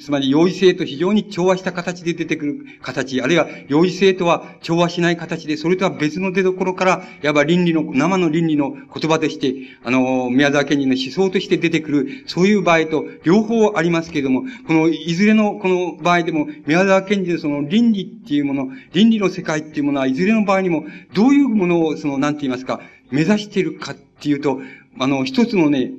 [0.00, 9.54] つまり、容易性と非常に調和した形で出てくる形、あるいは、容易性とは調和しない形で、それとは別の出所から、いわば倫理の、生の倫理の言葉として、
[9.84, 20.84] あの、宮沢賢治の思想として出てくる、そういう場合と、両方ありますけれども、この、いずれの、この場合でも、宮沢賢治のその倫理っていうもの、倫理の世界っていうものは、いずれの場合にも、
[21.14, 22.80] どういうものを、その、なんて言いますか、
[23.10, 24.60] 目指しているかっていうと、
[24.98, 25.92] あの、一つのね、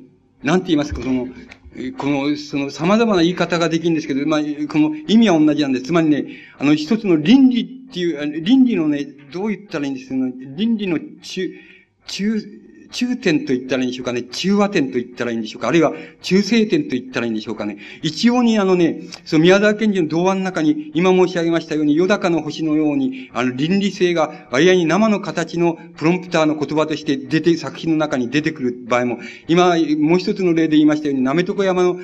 [0.43, 1.27] なんて言いますか、その、
[1.97, 5.85] この、その、様々な言い方ができるんですけど、まあ、この意味は同じなんです。
[5.85, 6.25] つまりね、
[6.57, 11.49] あの、一つの倫理っていう、倫理のね、どう言ったらいいんですかね、倫理の中、
[12.07, 12.60] 中、
[12.91, 14.23] 中点と言ったらいいんでしょうかね。
[14.23, 15.67] 中和点と言ったらいいんでしょうか。
[15.67, 17.77] あるいは中性点と言ったらいいんでしょうかね。
[18.01, 31.99] 一応にあのね、その宮沢賢治の童話の中に、今申し上げましたように、夜高の星のように、あの、倫理性が割合に生の形のプロンプターの言葉として出て、作品の中に出てくる場合も、今、もう一つの例で言いましたように、なめとこ山の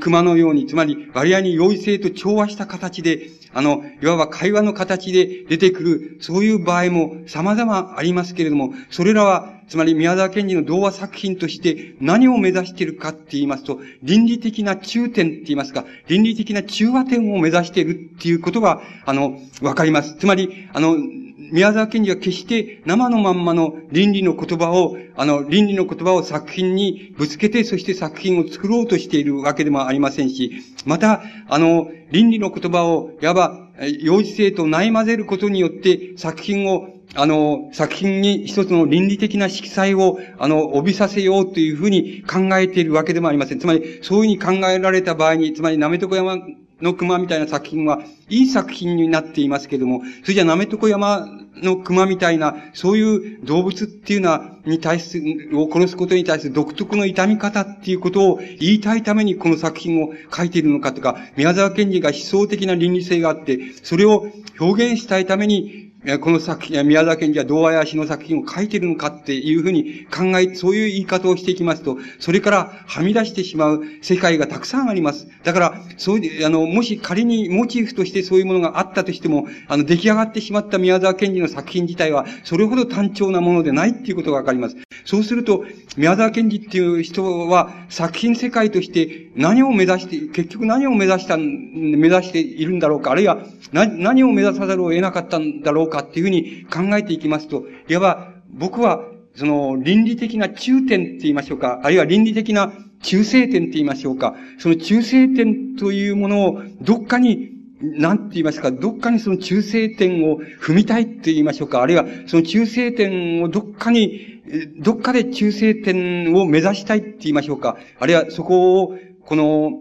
[0.00, 20.14] 熊のように、つまり割合に容易性と調和した形で、あの、いわば会話の形で出てくる、そういう場合も様々ありますけれども、それらは、つまり宮沢賢治の童話作品として何を目指しているかって言いますと、倫理的な中点って言いますか、倫理的な中和点を目指しているっていうことが、あの、わかります。
[20.18, 20.98] つまり、あの、
[21.38, 30.52] 宮沢賢治は決して生のまんまの倫理の言葉を、あの、倫理の言葉を作品にぶつけて、そして作品を作ろうとしているわけでもありませんし、
[30.84, 33.70] また、あの、倫理の言葉を、いわば、
[34.00, 43.58] 幼児性とない混ぜることによって作品をあの、作品に一つの倫理的な色彩を、あの、帯びさせようというふうに考えているわけでもありません。
[43.58, 46.38] つまり、そういうふうに考えられた場合に、つまり、なめとこ山
[46.80, 64.26] の熊みたいな作品は、いい作品になっていますけれども、それじゃなめとこ山の熊みたいな、そういう動物っていうのは、に対する、を殺すことに対する独特の痛み方っていうことを言いたいためにこの作品を書いているのかとか、宮沢賢治が思想的な倫理性があって、それを
[64.58, 75.28] 表現したいために、この作品、宮沢賢治は童話や詩の作品を書いているのかっていうふうに考え、そういう言い方をしていきますと、それからはみ出してしまう世界がたくさんあります。
[75.44, 84.76] だから、そういう、あの、もし仮にモチーフとしてそういうものがあったとしても、あの、出来上がってしまった宮沢賢治の作品自体は、それほど単調なものでないっていうことがわかります。
[85.04, 85.64] そうすると、
[85.96, 99.04] 宮沢賢治っていう人は、作品世界として何を目指して、結局何を目指した、目指しているんだろうか、あるいは、何を目指さざるを得なかったんだろうか、かっていうふうに考えていきますと、いわば僕は
[99.34, 107.50] その倫理的な中点って言いましょうか、あるいは倫理的な中性点って言いましょうか、その中性点というものをどっかに
[107.80, 114.42] なんて言いますか、どっかにその中性点を踏みたいって言いましょうか、あるいはその中性点をどっかに、
[114.78, 119.72] どっかで中性点を目指したいって言いましょうか、あるいはそこを、この、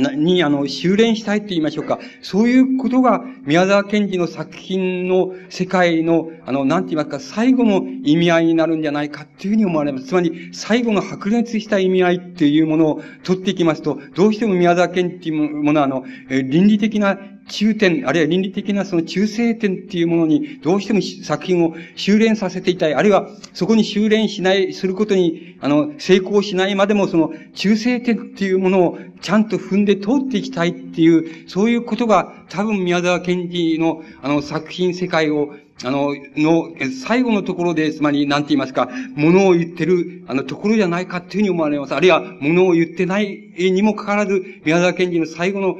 [0.00, 1.98] に、あの、修練したいって言いましょうか。
[2.22, 10.06] そういうことが、宮沢賢治の作品の世界の、あの、なんて言いますか、最後の意味合いになるんじゃないかっていうふうに思われます。
[10.06, 17.18] つまり、最後の白熱した意味合いっていうものを取っていきますと、どうしても宮沢賢治っていうものは、あの、倫理的な
[17.50, 22.94] 中点、あるいは倫理的なその中性点っていうものに、どうしても作品を修練させていたい。
[22.94, 36.74] あるいは、そこに修練しない、することに、あの、成功しないまでも、その中性点っていうものをちゃんと踏んで通っていきたいっていう、そういうことが、多分宮沢賢治の、あの、作品世界をあの、の、
[37.06, 41.94] 最後のところで、つまり、なんて言いますか、ものを言ってる、あの、ところじゃないかっていうふうに思われます。
[41.94, 45.78] あるいは、ものを言ってないにもかかわらず、宮沢賢治の最後の、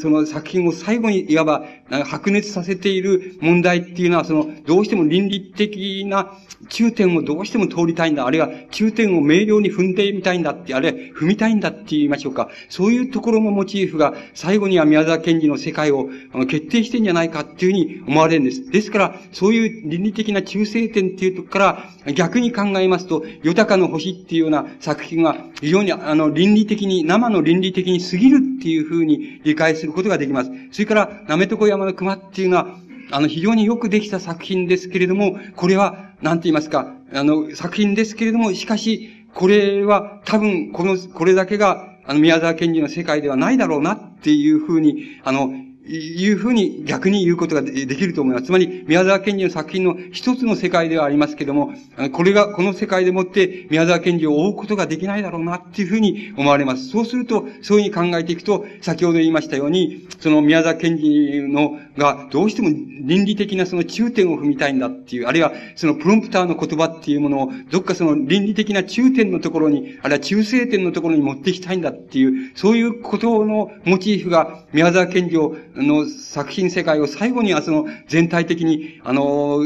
[0.00, 1.64] その作品を最後に、いわば、
[2.04, 6.32] 白熱させている問題っていうのは、その、どうしても倫理的な
[6.70, 8.26] 中点をどうしても通りたいんだ。
[8.26, 12.48] あるいは、中点を明瞭に踏んでみたいんだって、あるいは、踏みたいんだって言いましょうか。
[12.68, 16.08] そういうところのモチーフが、最後には宮沢賢治の世界を
[16.48, 18.70] 決定してんじゃないかっていうふうに思われるんです。
[18.70, 30.50] ですから、そういう倫理的な中性点っていうとこから逆に考えますと、豊かの星っていうような作品は非常にあの倫理的に、生の倫理的に過ぎるっていうふうに理解することができます。
[30.70, 32.78] それから、なめとこ山の熊っていうのは、
[33.10, 45.50] あの、非常によくできた作品ですけれども、これは、なんて言いますか、あの、作品ですけれども、しかし、これは多分、この、これだけが、あの、宮沢賢治の世界ではないだろうなっていうふうに、あの、
[45.86, 48.46] いうふうに逆に言うことができると思います。
[48.46, 51.72] つまり、宮沢賢治の作品の一つの世界ではありますけれども、
[52.12, 56.88] これが、この世界でもって宮沢賢治を追うことができないだろうなっていうふうに思われます。
[56.88, 79.60] そうすると、そういうふうに考えていくと、先ほど言いましたように、その宮沢賢治のが、どうしても倫理的なその中点を踏みたいんだっていう、あるいはそのプロンプターの言葉っていうものを、どっかその倫理的な中点のところに、あるいは中性点のところに持っていきたいんだっていう、そういうことのモチーフが宮沢賢治をの作品世界を最後にはその全体的に、あの、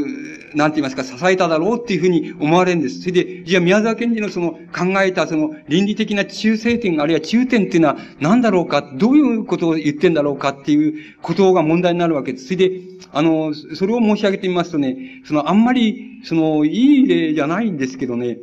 [0.55, 3.01] なんて言いますか、支えただろうっていうふうに思われるんです。
[3.01, 12.45] それで、じゃあ宮沢賢治のその考えたその倫理的な中性点、あるいは中点っていうのは何だろうか、どういうことを言ってんだろうかっていうことが問題になるわけです。
[12.47, 12.81] それで、
[13.13, 18.39] あの、それを申し上げてみますとね、そのあんまり、その、いい例じゃないんですけどね、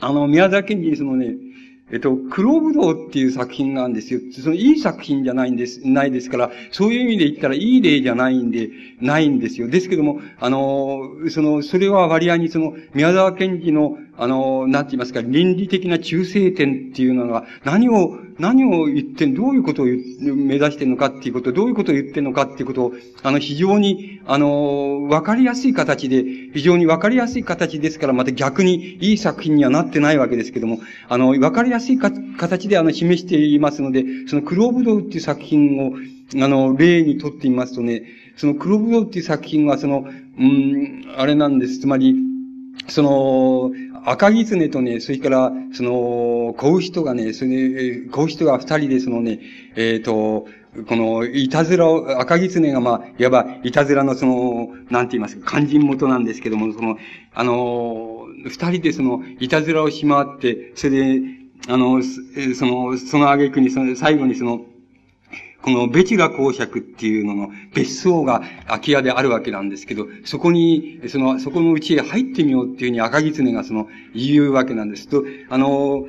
[0.00, 1.34] あの、宮沢賢治にそのね、
[1.90, 4.20] えっと、黒ぶどうっていう作品なんですよ。
[4.32, 8.68] そのいい作品じゃないんです、ないですから、そういう意味で言ったらいい例じゃないんで、
[9.00, 9.68] ないんですよ。
[9.68, 11.00] ですけども、あの、
[11.30, 22.92] その、それは割合にその、宮沢賢治の、あの、なんて言いますか、倫理的な中性点っていうのが、何を、何を言って、どういうことを目指してんのかっていうこと、どういうことを言ってんのかっていうことを、
[23.22, 35.92] あの、非常に、あの、わかりやすい形で、非常にわかりやすい形ですから、また逆にいい作品にはなってないわけですけども、あの、わかりやすい形で、あの、示していますので、その、黒ぶどうっていう作品を、
[36.42, 38.02] あの、例にとってみますとね、
[38.36, 40.08] その黒ぶどうっていう作品は、その、
[40.38, 41.78] うん、あれなんです。
[41.78, 42.27] つまり、
[42.86, 43.72] その、
[44.04, 49.40] 赤狐とね、それから、その、子牛とがね、それで、子牛とが二人でそのね、
[49.76, 50.46] えっ、ー、と、
[50.86, 56.96] この、いたずらを、赤狐がまあ、いわば、いたずらのその、なんて言いますか、肝心元なんですけども、その、
[57.34, 61.22] あの、二人でその、いたずらをしまって、それで、
[61.68, 64.60] あの、その、その挙句に、その、最後にその、
[65.62, 76.06] このベチラ公爵っていうのの別荘が空き家であるわけなんですけど、そこに、その、そこのうちへ入ってみようっていうふうに赤狐がその、言うわけなんですと、あの、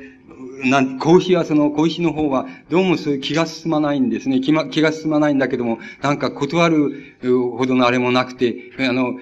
[0.64, 4.40] なん、子牛はその、子牛の方は、どうもそういう気が進まないんですね。
[4.40, 9.14] 気ま、気が進まないんだけども、なんか断るほどのあれもなくて、あの、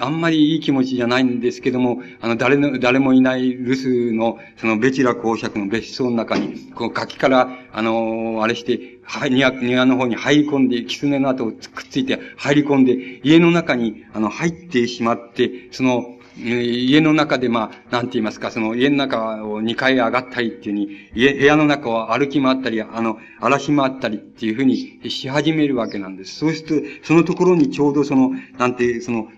[0.00, 11.58] あんまりいい気持ちじゃないんですけども、あの、誰の、誰もいない留守の、その、ベチラ公爵の別荘の中に、こう、崖から、あの、あれして、はい、庭、庭の方に入り込んで、狐の後をくっ
[11.90, 24.76] ついて入り込んで、家の中に、あの、入ってしまって、その、家の中で、まあ、なんて言いますか、その家の中を2階上がったりっていうに、家、部屋の中を歩き回ったり、あの、荒らし回ったりっていうふうに
[25.10, 26.36] し始めるわけなんです。
[26.36, 29.28] そうすると、そのところにちょうどその、なんて、その、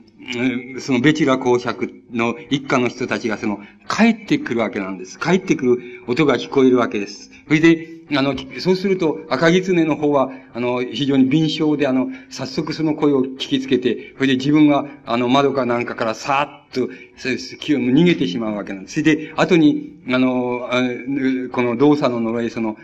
[0.78, 5.18] そのベチラ公爵の一家の人たちがその、帰ってくるわけなんです。
[5.18, 7.30] 帰ってくる音が聞こえるわけです。
[7.46, 19.00] それで、あの、そうすると、赤狐の方は、あの、非常に敏捷で、あの、早速その声を聞きつけて、それで自分は、あの、窓かなんかからさーっと、そうです気を逃げてしまうわけなんです。
[19.00, 20.68] それで、後に、あの、
[21.52, 22.76] この動作の呪い、その、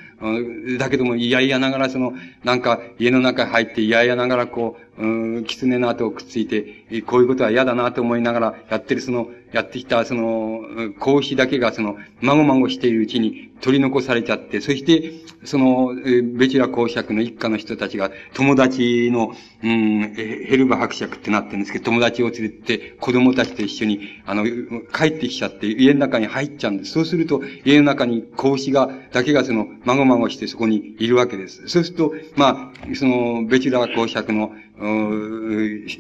[0.79, 2.13] だけども、いやいやながら、その、
[2.45, 10.61] なんか、家の中入って、いやいやながら、こう、うん、狐の後をくっついて、こういうことは嫌だなと思いながら、やってるその、やってきた、その、
[10.99, 15.13] 孔子だけがその、まごまごしているうちに取り残されちゃって、そして、
[15.45, 19.35] その、ベチュラ公爵の一家の人たちが、友達の、
[19.65, 26.93] うん、ヘルバ伯爵ってなってるんですけど、友達を連れて、子供たちと一緒に、あの、帰ってきちゃって、家の中に入っちゃうんです。
[26.93, 31.67] そうすると、家の中に孔子が、だけがその、まごまごしてそこにいるわけです。
[31.69, 34.53] そうすると、まあ、その、ベチュラ公爵の、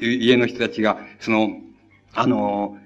[0.02, 1.62] 家の人たちが、その、
[2.12, 2.76] あの、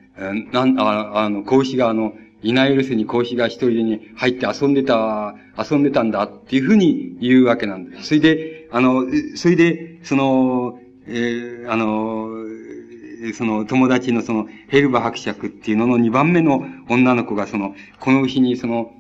[0.52, 8.08] なん、ああの、孔子があの、いない留守に孔子が一人でに入って遊んでた、遊んでたんだっていうふうに言うわけなんです。
[8.08, 9.06] それで、あの、
[9.36, 12.28] それで、その、えー、あの、
[13.34, 18.92] その友達のそのヘルバ伯爵っていうのの二番目の女の子がその、この日にその、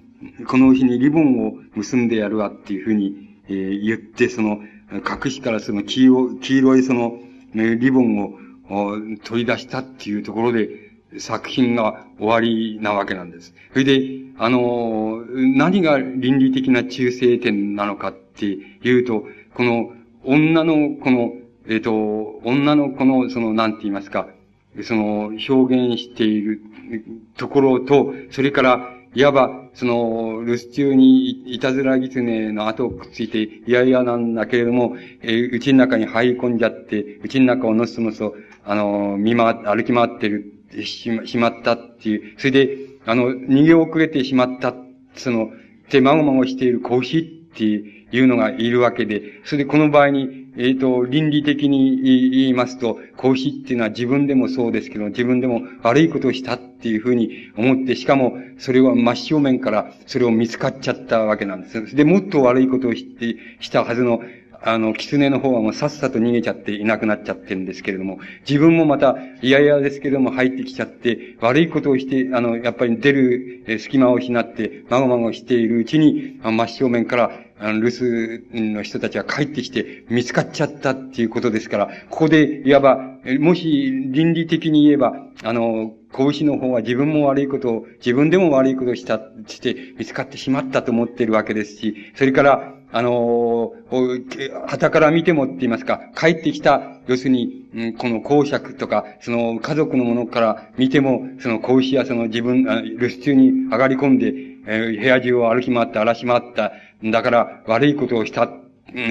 [0.46, 4.60] この日にリボンを結んでやるわっていうふうに、えー、言って、その、
[4.92, 7.18] 隠しからその黄色黄色いその、
[7.54, 8.32] ね、リボンを
[9.24, 13.54] 取り出したっていうところで、作品が終わりなわけなんです。
[13.72, 15.24] それで、あの、
[15.56, 19.24] 何が倫理的な中性点なのかっていうと、
[19.54, 19.92] この
[20.24, 21.32] 女のこの、
[21.66, 24.28] えっ、ー、と、女の子のその、なんて言いますか、
[24.82, 26.62] その、表現している
[27.36, 38.34] ところと、それから、いわば、その、留守中にいたずら狐の後をくっついて、いやいやなんだけれども、えー、うちの中に入り込んじゃって、うちの中をのそのそ、
[38.64, 44.74] あの、見回歩き回ってるしましまったっていう、それで、あの、逃げ遅れてしまった、
[45.16, 45.50] その、
[45.88, 61.94] 手まごまごしている子牛っていうのがいるわけで、それでこの場合に、えっ、ー、と、倫理的に言いますと、子牛っていうのは自分でもそうですけど、自分でも悪いことをしたっていうふうに思って、しかも、それは真正面からそれを見つかっちゃったわけなんです。
[61.94, 64.22] で、もっと悪いことをして、したはずの
[64.62, 68.18] あの、狐の方はもうさっさと逃げちゃっていなくなっちゃってるんですけれども、
[68.48, 82.98] 自分もまた嫌々ですけれども入ってきちゃって、悪いことをして、あの、やっぱり出る隙間を失って、まごまごしているうちに、真正面から、あの、留守の人たちが帰ってきて見つかっちゃったっていうことですから、ここで、いわば、
[83.38, 104.34] もし倫理的に言えば、あの、拳の方は自分も悪いことを、自分でも悪いことをした、して見つかってしまったと思っているわけですし、それから、あのー、旗から見てもって言いますか、帰ってきた、要するに、うん、この公爵とか、その家族のものから見ても、その子牛やその自分、留守中に上がり込んで、
[104.66, 106.72] え、部屋中を歩き回って荒らし回った。
[107.04, 108.50] だから悪いことをした、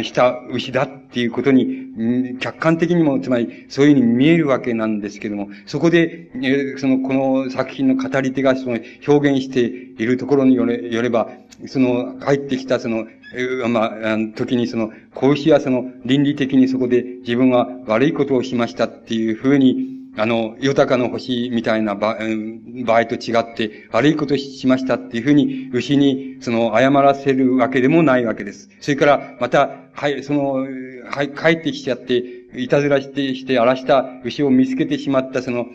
[0.03, 11.29] した牛だっていうことに、客観的にも、つまりそういうふうに見えるわけなんですけども、そこで、えその、この作品の語り手がその表現しているところによれよれば、
[11.67, 13.05] その、入ってきたその、
[13.67, 22.17] まあ、時にその、孔子はその、倫理的にそこで自分は悪いことをしましたっていうふうに、あの、豊かの星みたいな場
[22.85, 28.69] 場合と違って、悪いことしましたっていうふうに、牛に、その、謝らせるわけでもないわけです。
[28.81, 30.65] それから、また、はい、その、
[31.09, 32.23] はい、帰ってきちゃって、
[32.55, 35.67] いたずらして、して荒らした牛を見つけてしまった、その、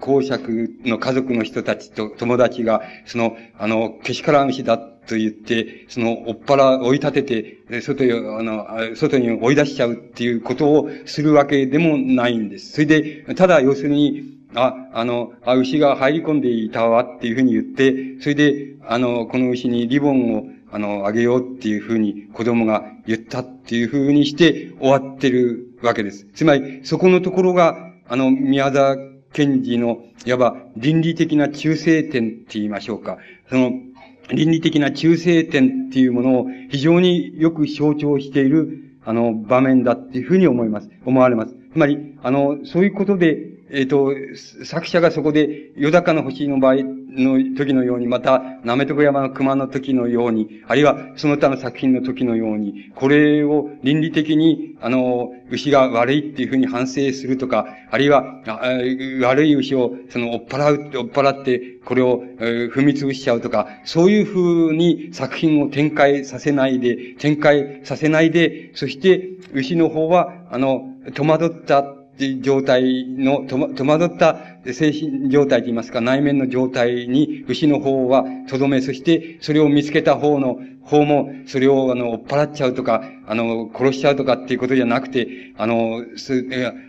[0.00, 12.72] 公爵の家族の人たちと友達が、その、あの、けしからん牛だと言って、その、おっぱら追い立てて、外へ、あの、外に追い出しちゃうっていうことをするわけでもないんです。
[12.72, 26.26] それで、ただ、要するに、あ、あの、あ、牛が入り込んでいたわっていうふうに言って、それで、あの、この牛にリボンを、あの、あげようっていうふうに子供が言ったっていうふうにして終わってるわけです。
[26.34, 28.96] つまり、そこのところが、あの、宮沢
[29.32, 33.18] 賢治の、いわば倫理的な中性点って言いましょうか。
[33.48, 33.72] その、
[34.32, 40.90] 倫理的な中性点っていうものを非常によく象徴している、あの、場面だっていうふうに思います。
[41.04, 41.54] 思われます。
[41.72, 43.38] つまり、あの、そういうことで、
[43.72, 44.12] えっ、ー、と、
[44.64, 58.42] 作者がそこで、よだかの星の場合の時のように、また、なめとこ山の熊の時のように、あるいはその他の作品の時のように、これを倫理的に、あの、牛が悪いっていうふうに反省するとか、あるいは、
[59.22, 71.99] 悪い牛を、その、追っ払う、追っ払って、これを、えー、踏み潰しちゃうとか、そういうふうに作品を展開させないで、展開させないで、そして、牛の方は、あの、戸惑った
[72.40, 74.36] 状態の、戸惑った
[74.66, 86.44] 精神状態といいますか、内面の状態に、牛の方はとどめ、そしてそれを見つけた方の、方も、それを、あの、追っ払っちゃうとか、あの、殺しちゃうとかっていうことじゃなくて、あの、す、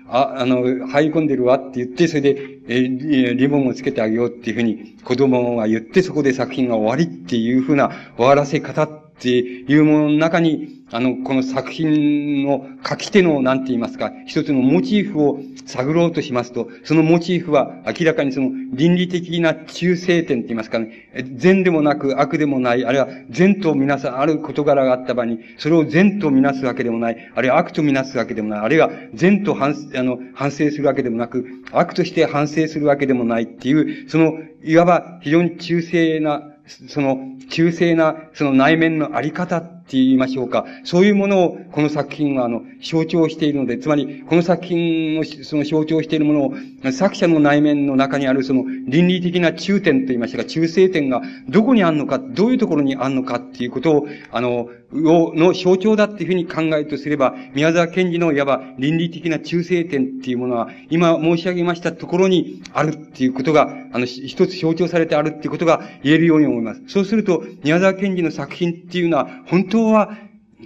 [0.07, 8.87] あ、あの、入り込んでるわって言って、それで、え、リボンをつけてあげようっていうふうに子供が言って、そこで作品が終わりっていうふうな終わらせ方
[9.21, 34.33] っていうものの中に、あの、この作品の書き手の、なんて言いますか、一つのモチーフを探ろうとしますと、そのモチーフは明らかにその倫理的な中性点って言いますかね、善でもなく悪でもない、あるいは善とみなす、ある事柄があった場に、それを善とみなすわけでもない、あるいは悪とみなすわけでもない、あるいは善と反、あの、反省するわけでもなく、悪として反省するわけでもないっていう、その、
[34.63, 36.50] いわば非常に中性な
[36.87, 37.17] その、
[37.49, 39.61] 中性な、その内面のあり方
[39.91, 40.65] って言いましょうか。
[40.85, 46.53] そういうものを、この作品は、あの、象徴しているので、つまり、この作品の、その象徴しているものを、
[46.93, 66.81] 作者の内面の中にある、その、倫理的な中点と言いましたか、中性点が、どこにあるのか、どういうところにあるのかっていうことを、あの、の象徴だっていうふうに考えるとすれば、宮沢賢治のいわば倫理的な中性点っていうものは、今申し上げましたところにあるっていうことが、あの、一つ象徴されてあるっていうことが言えるように思います。
[66.87, 70.17] そうすると、宮沢賢治の作品っていうのは、本当当は、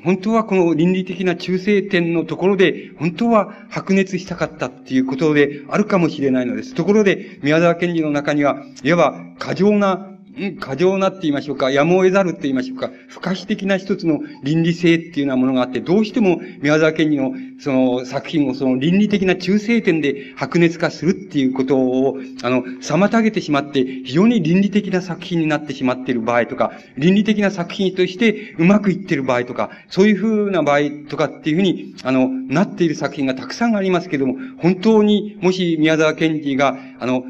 [0.04, 6.76] 本当はこの倫理的な中性点のところで、本当は白熱したかったっていうことであるかもしれないのです。
[6.76, 10.15] ところで、宮沢賢治の中には、いわば過剰な
[10.60, 30.80] 過剰なって言いましょうか、やむを得ざるって言いましょうか、不可避的な一つの倫理性っていうようなものがあって、どうしても宮沢賢治のその作品をその倫理的な中性点で白熱化するっていうことを、あの、妨げてしまって、非常に倫理的な作品になってしまっている場合とか、倫理的な作品としてうまくいっている場合とか、そういうふうな場合
[31.10, 37.24] とかっていうふうに、あの、なっている作品がたくさんありますけども、本当にもし宮沢賢治が、あの、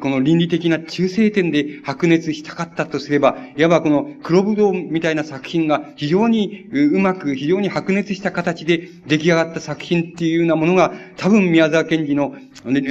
[0.00, 12.34] この倫理的な中性点で白熱したかったとすれば、いわばこの黒ぶどうみたいな作品が非常にうまく、非常に白熱した形で出来上がった作品っていうようなものが、多分宮沢賢治の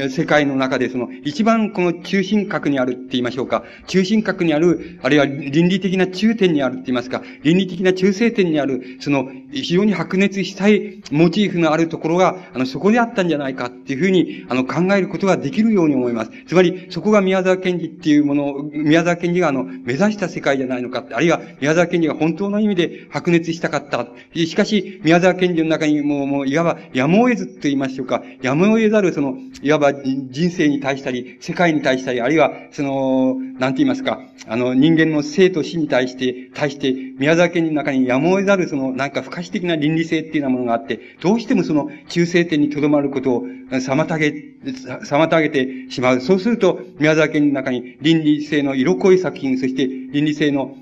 [0.09, 16.12] 世界の中でその一番この中心核にあるって言いましょうか、中心核にある、あるいは倫理的な中点にあるって言いますか、倫理的な中性点にある、その非常に白熱したいモチーフのあるところが、あの、そこであったんじゃないかっていうふうに、あの、考えることができるように思います。
[16.47, 24.07] つまり、そこが宮沢賢治っていうものを、宮沢賢治があの、目指した世界じゃないのか、あるいは宮沢賢治が本当の意味で白熱したかった。
[24.35, 44.33] しかし、宮沢賢治の中にもう、もう、いわば、やむを得ずと言いましょうか、やむを得ざる、その、いわば人生に対したり、世界に対したり、あるいは、その、なんて言いますか、あの、人間の生と死に対して、対して、宮沢賢治の中にやむを得ざる、その、なんか不可視的な倫理性っていうようなものがあって、どうしてもその、中性点にとどまることを妨げ、
[44.63, 46.21] 妨げてしままう。
[46.21, 50.77] そうすると、宮沢賢治の中に倫理性の色濃い作品、そして倫理性の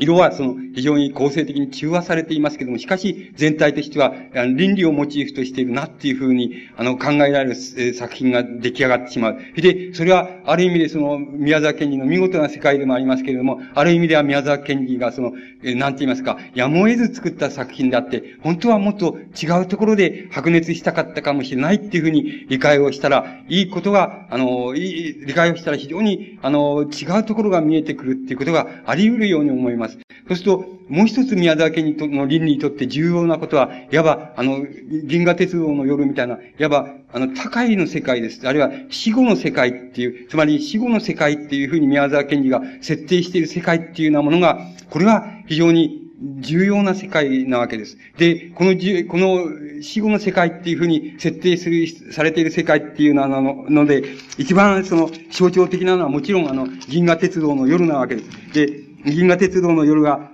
[0.00, 4.14] 色はその非常に構成的に中和されていますけども、しかし全体としては
[4.56, 9.38] 倫理をモチーフとしているなっていうふうにあの考えられる作品が出来上がってしまう。
[9.56, 15.32] で、それはある意味でその宮沢賢治の見事な世界でもありますけれども、ある意味では宮沢賢治がその、
[15.62, 29.89] なんて言いますか、やむを得ず作った作品であって、本当はもっと違うところで白熱したかったかもしれないっていうふうに理解をしたら、いいことが、あの、いい、理解をしたら非常に、あの、違うところが見えてくるっていうことがあり得るように思います。
[30.28, 34.64] そうすると、もう一つ宮沢家にとの倫理にとって重要なことは、いわば、あの、
[35.04, 38.46] 銀河鉄道の夜みたいな、いわば、あの、高いの世界です。
[38.46, 44.60] あるいは死後の世界っていう、つまり死後の世界っていうふうに宮沢賢治が設定している世界っていうようなものが、
[44.90, 46.00] これは非常に
[46.40, 47.96] 重要な世界なわけです。
[48.18, 48.74] で、この、
[49.08, 54.04] この死後の世界っていうふうに設定する、されている世界っていうのなのので、
[54.36, 58.52] 一番その象徴的なのはもちろんあの、銀河鉄道の夜なわけです。
[58.52, 60.30] で、銀河鉄道の夜が、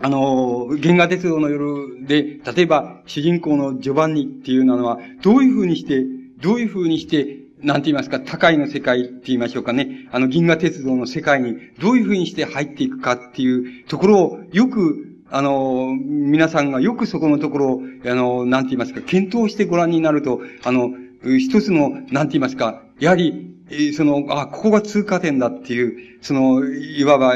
[0.00, 6.04] あの、銀河鉄道の夜で、例えば、主人公のジョバンニっていうのは、どういうふうにして、
[6.40, 10.08] どういうふうにして、なんて言いますか、高いの世界って言いましょうかね。
[10.12, 20.90] あの、銀河鉄道の世界にどういうふうにして入っていくかっていうところを、よく、あの、皆さんがよくそこのところを、あの、なんて言いますか、検討してご覧になると、あの、
[21.38, 23.53] 一つの、なんて言いますか、やはり、
[23.96, 27.34] その、あ、ここが通過点だっていう、その、いわば、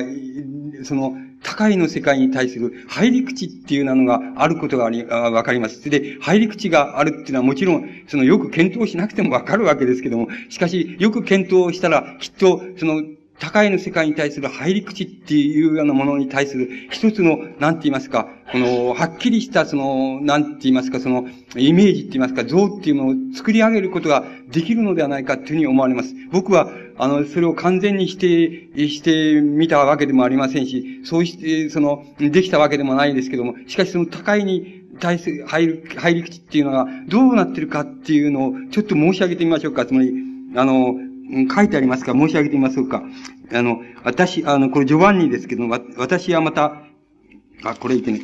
[0.83, 5.89] その、高いの世界に対する入り口っていうなのがあることがあり、わかります。
[5.89, 13.03] で、入り口があるっていうのはもちろん、そのよく検討しなくてもわかるわけですけども、しかし、よく検討したら、きっと、その、
[13.41, 26.15] 高いの世界に対する入り口っていうようなものに対する一つの、なんて言いますか、この、はっきりしたその、なんて言いますか、その、イメージって言いますか、像っていうのを作り上げることができるのではないかというふうに思われます。
[26.33, 39.87] 僕は、あの、それを完全に否定してみたわけでもありませんし、そうして、その、できたわけでもないですけども、しかしその高いに対する入る、入り口っていうのがどうなってるかっていうのをちょっと申し上げてみましょうか。
[39.87, 40.13] つまり、
[40.57, 40.97] あの、
[41.55, 42.13] 書いてありますか？
[42.13, 43.03] 申し上げてみましょうか。
[43.53, 46.83] あの、私、あの、これジョバンニですけど、わ私はまた、
[47.65, 48.21] あ、これいけね。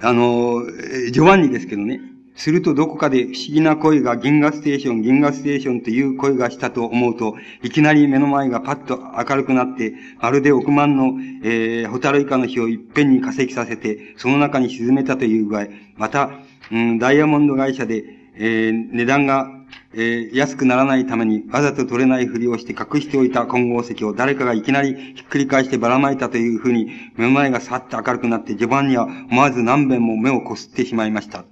[0.00, 0.62] あの、
[1.10, 2.00] ジョバンニですけどね。
[2.36, 16.30] するとどこかで不思議な声が銀河ステーション、銀河ステーションという声がしたと思うと、いきなり目の前がパッと明るくなって、まるで億万の、えー、ホタルイカの火をいっぺんに化石させて、その中に沈めたという具合、また、
[16.70, 18.04] うん、ダイヤモンド会社で、
[18.34, 19.50] えー、値段が、
[19.94, 31.46] えー、安くならないために、わざと取れないふりをして隠しておいた混合石を誰かがいきなりひっくり返してばらまいたというふうに、目の前がさっと明るくなって、序盤には思わず何遍も目をこすってしまいました。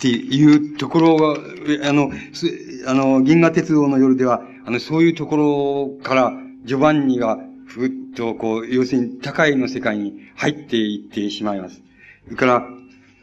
[0.00, 1.36] っていうところが、
[1.86, 2.10] あの、
[2.86, 6.32] あの、銀河鉄道の夜では、あの、そういうところから、
[6.64, 11.82] ジョバンニが、ふっと、こう、要するに、高いの世界に入っていってしまいます。
[12.24, 12.66] それから、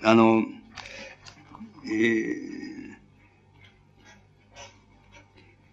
[0.03, 0.43] あの、
[1.85, 1.89] え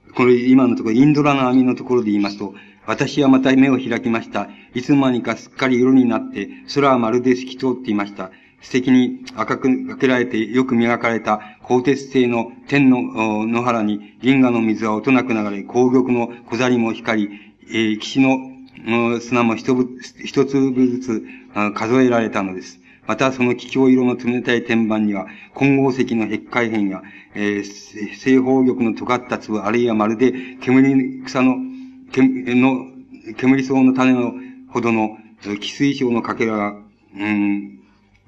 [0.09, 2.55] ー、これ、今のところ、インドラの網のところで言いますと、
[2.87, 4.49] 私はまた目を開きました。
[4.73, 8.31] いつの間にかすっかり夜になって、空はまるで透き通っていました。
[8.65, 17.39] 素敵に赤くかけられてよく磨かれた鋼鉄製の天の野原に銀河の水は音なく流れ、紅玉の小ザリも光り、
[17.69, 19.77] えー、岸の砂も一
[20.25, 21.25] 一粒ずつ
[21.75, 22.81] 数えられたのです。
[23.07, 27.03] またその気境色の冷たい天板には、混合石の壁海片や、
[27.35, 30.33] えー、正方玉の尖った粒、あるいはまるで
[30.63, 31.57] 煙草の、
[32.13, 32.87] けの、
[33.37, 34.33] 煙草の種の
[34.69, 36.77] ほどの、寄水晶のかけらが、
[37.15, 37.74] うん、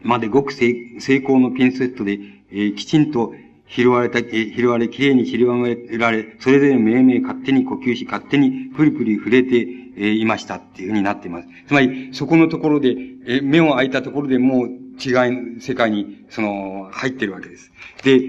[0.06, 2.18] までごく成功のピンセットで、
[2.50, 3.34] えー、きちんと
[3.68, 5.56] 拾われた、えー、拾われ、きれいに拾わ
[5.98, 9.66] られ、それぞれ命名勝手に呼吸し、勝手にプリプリ触れて、
[9.98, 11.48] えー、いましたっていうふうになっています。
[11.66, 12.90] つまり、そこのところで、
[13.26, 17.72] えー、目を開いたところでもう違い、世界に、その、入ってるわけです。
[18.02, 18.20] で、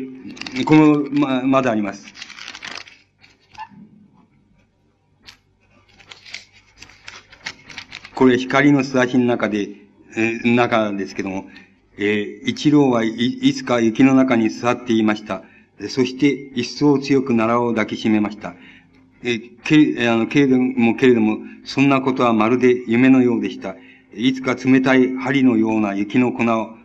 [0.66, 2.14] この、ま、まだあります。
[8.16, 9.70] これ、光の素足の中で、
[10.18, 11.46] え中ですけども、
[11.98, 15.44] えー、一郎はいいつか雪の中に座っていました。
[15.90, 18.56] そして一層強く奈良を抱きしめました。
[19.24, 23.76] え、け、あの、けれども、けれども、そんなことはまるで夢のようでした。
[24.16, 26.78] いつか冷たい針のような雪の粉も、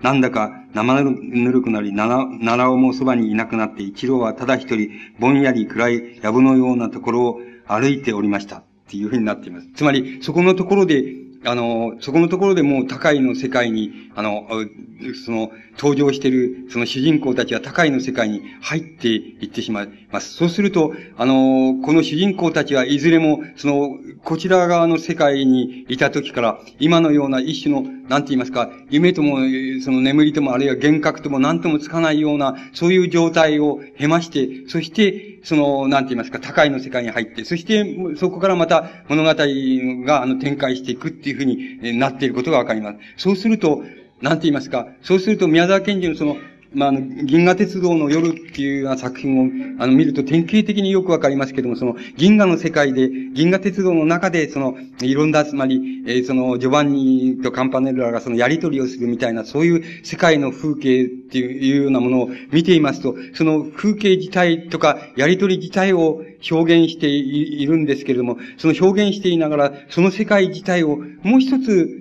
[0.00, 8.58] なんだか生ぬるくなり、奈良尾もそばにいなくなって、一郎はただ一人、ぼんやり暗い藪のようなところを歩いておりました。
[8.58, 8.62] っ
[8.92, 9.68] ていうふうになっています。
[9.74, 14.46] つまり、そこのところで、あの、そこのところでもう高いの世界に、あの、
[15.24, 20.34] その、登場している、その主人公たちは高いの世界に入っていってしまいます。
[20.34, 29.38] そうすると、あの、この主人公たちはいずれも、その、こちら側の世界にいた時から、今のような一種の、なんて言いますか、夢とも、
[29.82, 42.98] その眠りとも、あるいは幻覚とも何ともつかないような、そういう状態を経まして、そして、その、なんて言いますか、高いの世界に入って、そして、そこからまた物語が、あの、展開していくっていうふうになっていることがわかります。
[43.16, 43.82] そうすると、
[44.22, 46.36] なんて言いますか、そうすると宮沢賢治のその、
[46.74, 71.98] まあ、あの、銀河鉄道の夜っていう作品を、あの、見ると典型的によくわかりますけども、その、銀河の世界で、銀河鉄道の中で、その、いろんな、つまり、えー、その、ジョバンニとカンパネルラがその、やりとりをするみたいな、そういう世界の風景っていうようなものを見ていますと、その風景自体とか、やりとり自体を表現しているんですけれども、その表現していながら、その世界自体をもう一つ、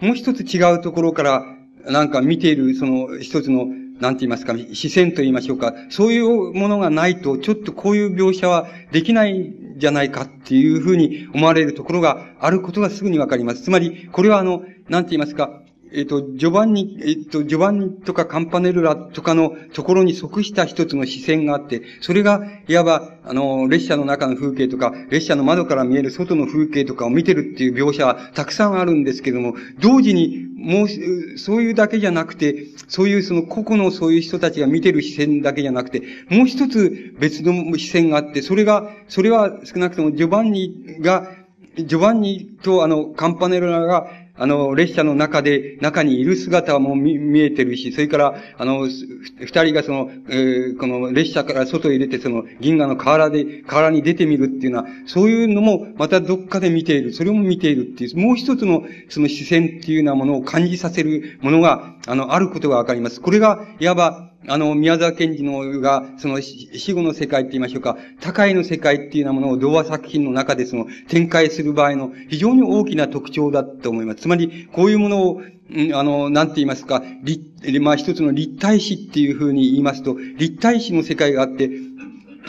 [0.00, 1.53] もう一つ違うところから、
[1.86, 3.66] なんか見ている、その一つの
[4.00, 5.74] なんて言いますか、視線と言いましょうか。
[5.88, 13.62] そういうものがないと、ちょっとこういう描写はできないんじゃないかっていうふうに思われるところがあることがすぐにわかります。
[13.62, 15.60] つまり、これはあの、なんて言いますか、
[15.96, 41.30] えっ、と、ジョバンニ、えっ、と、ジョバンニとかカンパネルラとかのところに即した一つの視線があって、それが、いわば、あの、列車の中の風景とか、列車の窓から見える外の風景とかを見てるっていう描写はたくさんあるんですけども、同時に、もう、そういうだけじゃなくて、そういうその個々のそういう人たちが見てる視線だけじゃなくて、もう一つ別の視線があって、それが、それは少なくともジョバンニが、
[41.76, 57.12] ジョバンニとあの、カンパネルラがあの、列車の中で、中にいる姿も見見えてるし、それから、あの、二人がその、えー、この列車から外へ出て、その、銀河の河原で、河原に出てみるっていうのは、そういうのも、またどっかで見ている。
[57.12, 63.20] それも見ているっていう、もう一つの、その視線っていうようなものを感じさせるものが、あの、あることがわかります。
[63.20, 74.20] これが、いわば、あの、宮沢賢治のが、その死後の世界って言いましょうか、高いの世界っていうようなものを童話作品の中でその展開する場合の非常に大きな特徴だと思います。
[74.22, 75.42] つまり、こういうものを、
[75.94, 77.02] あの、なんて言いますか、
[77.80, 81.70] まあ一つの立体詩っていうふうに言いますと、立体詩の世界があって、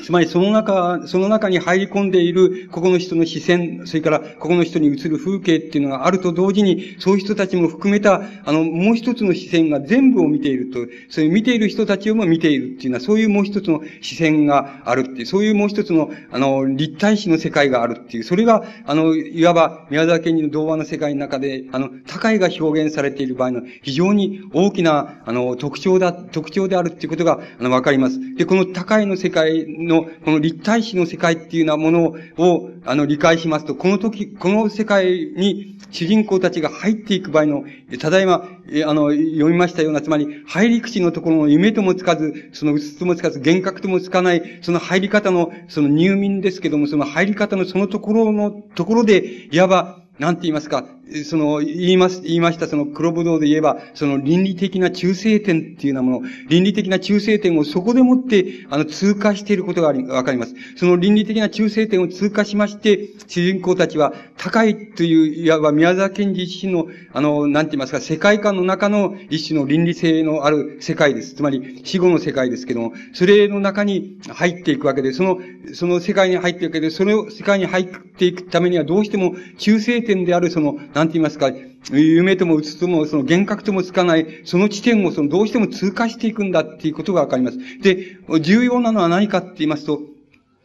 [0.03, 28.19] つまりその中、その中に入り込んでいる、ここの人の視線、それからここの人に映る風景っていうのがあると同時に、そういう人たちも含めた、あの、もう一つの視線が全部を見ていると、そういう見ている人たちをも見ているっていうのは、そういうもう一つの視線があるっていう、そういうもう一つの、あの、立体視の世界があるっていう、それが、あの、いわば宮沢賢治の童話の世界の中で、あの、高いが表現されている場合の非常に大きな、あの、特徴だ、特徴であるっていうことが、あの、わかります。
[28.35, 37.63] で、この高いの世界の、この立体史の世界っていうようなものを、あの、理解しますと、この時、この世界に主人公たちが入っていく場合の、
[37.99, 38.47] ただいま、
[38.87, 50.85] あの、読みましたような、つまり、入り口のところの夢ともつかず、そのうつともつかず、幻覚ともつかない、その入り方の、その入眠ですけども、その入り方のそのところの、ところで、いわば、なんて言いますか、
[51.23, 60.55] その、言います、言いました、その黒武道で言えば、その倫理的な中性点っていうようなもの、倫理的な中性点をそこでもって、あの、通過していることがあり、わかります。
[60.77, 71.35] その倫理的な中性点を通過しまして、主人公たちは、高いという、いわば宮沢賢治自身の、あの、なんて言いますか、世界観の中の一種の倫理性のある世界です。
[71.35, 75.39] つまり、死後の世界ですけども、それの中に入っていくわけで、その、
[75.73, 77.85] その世界に入っていくわけで、その世界に入っ
[78.17, 81.51] ていくためにはどうしても中性点である、その、なんて言いますか、
[81.91, 87.57] 夢ともうつとも、その幻覚ともつかない、その地点をそのどうしても通過していくんだっていうことがわかります。
[87.81, 90.01] で、重要なのは何かって言いますと、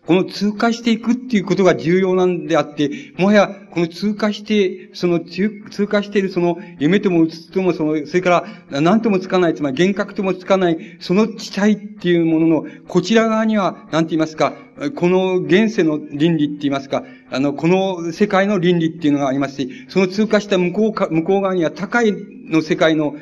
[0.06, 14.54] この通過していくっていうことが重要なんであって、もはや、この通過して、その通過しているその夢ともうつともその、それから何ともつかない、つまり幻覚ともつかない、その地帯っていうものの、こちら側には、何て言いますか、
[14.94, 23.14] この現世の倫理って言いますか、あの、この世界の倫理っていうのがありますし、その通過した向こうか、向こう側には高いの世界の、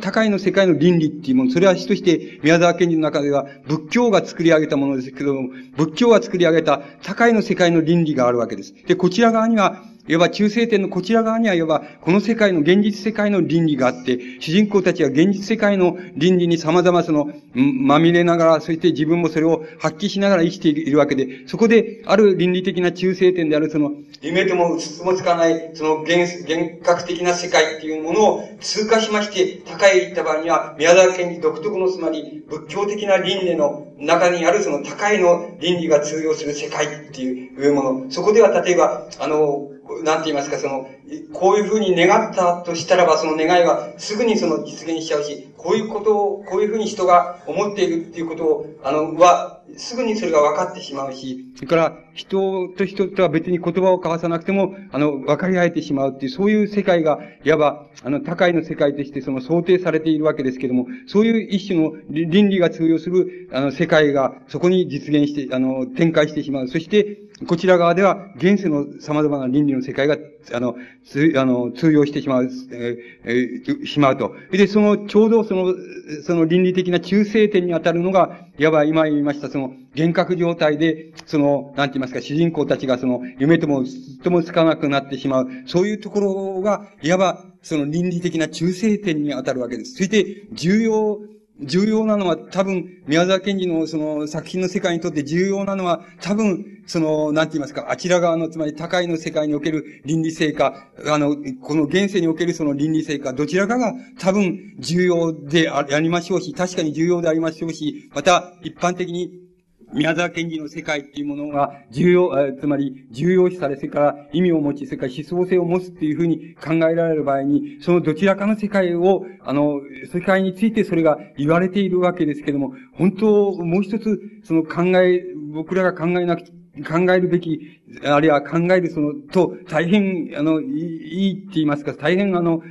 [0.00, 8.74] 高いの世界の倫理っていうもの、それは主として宮沢賢治の中では仏教が作り上げたものですけども、仏教が作り上げた高いの世界の倫理があるわけです。
[8.86, 38.10] で、こちら側には、いわば中性点のこちら側には、いわば、この世界の現実世界の倫理があって、主人公たちは現実世界の倫理に様々その、まみれながら、そして自分もそれを発揮しながら生きているわけで、そこで、ある倫理的な中性点である、その、夢ともうつつもつかない、その幻、幻覚的な世界っていうものを通過しまして、高い行った場合には、宮沢賢治独特のつまり、仏教的な倫理の中にあるその高いの倫理が通用する世界っていうもの。
[38.10, 39.69] そこでは例えば、あの、
[40.04, 40.88] なんて言いますか、その、
[41.32, 66.68] こういうふうに願ったとしたらば、その願いはすぐにその実現しちゃうし、こういうことを、こういうふうに人が思っているっていうことを、あの、は、すぐにそれが分かってしまうし、それから人と人とは別に言葉を交わさなくても、あの、分かり合えてしまうっていう、そういう世界が、いわば、あの、高いの世界としてその想定されているわけですけども、そういう一種の倫理が通用する、あの、世界がそこに実現して、あの、展開してしまう。
[66.68, 70.18] そして、こちら側では、現世の様々な倫理の世界が、
[70.52, 74.34] あの、つ、あの、通用してしまう、えー、しまうと。
[74.50, 75.74] で、その、ちょうどその、
[76.22, 83.84] その倫理的な中性点に当たるのが、いわば今言いました、その、幻覚状態で、その、なんて言いますか、主人公たちがその、夢とも、
[84.22, 85.48] ともつかなくなってしまう。
[85.66, 89.94] そういうところが、いわば、その倫理的な中性点に当たるわけです。
[89.94, 91.20] そして、重要
[91.62, 109.49] 重要なのは多分、宮沢賢治のその作品の世界にとって重要なのは多分、その、なんて言いますか、あちら側の、つまり高いの世界における倫理性か、あの、この現世におけるその倫理性か、どちらかが多分重要でありましょうし、確かに重要でありましょうし、また一般的に
[109.92, 112.30] 宮沢賢治の世界っていうものが重要、
[112.60, 119.80] つまり重要視され、それから意味を持ち、それから思想性を持つっていうふうに考えられる場合に、そのどちらかの世界を、あの、
[120.12, 126.44] 世界についてそれが言われているわけですけども、本当、もう一つ、その考え、僕らが考えなく
[126.84, 132.62] 考えるべき、あるいは考えるその、と、大変、あの、いいって言いますか、大変あの、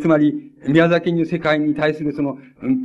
[0.00, 2.38] つまり、宮沢賢治の世界に対するその、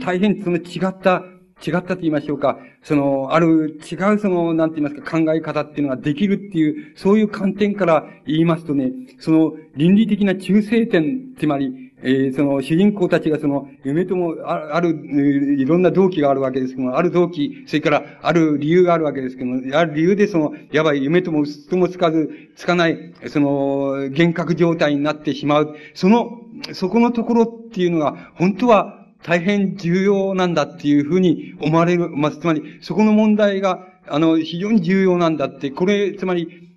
[0.03, 1.23] 大変その違った
[1.65, 25.75] 違ったと言いましょうか、その、ある違うその、なんて言いますか、考え方っていうのができるっていう、そういう観点から言いますとね、その、倫理的な中性点、つまり、えー、その、主人公たちがその、夢とも、ある、いろんな動機があるわけですけども、ある動機、それから、ある理由があるわけですけども、ある理由でその、やばい、夢とも、ともつかず、つかない、その、幻覚状態になってしまう。
[25.93, 26.41] その、
[26.73, 36.71] そこのところっていうのが、本当は、大変重要なんだっていうふうに思われる、まあ、つまり、そこの問題が、あの、非常に重要なんだって、これ、つまり、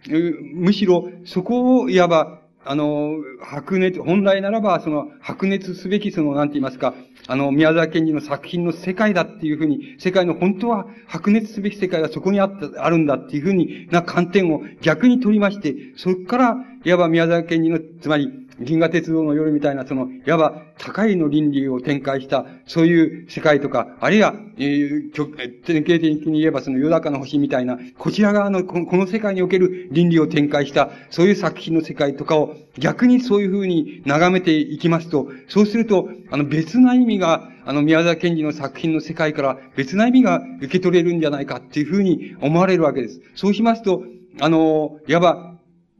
[0.54, 6.94] むしろ、そこを、いわば、あの、白熱、本来ならば、その、白熱すべき、その、なんて言いますか、
[7.26, 43.20] あの、宮沢賢治の作品の世界だっていうふうに、世界の本当は白熱すべき世界がそこにあった、あるんだっていうふうにな観点を逆に取りまして、そこから、いわば宮沢賢治の、つまり、銀河鉄道の夜みたいな、その、いわば高いの倫理を展開した、そういう世界とか、あるいは、えー、典型的に言えばその、夜中の星みたいな、こちら側のこの、世界における倫理を展開した、そういう作品の世界とかを、逆にそういうふうに眺めていきますと、そうすると、あの、別な意味が、あの、宮沢賢治の作品の世界から別な意味が受け取れるんじゃないかっていうふうに思われるわけです。
[43.34, 44.04] そうしますと、
[44.40, 45.53] あの、いわば、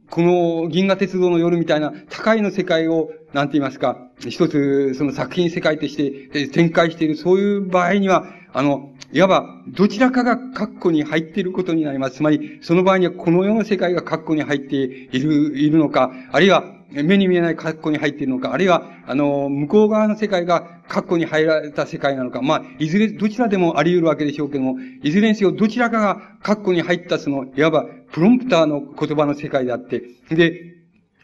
[0.09, 8.27] この銀河鉄道の夜みたいな高いの世界を、なんて言いますか、一つその作品世界として展開している、そういう場合には、
[8.57, 12.15] あの、いわば、どちらかが括弧に入っていることになります。
[12.15, 30.74] つまり、その場合にはこの世の世界が括弧に入っている、いるのか、あるいは、目に見えない括弧に入っているのか、あるいは、あの、向こう側の世界が括弧に入られた世界なのか、まあ、いずれ、どちらでもあり得るわけでしょうけども、いずれにせよ、どちらかが括弧に入ったその、いわば、プロンプターの言葉の世界であって、で、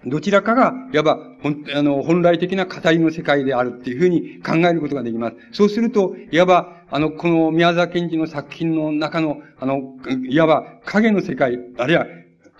[0.06, 5.36] どちらかが、いわば、本、あの、本来的な語りの世界であるっていうふうに考えることができます。
[5.52, 9.96] そうすると、いわば、あの、この宮沢賢治の作品の中の、あの、
[10.28, 12.06] いわば影の世界、あるいは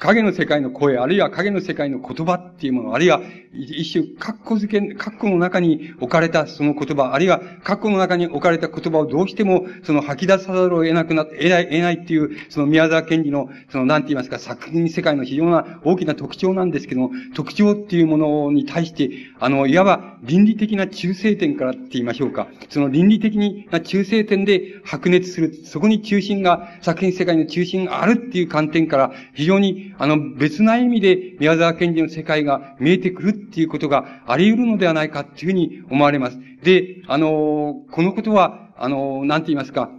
[0.02, 3.22] 影の世界の声、あるいは影の世界の言葉っていうもの、あるいは
[3.54, 22.48] 一種、括弧付け、括弧の中に置かれたその言葉、あるいは括弧の中に置かれた言葉をどうしてもその吐き出さざるを得なくなって、得ない、得ないっていう、その宮沢賢治の、そのなんて言いますか、作品世界の非常な大きな特徴なんですけども、特徴っていうものに対して、あの、いわば倫理的な中性点からって言いましょうか。
[22.70, 25.54] その倫理的な中性点で白熱する。
[25.64, 36.40] そこに中心が、作品世界の中心があるっていう観点から、非常にあの、別な意味で宮沢賢治の世界が見えてくるっていうことがあり得るのではないかっていうふうに思われます。
[36.64, 39.92] で、あの、このことは、あの、なんて言いますか、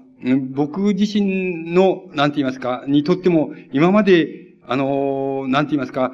[0.51, 6.11] 僕自身の、なんて言いますか、にとっても、今まで、あの、なんて言いますか、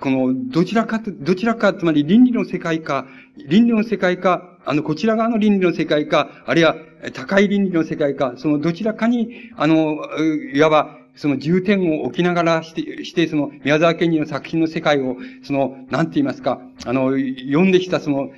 [0.00, 3.06] この、どちらかと、どちらか、つまり倫理の世界か、
[3.36, 6.76] 倫理の世界か、あの、こちら側の倫理の世界か、あるいは、
[7.12, 9.98] 高い倫理の世界か、そのどちらかに、あの、
[10.54, 18.30] いわば、その重点を置きながらして、して、その、宮沢賢治の作品の世界を、その、なんて言いますか、あの、読んできたその、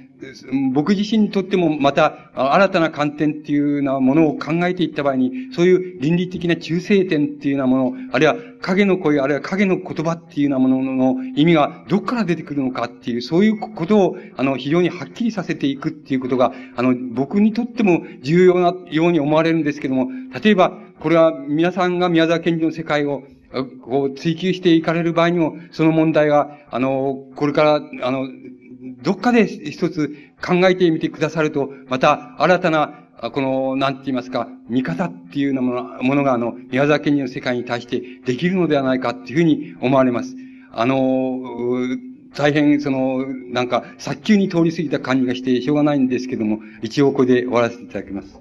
[0.73, 20.09] 僕自身にとってもまた新たな観点っていうようなものを考えていった場合に、そういう倫理的な中性点っていうようなもの、あるいは影の声、あるいは影の言葉っていうようなものの意味がどっから出てくるのかっていう、そういうことを、あの、非常にはっきりさせていくっていうことが、あの、僕にとっても重要なように思われるんですけども、
[20.43, 23.23] 例えば、これは皆さんが宮沢賢治の世界を
[23.83, 28.29] こう追求していかれる場合にも、その問題が、あの、これから、あの、
[29.03, 33.01] どっかで一つ考えてみてくださると、また新たな、
[33.33, 40.35] この、なんて言いますか、見方っていうようなものものが、あの、宮沢賢治の世界に対してできるのではないかっていうふうに思われます。
[40.73, 41.41] あの、
[42.35, 48.41] 大変、その、なんか、早急に通り過ぎた感じがしてしょうがないんですけども、一応これで終わらせていただきます。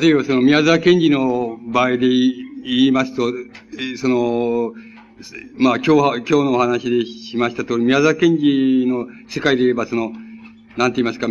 [0.00, 3.30] 例えばその宮沢賢治の場合で言いますと、
[3.98, 4.72] その、
[5.56, 10.12] まあ今日、今日のお話でしました通り、宮沢賢治の世界で言えばその、
[10.78, 11.26] なんて言いますか、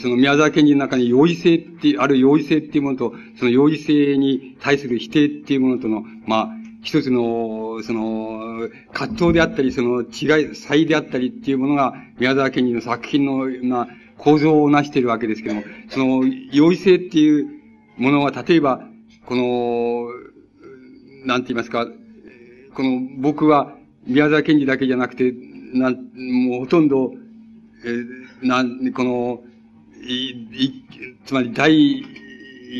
[0.00, 6.48] その宮沢賢治の中に容易性って、ある容易性っていうものと、その容易性に対する否定っていうものとの、まあ、
[6.82, 17.55] 一つの、その、葛藤であったり、その違い、差異であったりっていうものが、宮沢賢治の作品の、な、構造をなしているわけですけども、その、容易性っていう
[17.96, 18.86] ものは、例えば、
[19.24, 20.08] この、
[21.24, 21.86] なんて言いますか、
[22.74, 25.34] この、僕は、宮沢賢治だけじゃなくて、
[25.72, 27.12] なん、もうほとんど、
[27.84, 29.40] え、なん、この、
[30.06, 30.30] い、
[30.64, 30.84] い、
[31.24, 32.04] つまり大、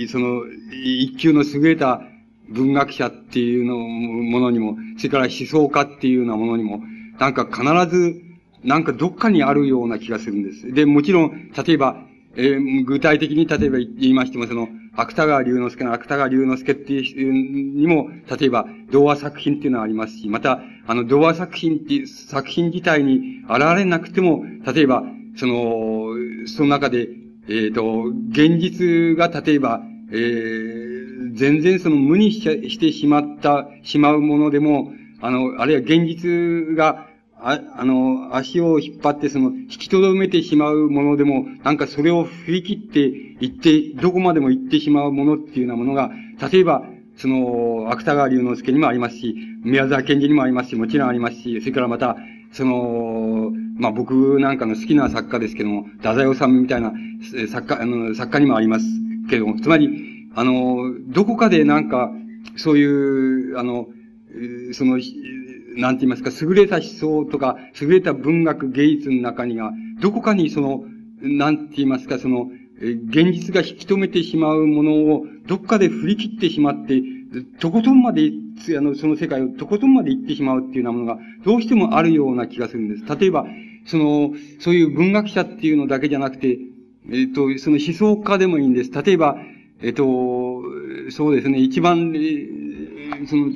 [0.08, 2.02] その、一級の優れた
[2.48, 6.82] 文学者っていうのものにも、それから思想家っていうようなものにも、
[7.18, 7.62] なんか必
[7.96, 8.22] ず
[8.66, 10.72] なんかどっかにあるような気がするんです。
[10.72, 12.02] で、もちろん、例えば、
[12.34, 17.32] えー、具体的に例えば言いましても、その、芥川龍之介の芥川龍之介っていう
[17.78, 18.08] にも、
[18.38, 25.04] 例えば、童話作品っていうのはありますし、また、あの、童話作品っていう作品自体に現れなくても、例えば、
[25.36, 26.14] その、
[26.46, 27.08] その中で、
[27.48, 37.05] えっ、ー、と、現実が例えば、えー、全然その無にしてしまった、しまうものでも、あの、あるいは現実が、
[37.48, 43.00] あ、あの、足を引っ張ってその、引きとどめてしまうものでも、なんかそれを振り切って
[43.40, 46.10] 行って、どこまでも行ってしまうものっていうようなものが、
[46.50, 46.84] 例えば、
[47.16, 52.16] その、芥川龍之介にもありますし、宮沢賢治にもありますし、もちろんありますし、それからまた、
[52.52, 56.92] その、まあ、僕なんかの好きな作家ですけども、太宰治みたいな
[57.48, 58.86] 作家、あの、作家にもあります。
[59.28, 62.10] けども、つまり、あの、どこかでなんか、
[62.56, 62.84] そうい
[63.52, 63.88] う、あの、
[64.72, 64.98] その、
[65.76, 70.84] なんて言いますか、優れた思想とか、優れた文学芸術の中には、どこかにその、
[71.22, 77.02] なんて言いますか、その、現実が引き止めてしまうものを、どっかで振り切ってしまって、
[77.58, 78.30] とことんまで、
[78.76, 83.18] あの、その世界をとことんまで行ってしまうっていうようなものが、どうしてもあるような気がするんです。
[83.18, 83.46] 例えば、
[83.86, 86.58] その、そういう文学者っていうのだけじゃなくて、
[87.10, 88.90] えっ、と、その思想家でもいいんです。
[88.90, 89.38] 例えば、
[89.80, 90.62] えっ、と、
[91.10, 92.12] そうですね、一番、
[93.28, 93.52] その、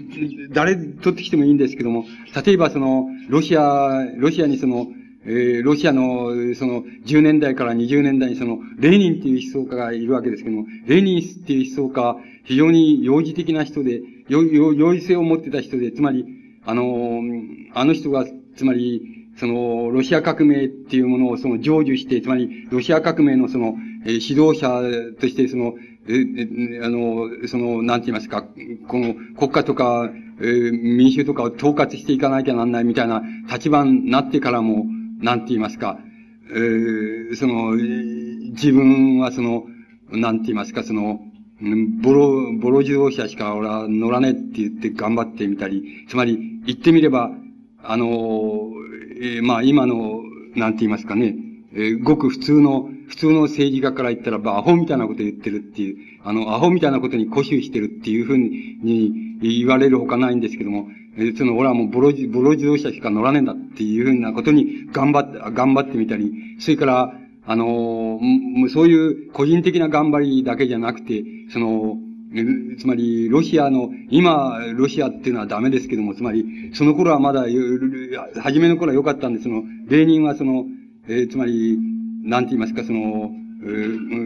[0.53, 2.05] 誰取ってきてもいいんですけども、
[2.45, 4.87] 例えばその、ロシア、ロシアにその、
[5.25, 16.25] えー、ロシアの、その、10年代から20年代にその、レーニンっていう思想家がいるわけですけども、レーニンっていう思想家は非常に幼児的な人で、幼児性を持ってた人で、つまり、
[16.65, 17.21] あの、
[17.75, 18.25] あの人が、
[18.57, 19.03] つまり、
[19.37, 24.83] その、ロシア革命っていうものをその成就して、つまり、ロシア革命のその、えー、指導者
[25.21, 25.75] として、その、
[26.09, 28.43] えー、あの、その、なんて言いますか、
[28.89, 30.11] この国家とか、
[30.41, 34.87] えー、民衆とかを統括していかなきゃなんないみたいな立場になってからも、
[35.19, 35.99] なんて言いますか、
[36.53, 37.77] えー、その、
[38.53, 39.65] 自分はその、
[40.11, 41.21] なんて言いますか、その、
[42.03, 47.31] ボロ、ボロ自動車しか俺は乗らねえって言って頑張ってみたり、つまり、言ってみれば、
[47.83, 48.71] あの、
[49.21, 50.23] えー、まあ今の、
[50.57, 51.37] なんて言いますかね、
[51.75, 60.87] えー、ごく普通の、普通の政治家から言ったらば、アホみたいなこと言ってるっていう、あの、アホみたいなことに固執してるっていうふうに言われるほかないんですけども、
[61.37, 67.13] その、俺はもうボロ、ボロ自動車しか乗らねえんだっていうふうなことに頑張って、頑張ってみたり、それから、
[67.47, 68.21] あの
[68.73, 71.97] そういう個人的な頑張りだけじゃなくて、その、
[72.79, 77.47] つまり、ロシアの、今、ロシアっていうのはダメですけども、つまり、その頃はまだ、
[78.41, 80.65] 初めの頃は良かったんです、その、レーニンはその、
[81.09, 81.77] えー、つまり、
[82.23, 83.31] なんて言いますか、その、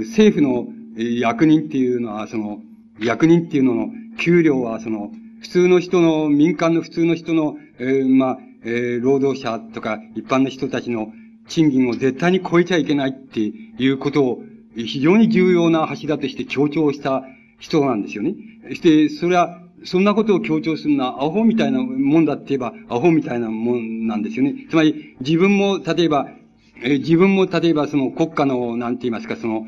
[0.00, 0.66] 政府の
[0.96, 2.60] 役人っていうのは、その、
[3.00, 3.88] 役人っていうのの
[4.18, 5.10] 給料は、その、
[5.40, 11.12] 普通の人の、民間の普通の人の、えー、まあ、えー、労働者とか一般の人たちの
[11.48, 14.42] 賃金を絶対に超えちゃいけないっていうことを、
[14.76, 17.22] 非常に重要な柱として強調した
[17.58, 18.34] 人なんですよね。
[18.72, 24.66] して、それは、そんなことを強調するのは、アホみたいなもんだって言えば、アホみたいなもんなんですよね。
[24.70, 26.28] つまり、自分も、例えば、
[26.84, 29.66] え自分も、例えば、その国家の、なんて言いますか、その、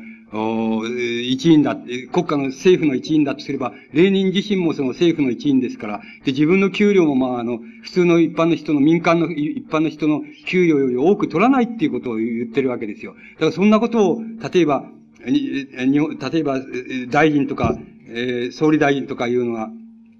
[1.23, 13.15] 一員だ、国家の政府の一員だとすれば、レーニン自身もその政府の一員ですから、で、自分の給料もまあ、あの、普通の一般の人の、民間の一般の人の給料より多く取らないっていうことを言ってるわけですよ。
[13.35, 14.21] だからそんなことを、
[14.53, 14.85] 例えば、
[15.25, 16.61] 例えば、
[17.09, 17.77] 大臣とか、
[18.09, 19.69] えー、総理大臣とかいうのが、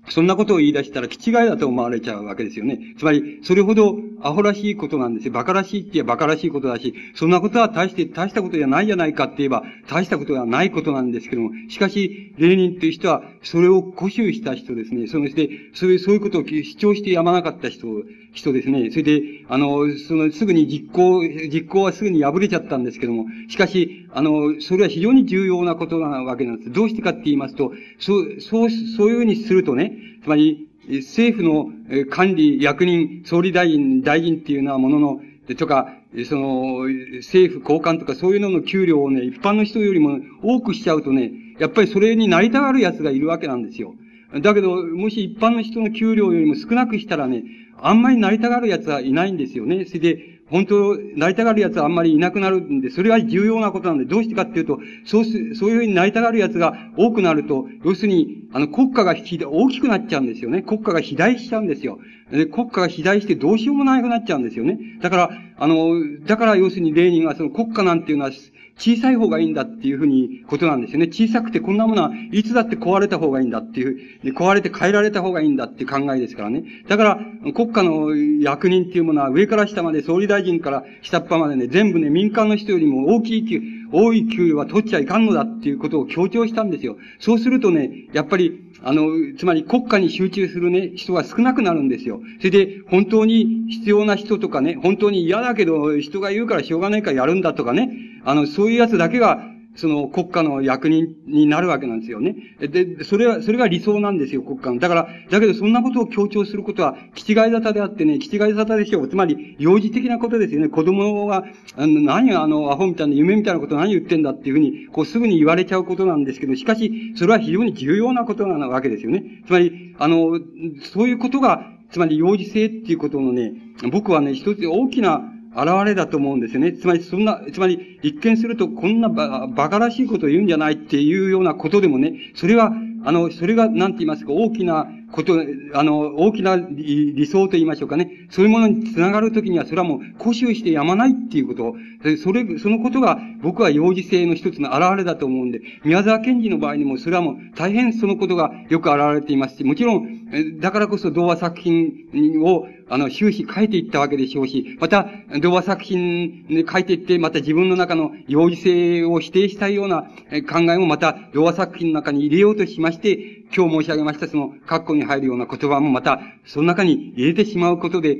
[0.09, 2.79] そんなことを言い出したら、気違いだと思われちゃうわけですよね。
[2.97, 5.31] つまり、それほどアホらしいことなんですよ。
[5.31, 15.07] 馬鹿らしいって言えば馬鹿らしいことだし、そんなことは大して、大したことじゃないじゃないかって言えば、大したことはないことなんですけども、しかし、レーニンという人は、それを固執した人ですね。
[15.07, 17.87] そのして、そういう、そういうことを主張してやまなかった人、
[18.33, 18.89] 人ですね。
[18.91, 26.71] それで、あの、その、すぐに実行、実行はすぐに破れちゃったんですけども、しかし、あの、それは非常に重要なことなわけなんです。
[26.71, 31.69] どうしてかって言いますと、そう、そう、そういうふうにするとね、つまり、政府の
[32.09, 35.21] 管理、役人、総理大臣、大臣っていうのはものの、
[35.57, 35.93] とか、
[36.25, 36.85] その、
[37.17, 43.93] 政府高官とかそういうのの給料をね、一般の人よりも多くしちゃうとね、やっぱりそれになりたがる奴がいるわけなんですよ。
[44.41, 47.43] だけど、もし一般の人の給料よりも少なくしたらね、
[47.79, 49.85] あんまりなりたがる奴はいないんですよね。
[49.85, 60.61] それで、本当、なりたがる奴はあんまりいなくなるんで、それは重要なことなんで、どうしてかっていうと、そうす、そういうふうになりたがる奴が多くなると、要するに、あの、国家が大きくなっちゃうんですよね。
[60.61, 61.99] 国家が肥大しちゃうんですよ。
[62.31, 64.77] で国家が肥大してどうしようもなくなっちゃうんですよね。
[65.01, 65.95] だから、あの、
[66.25, 68.31] だから要するにレーニンはその国家なんていうのは、
[68.77, 71.07] 小さい方がいいんだっていうふうに、ことなんですよね。
[71.07, 73.97] 小さくてこんなものはいつだって壊れた方がいいんだっていう、
[74.33, 76.63] 壊れて変えられた方がいいんだっていう考えですからね。
[76.87, 77.19] だから、
[77.53, 86.97] 国家の役人っていうものは上から下まで、総理大臣から下っ端までね、全部ね、民間の人よりも大きい給、多い給与は取っちゃいかんのだっていうことを強調したんですよ。
[87.19, 92.21] そうするとね、やっぱり、あの、つまり国家に集中するね、人が少なくなるんですよ。
[92.37, 97.91] それで、本当に必要な人とかね、本当に嫌だけど、人が言うからしょうがないからやるんだとかね、
[98.23, 99.41] あの、そういうやつだけが、
[99.77, 102.35] その国家の役人になるわけなんですよね。
[102.59, 104.79] で、それは、それが理想なんですよ、国家の。
[104.79, 109.07] だから、だけどそんなことを強調することは、気違い沙汰であってね、気違い沙汰でしょう。
[109.07, 110.69] つまり、幼児的なことですよね。
[110.69, 111.45] 子供が、
[111.75, 119.43] あの、何あの、アホみたいな夢みたいなこと何言ってんだっていうふうに、こうすぐに言われちゃうことなんですけど、しかし、それは非常に重要なことなわけですよね。
[119.45, 120.39] つまり、あの、
[120.81, 123.53] そういうことが、つまり幼児性っていうことのね、
[123.91, 125.21] 僕はね、一つ大きな
[125.57, 126.71] 現れだと思うんですよね。
[126.71, 132.71] つまり、そんな、つまり、一見するとこんなば、馬鹿らしいことを言うんじゃないっていうようなことでもね、それは、
[133.03, 135.35] あの、それが、なんて言いますか、大きなこと、
[135.73, 138.27] あの、大きな理想と言いましょうかね。
[138.29, 141.75] そういうものにつながるときには、それはもう、固執してやまないっていうこと。
[142.17, 155.07] それ、そのことが、僕は幼児性の一つの現れだと思うんで、宮沢賢治の場合にも、それはもう、大変そのことがよく現れていますし、もちろん、だからこそ童話作品を、あの、終始書いていったわけでしょうし、また、
[155.41, 160.03] 童話作品で書いていって、また自分の中の幼児性を否定したような
[160.49, 168.17] 考えもまた、童話作品の中に入れようとしまして、今日申し上げましたその、括弧に入るような言葉もまた、その中に入れてしまうことで、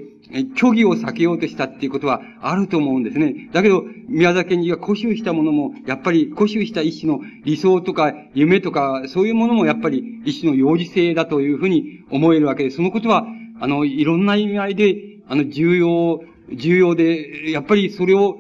[0.56, 3.50] 虚偽を避けようとしたっていうことはあると思うんですね。
[3.54, 13.26] だけど、宮崎賢治が固執したものも、やっぱり固執した一種の理想とか夢とか、そういうものもやっぱり一種の幼児性だというふうに思えるわけで、そのことは、
[13.60, 14.98] あの、いろんな意味合いで、
[15.28, 16.24] あの、重要、
[16.54, 18.38] 重要で、やっぱりそれを、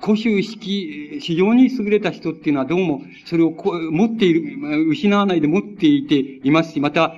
[0.00, 7.14] 古州式、非常に優れた人っていうのはどうもそれを持っている、失わないで持っていていますし、また、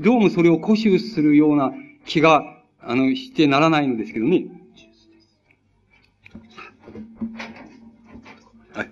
[0.00, 1.72] どうもそれを古州するような
[2.06, 4.46] 気が、あの、してならないのですけどね。
[8.74, 8.90] はい。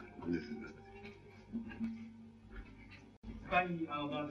[3.50, 4.30] はい、あの、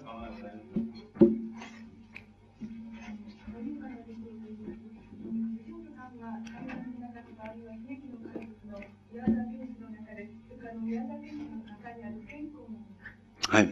[13.50, 13.70] はい。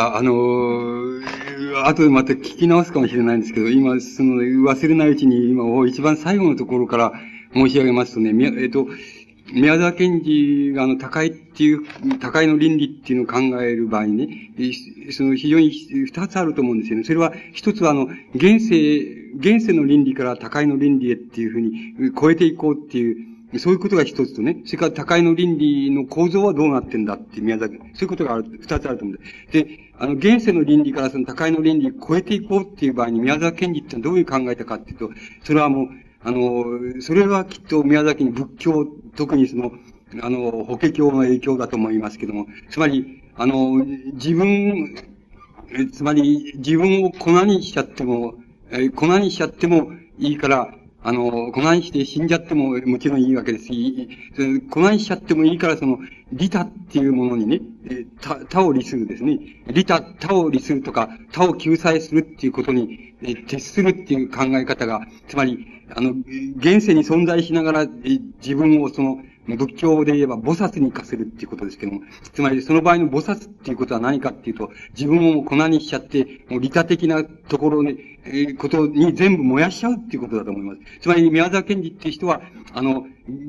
[0.00, 7.12] あ、あのー、後でまた聞き直すかもしれないんですけど、今、その、忘れないうちに、今、一番最後のところから
[7.54, 8.86] 申し上げますとね、えっと、
[9.52, 11.80] 宮沢賢治があの、高いっていう、
[12.20, 17.04] 高いの倫理っていうのを考える場合にね、その非常に二つあると思うんですよね。
[17.04, 29.64] それは一つはあの、現世、現世の倫理から高いの倫理へっていうふうに超えていこうっていう、そういうことが一つとね、それから高いの倫理の構造はどうなってんだって宮崎、そういうことがある、二つあると思うんで。
[29.64, 35.10] で、あの、現世の倫理からその高いの倫理を超えていこうっていう場合に宮沢賢治ってどういう考えたかっていうと、
[35.42, 35.88] それはもう、
[36.22, 36.64] あの、
[37.00, 38.86] それはきっと宮崎に仏教、
[39.16, 39.72] 特にその、
[40.22, 44.96] あの、法華経の影響だと思いますけども、つまり、あの、自分、
[45.92, 48.34] つまり、自分を粉にしちゃっても、
[48.70, 54.08] え粉にしちゃってもいいから、あの、粉にして死んじゃってももちろんいいわけですし、
[54.70, 55.98] 粉にしちゃってもいいから、その、
[56.32, 57.60] 利他っていうものにね、
[58.20, 59.38] 他、他を利するですね。
[59.68, 66.14] 利他、他を利するとか、他を救済するっていうことに、え徹するっていう考え方が、つまり、あの、
[66.56, 72.02] 現世に存在しながら、自分をその、仏教で言えば菩薩に化するっていうことですけども、
[72.32, 80.80] つまりその場合の菩薩っていうことは何かっていうと、自分をもう粉にしちゃって、もう利他的なところに、え、ことに全部燃やしちゃうっていうことだと思います。
[81.00, 82.42] つまり宮沢賢治っていう人は、
[82.72, 83.06] あの、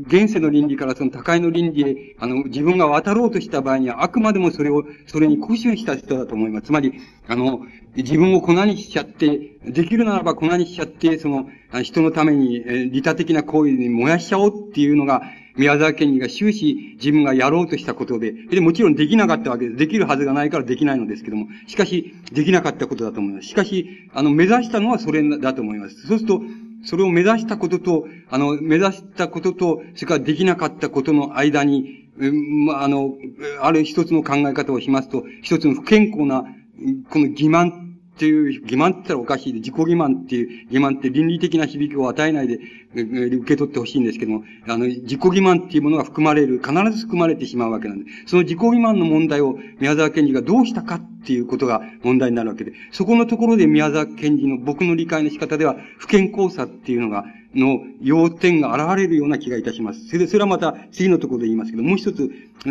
[0.08, 6.68] 現世の倫理からその高いの倫理へ、あの、自分が渡ろうとした場合には、あくまでもそれを、それに固執した人だと思います。
[6.68, 6.94] つまり、
[7.28, 7.62] あの、
[7.96, 11.50] 自分を粉にしちゃって、できるならば粉にしちゃって、その、
[11.84, 15.22] 人のために、え利他的な行為に燃やしちゃおうっていうのが、
[15.56, 19.78] 宮沢賢治が終始自分がやろうとしたことで、で、もちろんできなかったわけです。
[19.78, 23.48] できるはずがないからできないのですけども、しかし、できなかったことだと思います。
[23.48, 26.08] しかし、あの、目指したのはそれだと思います。
[26.08, 26.42] そうすると、
[26.84, 32.10] それを目指したことと、あの、目指したことと、それからできなかったことの間に、
[32.76, 33.16] あの、
[33.62, 36.44] ある一つの考え方をしますと、一つの不健康な、
[37.10, 39.54] この欺瞞っていう、欺瞞って言ったらおかしい。
[39.54, 42.60] で、自己欺瞞っていう、欺瞞って倫理的な響きを与えないで、
[42.94, 57.26] 受け取ってほしいんですけども、あの、自己欺瞞っていうものが含まれる、必ず含まれてしまうわけなんで、その自己欺瞞の問題を宮沢賢治がどうしたかっていうことが問題になるわけで、そこのところで宮沢賢治の僕の理解の仕方では、不健康さっていうのが、
[57.56, 60.08] の要点が現れるような気がいたします。
[60.08, 62.30] それで、それはまた次のところで言いますけど、もう一つ、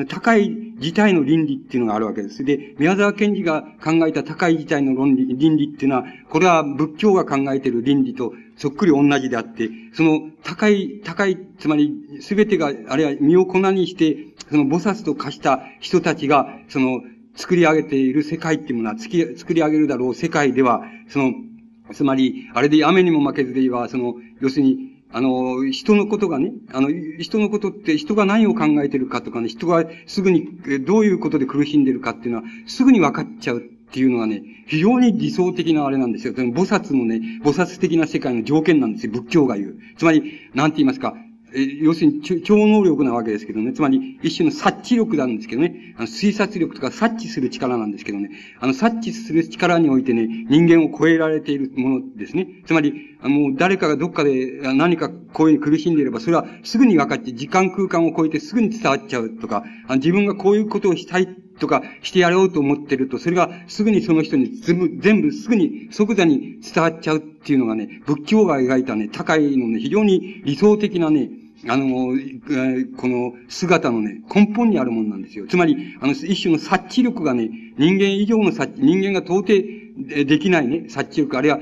[0.08, 2.44] 高い自体の倫理っていうのがあるわけです。
[2.44, 17.00] で、宮沢賢治が考えた高い自体の論理、倫理っていうのは、これは仏教が考えている倫理とそっくり同じであって、その高い、高い、つまりすべてが、あるいは身を粉にして、その菩薩と化した人たちが、その、
[17.36, 21.32] 作り上げている世界っていうものは、作り作り上げるだろう世界では、その、
[21.94, 26.88] つまり、あれで雨にも負けずで言えば、その、要するに、あの、人のことがね、あの、
[27.18, 30.48] 人のことって人が何を考えてるかとかね、人がすぐに
[30.86, 36.32] どういうことで苦しんでるかっていうのは、すぐに分かっちゃうっていうのはね、非常に理想的なあれなんですよ。
[36.32, 39.78] でも菩薩のね、菩薩的な世界の条件なんですよ、仏教が言う。
[39.96, 40.22] つまり、
[40.54, 41.14] なんて言いますか、
[41.82, 43.72] 要するに超能力なわけですけどね。
[43.72, 45.94] つまり、一種の察知力なんですけどね。
[45.96, 48.30] あの推察力とか察知する力なんですけどね。
[48.60, 52.46] あの、察知する力においてね、人間を超えられているものですね。
[52.66, 61.28] つまり、もう誰かがどっかで何かこういう苦しんでいれば、それはすぐに分かって、時間空間を超えてすぐに伝わっちゃうとか、あの自分がこういうことをしたい
[61.60, 71.30] とかしてやろうと思ってると、それがすぐにその人に、全部すぐに即座に伝わっちゃうっていうのがね、仏教が描いたね、高いのね、非常に理想的なね、
[71.68, 72.16] あの、
[72.96, 75.46] この姿のね、根本にあるものなんですよ。
[75.48, 79.80] つまり、あの、一種の察知力がね、人間以上の察知、人間が到底
[80.24, 81.60] できないね、察知力、あるいは、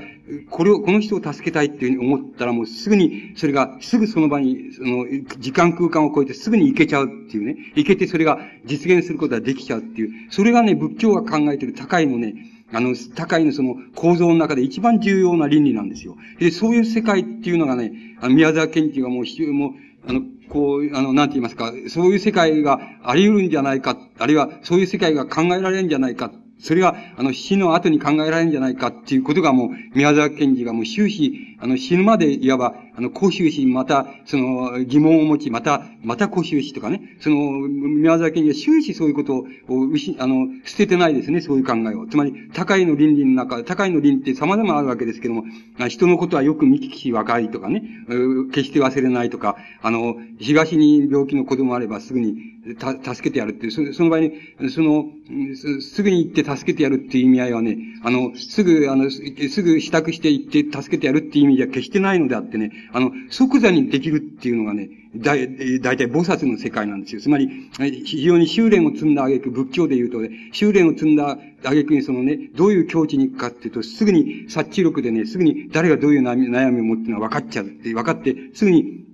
[0.49, 5.05] これを、この人を助けたいっていうふうに思ったらもうすぐに、それが、すぐその場に、その、
[5.39, 12.35] 時間空間を超えてすぐに行けちゃうっていうね、行けてそれが実現することができちゃうっていう、それがね、仏教が考えている高いのね、
[12.71, 16.15] あの、高いのその構造の中で一番重要な倫理なんですよ。
[16.37, 17.91] で、そういう世界っていうのがね、
[18.29, 19.71] 宮沢賢治がもう、もう、
[20.09, 39.45] あの、こう、あの、なんて言いますか、そういう世界があり得るんじゃないか、あるいはそういう世界が考えられるんじゃないかそれが、あの、死の後に考えられるんじゃないかっていうことがもう、宮沢賢治がもう終始、あの、死ぬまでいわば、あの、古修士、また、その、疑問を持ち、また、また古修士とかね、その、宮沢賢治は終始そういうことを、
[40.19, 42.07] あの、捨ててないですね、そういう考えを。
[42.07, 45.43] つまり、高いの倫理の中、高いの倫理って様々あるわけですけども、
[45.87, 47.83] 人のことはよく見聞きし若いとかね、
[48.51, 52.35] 決して忘れないとか、あの、東に病気の子供あればすぐに
[52.75, 54.33] た、助けてやるっていう、そその場合に、
[54.69, 55.05] その、
[55.81, 59.21] すぐに行って助けてやるっていう意味合いはね、あの、すぐ、あの、す
[59.61, 65.47] ぐ支度して行って助けてやるっていう意味では決してないのであってね、あの、即座にできるっていうのがね、だ、だい
[65.81, 67.21] たい菩薩の世界なんですよ。
[67.21, 67.69] つまり、
[68.05, 79.08] 非常に修練を積んだ挙句、仏教で言うとね、修練を積んだ挙句にそのね、どういう境地に行くかっていうと、すぐに察知力でね、すぐに誰がどういう悩みを持ってるのは分かっちゃうって、分かって、すぐに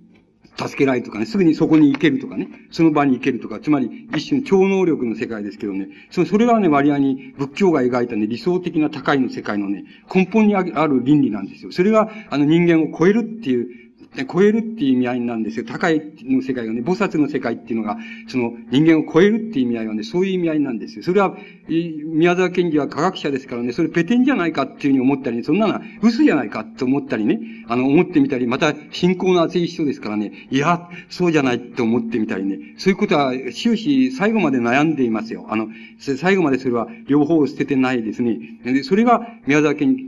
[0.57, 9.83] 助けられるとかね、すぐにそこに行けるとかね、その場に行けるとか、つまり一種の超能力の世界ですけどね、そそれはね、割合に仏教が描いたね、理想的な高いの世界のね、
[10.13, 11.71] 根本にある倫理なんですよ。
[11.71, 13.84] それが、あの人間を超えるっていう、
[14.15, 15.65] で超えるっていう意味合いなんですよ。
[15.65, 17.97] 高いの世界がね、菩薩の世界っていうのが、
[18.27, 21.03] その人間を超えるっていう意味合いはね、そういう意味合いなんですよ。
[21.03, 21.35] それは、
[21.67, 35.47] 宮沢賢治は科学者ですからね、それペテンじゃないかっていうふうに思ったり、ね、そんなのは嘘じゃないかと思ったりね、あの、思ってみたり、また信仰の厚い人ですからね、いや、そうじゃないと思ってみたりね、そういうことは終始最後まで悩んでいますよ。
[35.49, 35.67] あの、
[35.97, 38.37] 最後までそれは両方を捨ててないですね。
[38.63, 40.03] で、それが宮沢賢治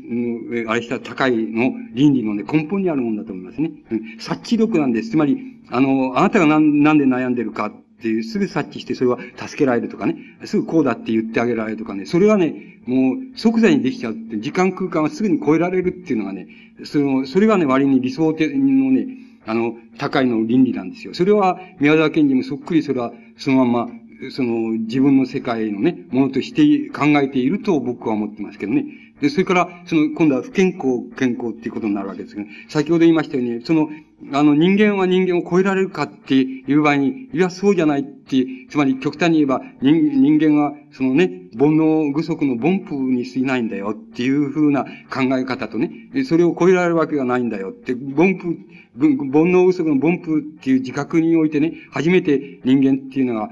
[0.66, 3.72] の、あれした高いの倫理のね、根本にあるものだと思いますね。
[4.20, 5.12] 察知力なんです。
[5.12, 7.72] つまり、あの、あなたがなんなんで悩んでるかっ
[8.02, 16.48] ていう、すぐ察知してそれは助けられるとかね、すぐこうだって言ってあげられるとかね、それはね、もう即座にできちゃうって、時間空間はすぐに超えられるっていうのがね、
[16.86, 19.08] その、それがね、割に理想的のね、
[19.46, 21.14] あの、高いの倫理なんですよ。
[21.14, 23.90] それは、宮沢賢治もそっくりそれは、そのまま、
[24.32, 28.86] その、自分の世界のね、ものとして考えていると僕は思ってますけどね。
[29.22, 33.90] で、それから、その、今度は不健康、健康っていうことになるわけですけど、先ほど言いましたように、その、
[34.34, 45.92] あの、人間は人間を超えられるかっていう場合に、いや、そうじゃないってい、つまり極端に言えば、人人間は、そのね、煩悩具足の凡夫に過ぎないんだよっていうふうな考え方とね、
[46.26, 48.56] それを超えられるわけがないんだよって、凡夫、
[49.00, 49.16] 煩
[49.52, 53.50] 悩具足の凡夫っていう自覚においてね、初めて人間っていうのが、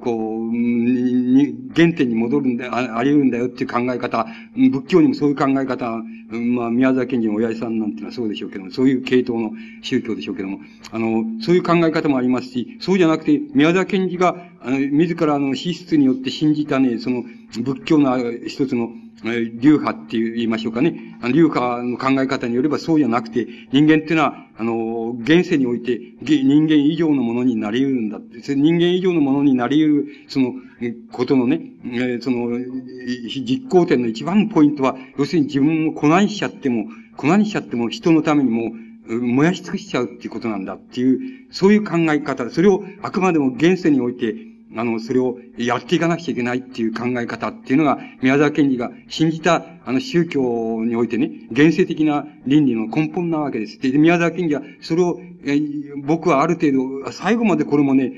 [0.00, 0.50] こう、
[1.74, 4.26] 原点に戻るんだ、あり得るんだよっていう考え方、
[4.56, 9.50] 仏教にもそういう考え方、まあ、宮沢賢治の親父さんなんていうのはそうでしょうけども、そういう系統の
[9.82, 10.60] 宗教でしょうけども、
[10.92, 17.24] あの、そういう考え方もありますし、そうじゃなくて、宮沢賢治が、あの、自らの資質によって信じたね、その、
[17.62, 18.16] 仏教の
[18.46, 18.90] 一つの、
[19.24, 21.18] 流派って言いましょうかね。
[21.32, 28.54] 流派の考え方によればそうじゃなくて、人間っていうのは、あの、現世において人間以上のものになり得るんだって。
[28.54, 30.52] 人間以上のものになり得る、その、
[31.10, 31.60] ことのね、
[32.20, 32.50] その、
[33.46, 36.86] 実行点の一番のポイントは、要するに自分を粉にしちゃっても、
[37.16, 38.72] 粉にしちゃっても人のためにも
[39.06, 44.34] 燃やし尽くしちゃうっていうことなんだっていう、そういう考え方、それをあくまでも現世において、
[44.76, 53.78] あの、それをやっていかなくちゃいけないっていう考え方っていうのが、宮沢賢治が信じた、あの、宗教においてね、原生的な倫理の根本なわけです。
[53.80, 55.60] で、宮沢賢治は、それを、え
[56.04, 58.12] 僕はある程度、最後までこれもね、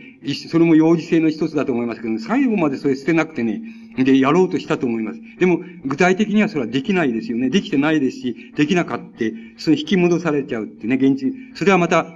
[0.48, 3.60] それも幼児性の一つだと思いますけど、最後までそれ捨てなくてね、
[3.96, 5.20] で、やろうとしたと思います。
[5.38, 7.50] でも、具体的にはそれはできないですよね。
[7.50, 9.04] できてないですし、できなかった、
[9.56, 11.32] その引き戻されちゃうってね、現実。
[11.54, 12.06] それはまた、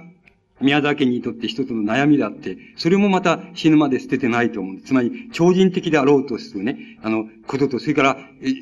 [0.61, 4.81] 宮沢家にとって一つの悩みであって、それもまた死ぬまで捨ててないと思う。
[4.81, 8.17] つまり、超人的であろうとするね、あの、ことと、それから、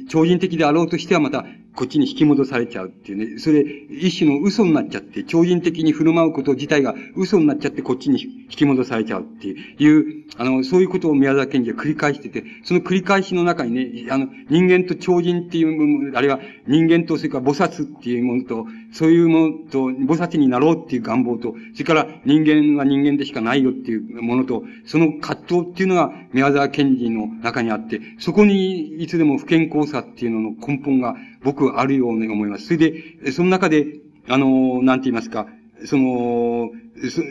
[0.10, 1.46] 超人的であろうとしてはまた、
[1.76, 3.40] こっちに引き戻されちゃうっていうね。
[3.40, 32.66] それ、一種の嘘になっちゃって、超人的に振る舞うこと自体が嘘になっちゃって、こっちに引き戻されちゃうっていう、あの、そういうことを宮沢賢治は繰り返してて、その繰り返しの中にね、あの、人間と超人っていうもの、あるいは人間と、それから菩薩っていうものと、そういうものと、菩薩になろうっていう願望と、それから人間は人間でしかないよっていうものと、その葛藤っていうのが宮沢賢治の中にあって、そこにいつでも不健康さっていうのの根本が僕はあるように思います。
[32.66, 33.86] それで、その中で、
[34.28, 35.48] あの、なんて言いますか、
[35.86, 36.72] その、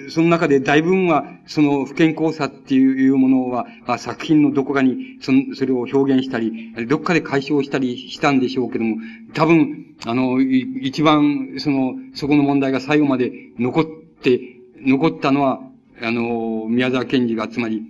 [0.09, 8.97] そその中で大分は、その不健康さっていうものは、あ、作品のどこかにそそれを表現したり、どっかで解消したりしたんでしょうけども、
[9.35, 14.41] 多分、あの、一番、その、そこの問題が最後まで残って、
[14.81, 15.61] 残ったのは、
[16.01, 17.83] あの、宮沢賢治が、つまり、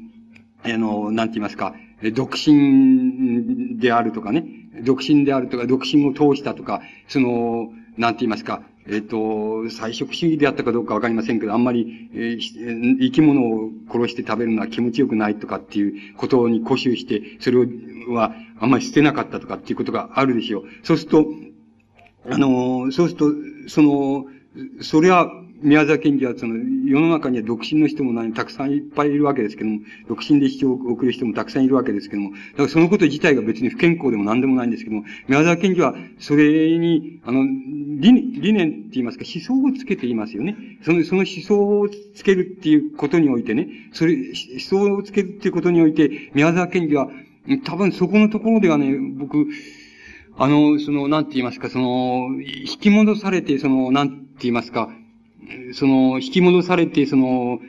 [0.64, 1.74] あの、なんて言いますか、
[2.12, 4.44] 独身であるとかね、
[4.82, 17.58] 独身であるとか、独身を通したとか、その、なんて言いますか、えっ、と、菜食主義であったかどうかわかりませんけど、あんまり、えー、生き物を殺して食べるのは気持ちよくないとかっていうことに固執して、それ
[18.08, 20.64] はあんまり捨てなかったとかっていうことがあるでしょう。
[20.84, 21.26] そうすると、
[22.30, 23.32] あの、そうすると、
[23.68, 24.26] その、
[24.80, 40.56] それは、宮沢賢治はその、世の中には独身の人も何、たくさんいっぱいいるわけですけども、独身で一生を送る人もたくさんいるわけですけども、だからそのこと自体が別に不健康でも何でもないんですけども、宮沢賢治は、それに、あの、理、理念って言いますか、思想をつけていますよね。
[40.82, 47.10] その、その思想をつけるっていうことにおいてね、それ、思想をつけるっていうことにおいて、宮沢賢治は、
[47.64, 49.46] 多分そこのところではね、僕、
[50.36, 54.88] あの、その、なんて言いますか、その、引き戻されて、その、なんて言いますか、
[55.72, 57.60] その、引き戻されて、その、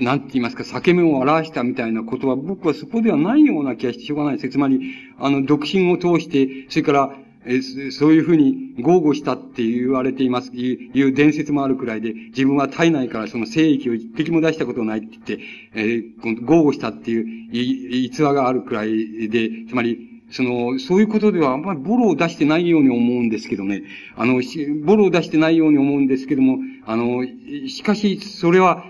[0.00, 4.48] なんて言いますか、裂け目を表したみたいなことは、僕はそこではないような気がしてしょうがないです。
[4.50, 4.80] つまり、
[5.18, 7.60] あの、独身を通して、それから、え
[7.90, 15.38] そういうふうに豪語したって言われています、いう伝説もあるくらいで、自分は体内からその精液を一滴も出したことないって言って、
[15.74, 23.84] えー、豪語したっていう逸話があるくらいで、つまり、その、そういうことではあんまりボロを出してないように思うんですけどね。
[24.16, 24.42] あの、
[24.84, 27.24] ボロを出してないように思うんですけども、あの、
[27.68, 28.84] しかし、それは、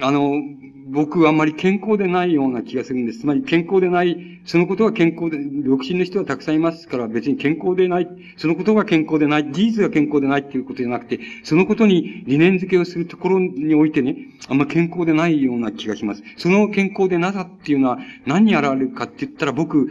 [0.00, 0.42] あの、
[0.88, 3.20] 僕はあんまり健康でないような気がするんです。
[3.20, 14.16] つまり健康でない、そのことが健康で、独身の人はたくさんいますから別に健康でない、そのことが健康でない、事実が健康でないっていうことじゃなくて、そのことに理念付けをするところにおいてね、
[14.48, 16.24] あんま健康でないような気がします。
[16.36, 19.88] その健康でなさっていうのは何に現れるかって言ったら僕、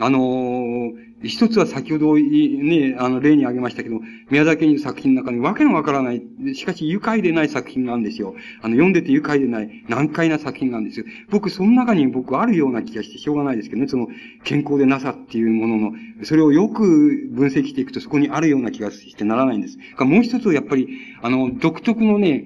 [0.00, 6.22] あのー、一つは先ほどね、あの、例に挙げましたけど、宮崎賢治の作品の中にわけのわからない、
[6.54, 8.34] しかし愉快でない作品なんですよ。
[8.60, 11.06] あの、読んでて愉快でない、難解な作品なんですよ。
[11.30, 14.08] 僕、その中に僕あるような気がしてしょうがないですけどね、その、
[14.42, 15.92] 健康でなさっていうものの、
[16.24, 19.78] それをよく分析していくとそこにあるような気がしてならないんです。
[19.98, 20.88] もう一つはやっぱり、
[21.22, 22.44] あの、独特のね、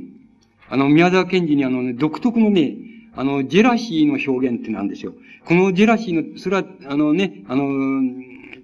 [0.68, 2.76] あの、宮沢賢治にあのね、独特のね、
[3.18, 5.12] あの、ジェラシーの表現ってなんですよ。
[5.44, 7.64] このジェラシーの、それは、あのね、あの、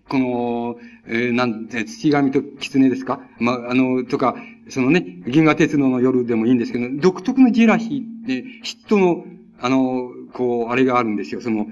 [0.08, 0.76] この、
[1.08, 3.20] えー、なんて、土神と狐ですか？
[3.40, 4.36] まあ、の、とか、
[4.68, 9.24] そのね、銀河鉄道の夜でもいいんですけど、独特のジェラシーって、嫉妬の、
[9.60, 11.40] あの、こう、あれがあるんですよ。
[11.40, 11.66] その、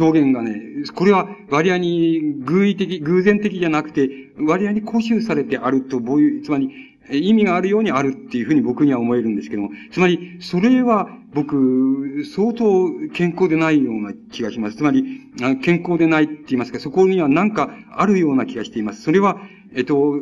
[0.00, 0.60] 表現がね、
[0.96, 6.70] これは割合に偶意的、偶然的じゃなくて、割合に固執されてあると、ぼういうつまり、
[7.10, 14.76] 意味があるようにあるっていうふうに僕には思えるんですけども、つまり、それは僕、相当健康でないような気がします。
[14.76, 15.04] つまり、
[15.62, 19.02] 健康でないって言いますか、そこには何かあるような気がしています。
[19.02, 19.40] それは、
[19.74, 20.20] えっと、う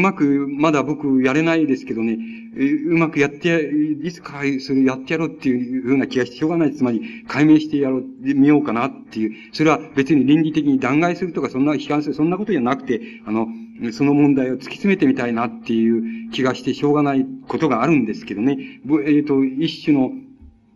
[0.00, 2.18] まく、まだ僕やれないですけどね、
[2.56, 3.70] うまくやって、
[4.02, 6.74] いつかそれやってやろうっていうふうな気がしてしょうがない。
[6.74, 9.32] つまり、解明してやろう、見ようかなっていう。
[9.52, 13.48] それは別に倫理的に弾劾するとか、そんな批判する、そんなことじゃなくて、あの、
[13.92, 18.56] その問題を突き詰めてみたいなっていう気がしてしょうがないことがあるんですけどね。
[18.60, 20.12] えっ、ー、と、一種の、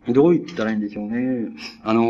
[0.07, 1.49] どう言ったらいいんでしょうね。
[1.83, 2.05] あの、う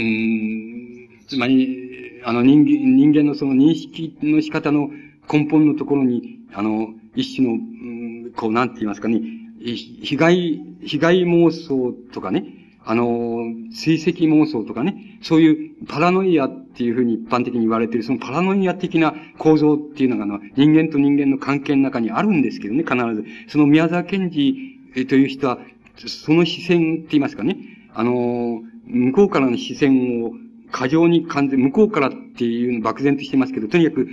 [0.00, 4.88] ん、つまり、あの人間、人間のその認識の仕方の
[5.30, 9.20] 根本のところに、あの、一種の、うん、こう、なんて言いますかね、
[9.60, 12.44] 被害、被害妄想とかね、
[12.90, 23.26] あの、追跡妄想とかね、そういうパラノイアっていうふうに一般的に言われている、そのパラノイア的な構造っていうのが、あの、人間と人間の関係の中にあるんですけどね、必ず。
[23.48, 25.58] その宮沢賢治という人は、
[26.06, 27.58] その視線って言いますかね、
[27.92, 30.32] あの、向こうからの視線を
[30.70, 34.08] 過剰に感じ、向こうからっていうの漠然としてますけど、とにかく、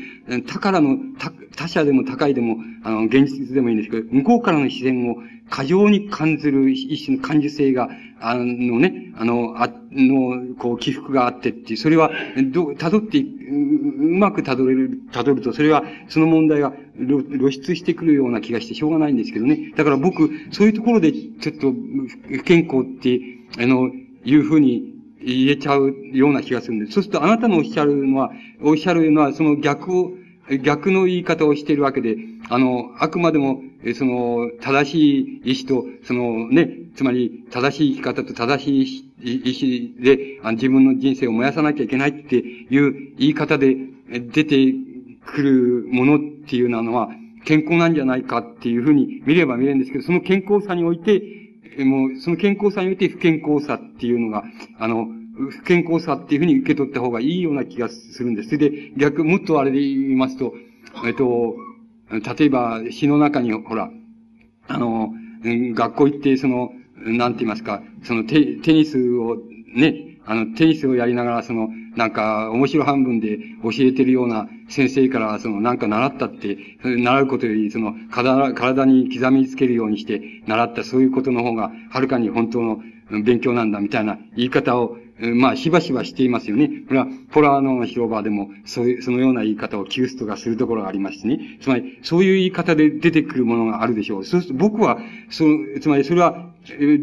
[0.48, 5.16] 他からの、他他者でも高いでも、あの、現実でもいいんですけど、向こうからの視線を
[5.50, 12.12] 過剰に感じる一種の感受性が、あのね、あの、あの、こう、起伏があってっていう、それは、
[12.52, 19.74] ど、辿って、うまく辿れる、辿ると、それは、その問題が露出してくるような気がしてしょうがないんですけどね。
[19.76, 21.74] だから僕、そういうところで、ちょっと、
[22.30, 23.20] 不健康って、
[23.60, 23.92] あの、
[24.24, 26.94] いうふうに言えちゃうような気がするんです。
[26.94, 30.12] そうするとあなたのおっしゃるのは、おっしゃるのはその逆を、
[30.62, 32.18] 逆の言い方をしているわけで、
[32.50, 33.62] あの、あくまでも、
[33.94, 43.76] その、正しい意志と、そのね、つまり、正しい生き方と正しい意志で、自分の人生を燃やさなきゃいけないっていう言い方で
[44.10, 44.74] 出て
[45.26, 47.10] くるものっていうのは、
[47.46, 51.22] 健康なんじゃないかっていうふうに見れば見れるんですけど、その健康さにおいて、
[51.80, 54.44] もう、その健康さにおいて不健康さっていうのが、
[54.80, 58.58] あの、不健康さっていうふうに受け取った方がいいような気がするんです。
[58.58, 60.54] で、逆、もっとあれで言いますと、
[61.06, 61.56] えっと、
[62.12, 63.90] 例えば、詩の中に、ほら、
[64.68, 69.38] あの、学校行って、その、なんて言いますか、そのテテニスを
[69.76, 82.80] ね、あの、テニスをやりながら、その、なんか、面白半分で教えてるような先生から、その、なんか習ったって、習うことより、その、体に刻みつけるようにして習った、そういうことの方が、はるかに本当の
[83.24, 86.84] 勉強なんだ、みたいな言い方を、まあ、しばしばしていますよね。
[86.88, 91.58] これは、ポラーノ広場でも、そういう、そのような言い方をキューストがするところがありましてね。
[91.62, 94.26] つまり、そういう言い方で出てくるものがあるでしょう。
[94.26, 96.50] そうすると、僕は、その、つまり、それは、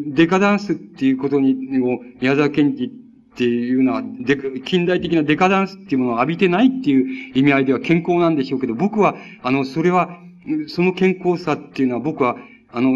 [0.07, 2.89] デカダンスっていうことに、も宮沢賢治っ
[3.35, 10.19] ていうのは、で近代的なデカダンスっていうものを浴びてないっていう意味合いでは健康なんでしょうけど、僕は、あの、それは、
[10.67, 12.37] その健康さっていうのは僕は、
[12.73, 12.91] あの、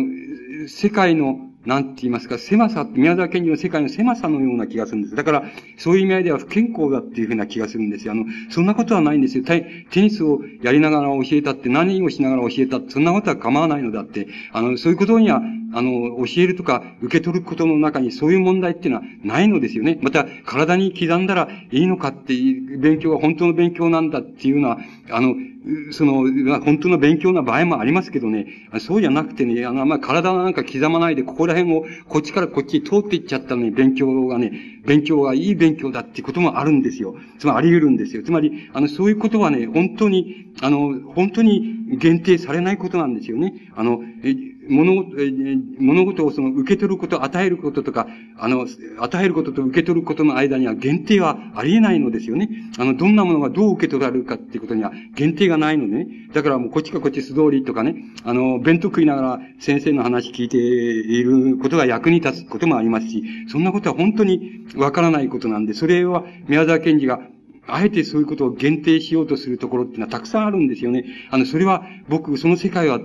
[0.68, 5.16] 世界のなんて言いますか、狭さ、宮沢賢治の世界の狭さのような気がするんです。
[5.16, 5.42] だから、
[5.76, 8.12] そういう意味合いでは不健康だっていうふうな気がするんですよ。
[8.12, 9.44] あの、そんなことはないんですよ。
[9.44, 19.98] テニスをやりながら教えたって、何をしながら教えたって、そんなことは構わないのだって、あの、そういうことには、あの、教えるとか受け取ることの中にそういう問題っていうのはないのですよね。
[20.02, 24.78] また、体に刻んだらいいのかっていう、勉強は本当の勉強なんだっていうのは、
[25.10, 25.34] あの、
[25.90, 26.24] その、
[26.60, 28.46] 本当の勉強な場合もありますけどね、
[28.78, 34.52] そうじゃなくてね、あの、まあ、体なんか刻まないで、ここら辺を、こっちからこっちに通っていっちゃったのに、勉強がね、
[34.84, 37.16] 勉強がいい勉強だっていうこともあるんですよ。
[37.38, 38.22] つまり、あり得るんですよ。
[38.22, 43.70] つまり、あの、そういうことはね、本当に、あの、本当に限定されないことなんですよね。
[43.74, 44.00] あの、
[44.68, 45.16] 物事、
[45.78, 48.06] 物事をその受け取ること、与えることとか、
[48.38, 48.66] あの、
[48.98, 52.48] 与えることと受け取ることの間には限定はありえないのですよね。
[52.78, 56.08] あの、どんなものがどう受け取られるかっていうことには限定がないのでね。
[56.32, 67.20] だからもうこっちかこっち素通りとかね、あの、弁当食いながら先生の話聞いていることが役に立つこともありますし、そんなことは本当にわからないことなんで、それは宮沢賢治が
[67.68, 71.04] あえてそういうことを限定しようとするところっていうのはたくさんあるんですよね。
[71.30, 73.00] あの、それは僕、その世界は、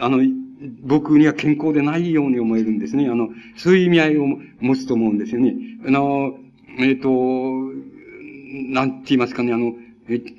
[0.00, 0.18] あの、
[0.82, 3.08] 僕には健康でないように思えるんですね。
[3.08, 4.26] あの、そういう意味合いを
[4.60, 5.54] 持つと思うんですよね。
[5.86, 6.36] あの、
[6.78, 7.08] えっ、ー、と、
[8.72, 9.74] なんて言いますかね、あの、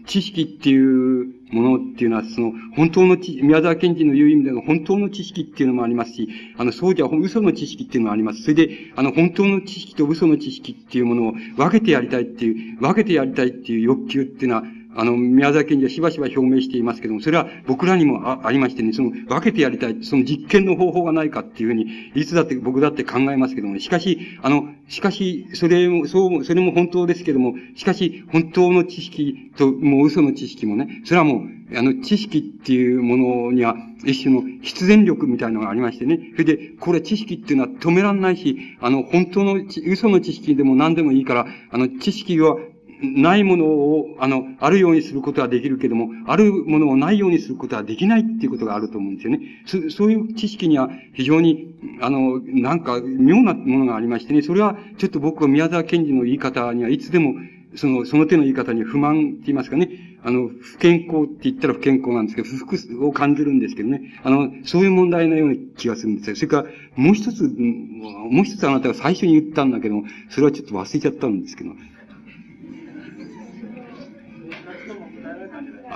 [0.05, 6.27] 知識っていうものっていうのは、その、本当の知、宮沢賢治の言う意味での本当の知識っていうのもありますし、
[6.57, 8.41] あの、そうじゃ嘘の知識っていうのもあります。
[8.41, 14.63] それで、あの、本当の知識と嘘の知識っていうものを分けてやりたいっていう、分けてやりたいっていう欲求っていうのは、
[14.95, 36.31] あの、宮沢賢治はしばしば表明していますけども、それは僕らにもあありましてね、その、分けてやりたい、その実験の方法がないかっていうふうに、いつだって僕だって考えますけども、しかし、あの、しかし、それも、そう、それも本当ですけども、しかし、本当の知識と、もう嘘の知識もね、それはもう、あの、知識っていうものには、一種の必然力みたいなのがありましてね。
[36.33, 42.57] それで、これ知識っていうのは止めらんないし、あの、本当の、嘘の知識でも何でもいいから、あの、知識は
[43.03, 49.41] ないものを、あの、あるようにすることはできるけども、あるものをないようにすることはできないっていうことがあると思うんですよね。
[49.65, 57.35] そそういう知識には非常に、あの、なんか妙なものがありましてね、それはちょっと僕は宮沢賢治の言い方にはいつでも、
[57.75, 59.89] その、その手の言い方に不満って言いますかね、
[60.23, 64.01] あの、不健康って言ったら不健康なんですけど、不服を感じるんですけどね。
[64.23, 66.35] あの、そういう問題のような気がするんですよ。
[66.35, 66.65] それから、
[66.95, 71.71] もう一つ、もう一つあなたが最初に言ったんだけども、それはちょっと忘れちゃったんですけど、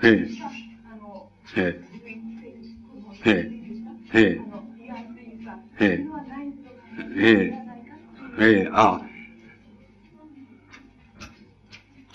[0.05, 0.09] え
[1.57, 1.81] え、
[3.25, 3.51] ええ、
[4.15, 4.41] ええ、
[5.79, 6.07] ええ、
[7.17, 7.55] ええ、
[8.41, 9.01] ええ、あ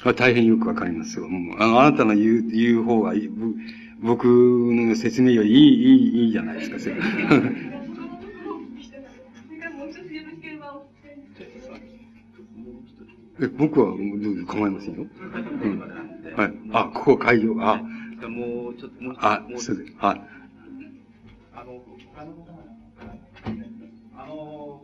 [0.06, 0.14] あ。
[0.14, 1.28] 大変よくわかりますよ。
[1.60, 3.30] あの、あなたの言う、言う方がいい、
[4.02, 6.78] 僕の説明よりいい、いい、いいじゃないですか、
[13.40, 13.94] え僕は
[14.48, 15.04] 構いませんよ。
[15.04, 15.80] うん
[16.36, 16.52] はい。
[16.74, 17.78] あ、ここ会場、あ。
[18.28, 19.28] もうちょっと、もうちょっと。
[19.28, 19.96] あ、そうです。
[19.98, 20.22] はい。
[21.54, 21.82] あの、
[22.16, 22.34] あの、
[24.18, 24.82] あの、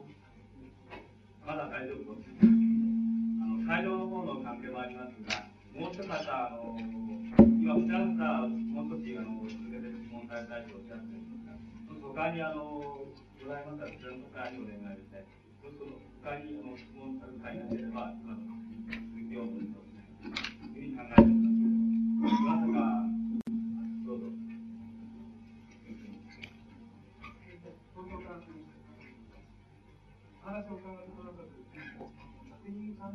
[1.45, 5.45] まだ大丈夫あの、会場の方の関係もありますが、
[5.79, 6.77] もう一方、あの、
[7.61, 11.57] 今おっしゃった、もう少し、あの、続けて質問されたいとおっしゃってるんですが、
[12.01, 12.81] 他に、あの、
[13.41, 15.25] ございましたら、それの他にお願いしたい。
[16.23, 19.83] 他にこの質問さ会がれば、今の続けようというま。
[30.45, 31.51] 話を伺ところだと、
[32.69, 33.11] に感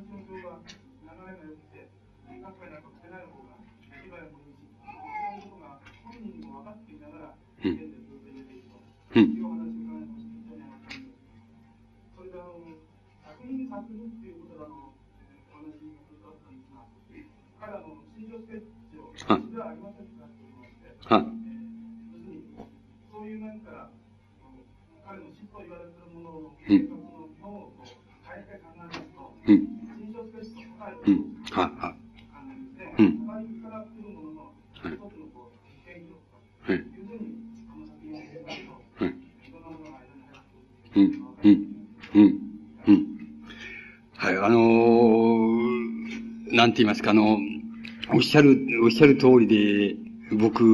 [48.89, 49.97] おっしゃる通りで、
[50.35, 50.65] 僕、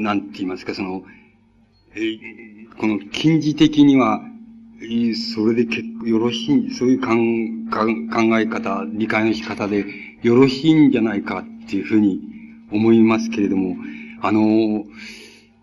[0.00, 1.04] なんて言いますか、その、
[1.94, 2.18] え
[2.80, 4.20] この近似的には、
[5.36, 7.10] それで結構よろしい、そういう考
[8.40, 9.84] え方、理解の仕方で
[10.20, 12.20] よろしいんじゃないかっていうふうに
[12.72, 13.76] 思いますけれども、
[14.20, 14.84] あの、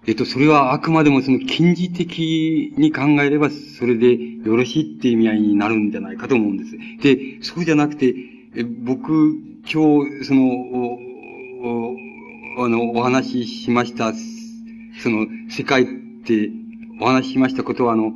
[0.08, 6.78] えっと、それはあくまでもその近似的に考えればそれでよろしいっていう意味合いになるんじゃないかと思うんです。
[7.02, 8.16] で、そうじゃなくて、
[8.56, 9.36] え僕、
[9.70, 11.15] 今日、その、
[12.58, 14.14] あの、お話ししました、
[15.02, 15.86] その、世界っ
[16.24, 16.52] て
[17.02, 18.14] お話ししましたことは、あの、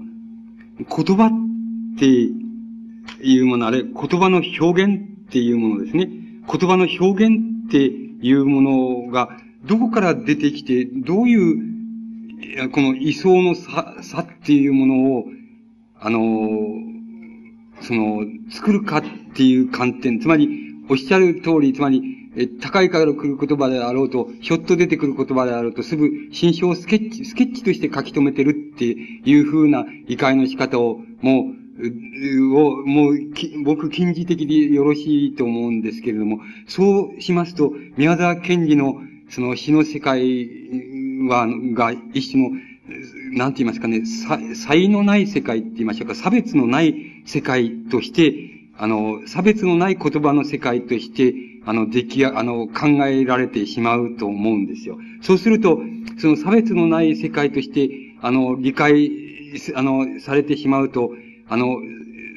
[0.77, 6.07] 言葉っていうもの、あれ、言葉の表現っていうものですね。
[6.07, 7.37] 言葉の表現
[7.67, 9.29] っていうものが、
[9.65, 15.25] どこから出てきて、どういう、この位相の差、差っていうものを、
[15.99, 16.19] あの、
[17.81, 19.03] その、作るかっ
[19.33, 33.19] ていう観点、つまり、おっしゃる通り、つまり、え、高いから来る言葉であろうと、ひょっと出てくる言葉であろうと、すぐ、心象スケッチ、スケッチとして書き留めてるっていう風な理解の仕方を、もう、を、もう、
[33.63, 40.49] 僕、近似的でよろしいと思うんですけれども、そうしますと、宮沢賢治の、その詩の世界
[41.27, 42.49] は、が、一種の、
[43.31, 44.03] なんて言いますかね、
[44.55, 48.35] 差異のない世界って言いましょうか、差別のない世界として、
[48.77, 51.33] あの、差別のない言葉の世界として、
[51.65, 54.97] あの、出来あの、考えられてしまうと思うんですよ。
[55.21, 55.79] そうすると、
[56.17, 57.89] その差別のない世界として、
[58.21, 59.11] あの、理解、
[59.75, 61.11] あの、されてしまうと、
[61.47, 61.77] あの、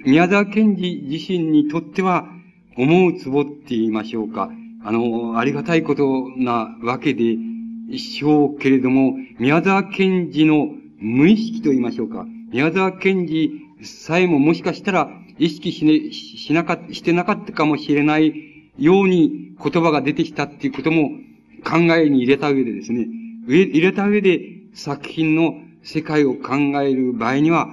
[0.05, 2.29] 宮沢賢治自身にとっては、
[2.77, 4.51] 思うツボって言いましょうか。
[4.85, 7.37] あの、ありがたいことなわけで
[7.97, 10.69] しょうけれども、宮沢賢治の
[10.99, 12.27] 無意識と言いましょうか。
[12.51, 13.53] 宮沢賢治
[13.83, 18.35] さえももしかしたら、意識しね、しなか、してなかったかもしれない
[18.79, 21.11] ように言葉が出てきたっていうことも
[21.65, 23.07] 考えに入れた上でですね、
[23.47, 24.41] 入れた上で
[24.75, 27.69] 作品の世界を考える場合には、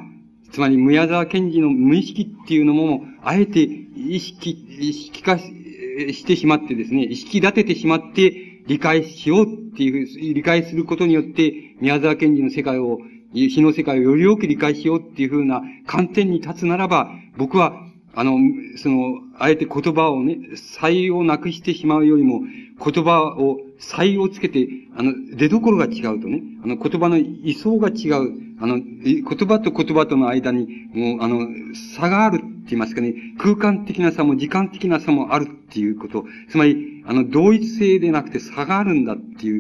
[0.51, 12.99] つまり、宮沢賢治の無意識っていうのも、あえて意識、意識化してしまってですね、意識立ててしまって、理解しようっていう、理解することによって、宮沢賢治の世界を、
[13.33, 17.73] 死の世界をよりよく理解しようっていうふうな観点に立つならば、僕は、
[18.19, 18.37] あの、
[18.75, 22.41] その、あえて言葉をね、才をなくしてしまうよりも、
[22.83, 24.67] 言葉を、才をつけて、
[24.97, 31.47] あの、出所が違うとね、あの、言葉の位相が違う、あの、言葉と言葉との間に、もう、あの、
[31.95, 36.25] 差があるって言いますかね、空間的な差も時間的な差もあるっていうこと。
[36.49, 39.57] つまり、あの、同一性でなくて差があるんだってい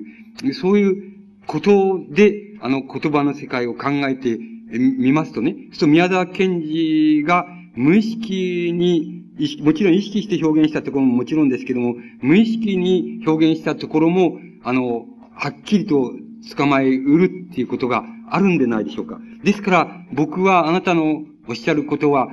[0.49, 1.13] う、そういう
[1.47, 9.19] ことで、あの、言葉の世界を考えてみますとね、そう、宮沢賢治が無意識に
[9.61, 16.11] もちろん意識して表現したところももちろんですけども、無意識に表現したところも、あの、はっきりと
[16.57, 19.19] 捕まえうるっていうことがあるんでないでしょうか。
[19.43, 22.27] ですから、僕はあなたのおっしゃることは、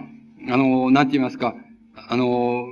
[0.48, 1.54] あの、なんて言いますか、
[2.08, 2.66] あの、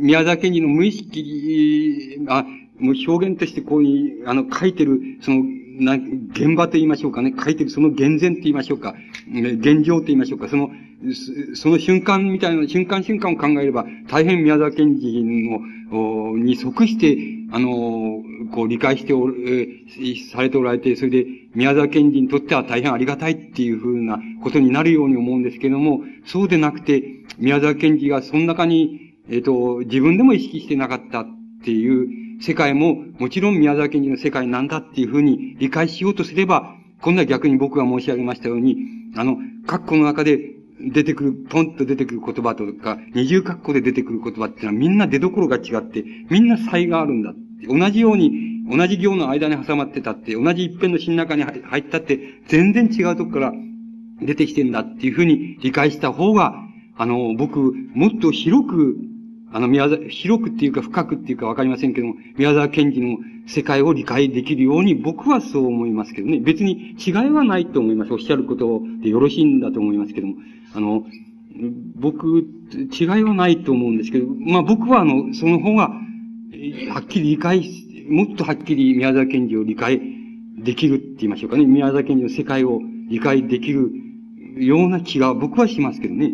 [0.00, 2.44] 宮沢賢治の無意識、あ、
[2.78, 5.42] もう表現としてこういう、あの、書いてる、その、
[5.80, 8.94] な、現場と言いましょうかね、書いてるその現前と言いましょうか、
[9.28, 10.70] 現状と言いましょうか、その、
[11.54, 15.22] その瞬間みたいな、瞬間瞬間を考えれば、大変宮沢賢治
[15.90, 17.18] の、に即して、
[17.52, 19.68] あの、こう理解してお、え
[20.32, 27.04] されておられて、それで宮沢賢治にとっては大変ありがたいっていうふうなことになるように思うんですけども、そうでなくて、
[27.38, 31.26] 宮沢賢治がその中に、えっ、ー、と、自分でも意識してなかったっ
[31.64, 38.76] ていう世界も、もちろん宮沢賢治の世界なんだっていうふうに理解しようとすれば、今度は逆に僕が申し上げましたように、
[39.14, 40.55] あの、括弧の中で
[40.92, 47.34] 出てくる、ポンと出てくる言葉とか、二重括弧で出てくる言葉っていうのはみんな出所が違って、みんな差があるんだ。
[47.68, 48.32] 同じように、
[48.70, 53.52] 同じ行の間に挟まってたって、同じ一辺の詩の中に入ったって、全然違うとこから
[54.20, 56.54] 出てきてんだっていうふうに理解した方が、
[56.96, 58.96] あの、僕、もっと広く、
[59.52, 66.40] あの、宮沢、広くっていうか深くっていうかわかりませんけども、宮沢賢治の世界を理解できるように僕はそう思いますけどね。
[66.40, 68.12] 別に違いはないと思います。
[68.12, 70.34] おっしゃることでよろしいんだと思いますけども。
[70.74, 71.04] あの、
[71.94, 72.46] 僕、
[72.92, 75.88] 違いはないと思うんですけど、まあ僕はあの、その方が、
[76.90, 80.00] はっきり理解しもっとはっきり宮沢賢治を理解
[80.58, 81.64] できるって言いましょうかね。
[81.64, 83.90] 宮沢賢治の世界を理解できる
[84.58, 86.32] ような気が僕はしますけどね。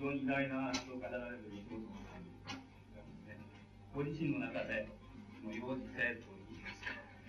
[0.00, 3.36] 非常に偉大な人を語られる一つのがですね、
[3.94, 4.88] ご自身の中で、
[5.42, 6.80] その幼児性といいます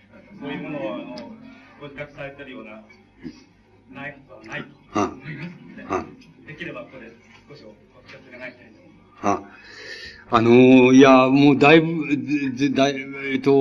[0.08, 1.36] か、そういうものを、あの、
[1.78, 2.80] ご自覚されてるような、
[3.92, 6.06] ないことはないと思いますの
[6.46, 7.12] で、できればこれ、
[7.46, 7.76] 少しお
[8.08, 9.68] 聞かせ願いたいと思います。
[10.30, 13.52] あのー、いや、もうだいぶ、だいぶ、えっと、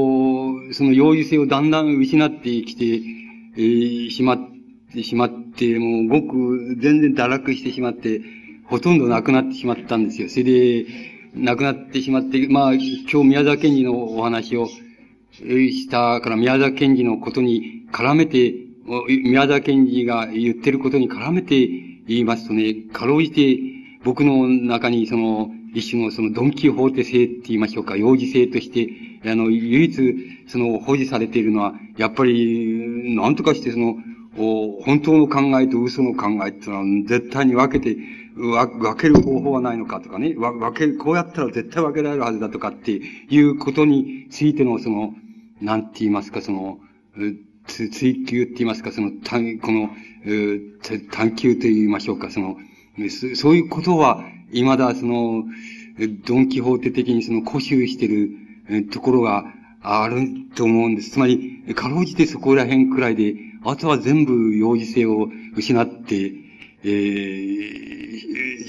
[0.73, 4.39] その容疑性をだんだん失ってきて、えー、しまっ
[4.93, 8.21] てしまって、もうごく全然堕落してしまって、
[8.71, 10.29] ほとんどなくなってしまったんですよ。
[10.29, 10.85] それで、
[11.35, 14.69] なくなってしまって、まあ、今日宮沢賢治のお話を
[15.33, 18.53] したから宮沢賢治のことに絡めて、
[19.25, 21.67] 宮沢賢治が言ってることに絡めて
[22.07, 23.59] 言いますとね、かろうじて
[24.05, 28.89] 僕の中にその、一種のそのドンキホーテ性って言いましょうか、幼児性として、
[29.29, 33.95] あの、唯一、その、保持されているのは、やっぱり、なんとかしてその、
[34.35, 37.99] 本当の考えと嘘の考えっていうのは絶対に分けて、
[38.41, 45.13] 分ける方法はないのかとかね、分ける、こうやったら絶対分けられるはずだとかっていうことについてのその、
[45.61, 46.79] なんて言いますか、その、
[47.67, 49.89] つ追求って言いますか、その、この、
[51.11, 52.57] 探求と言いましょうか、その、
[53.35, 55.45] そういうことは、未だその、
[56.25, 59.45] ドンキホーテ的にその固執してるところが
[59.81, 61.11] あると思うんです。
[61.11, 66.33] つまり、かろうじてそこら辺くらいで、あとは全部幼児性を失って、
[66.83, 67.90] えー、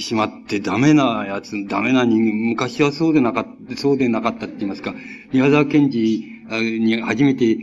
[0.02, 4.94] しまってダメなやつ、ダメな人間、昔はそうでなかった、そうでなかったって言いますか、
[5.32, 7.58] 宮沢賢治に初めて、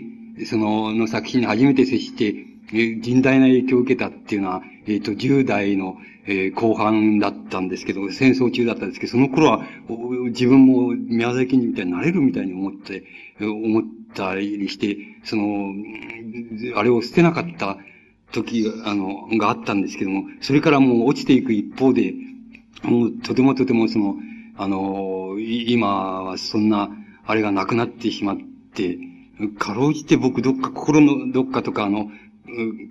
[0.46, 2.34] その、の作品に初めて接して、
[2.72, 9.66] 甚大な影響を受けたっていうのは、えっ、ー、と、10代の、えー、後半だったんですけど、戦争中だったんですけど、その頃は、
[10.28, 13.04] 自分も宮崎賢治みたいになれるみたいに思って、
[13.42, 15.74] 思ったりして、その、
[16.76, 17.78] あれを捨てなかった
[18.32, 22.14] 時、あの、があったんですけども、それからもう落ちていく一方で、
[22.84, 24.16] もうとてもとてもその、
[24.58, 26.90] あの、今はそんな、
[27.26, 28.38] あれがなくなってしまっ
[28.74, 28.98] て、
[29.58, 32.10] かろうじて僕どっか心のどっかとかあの、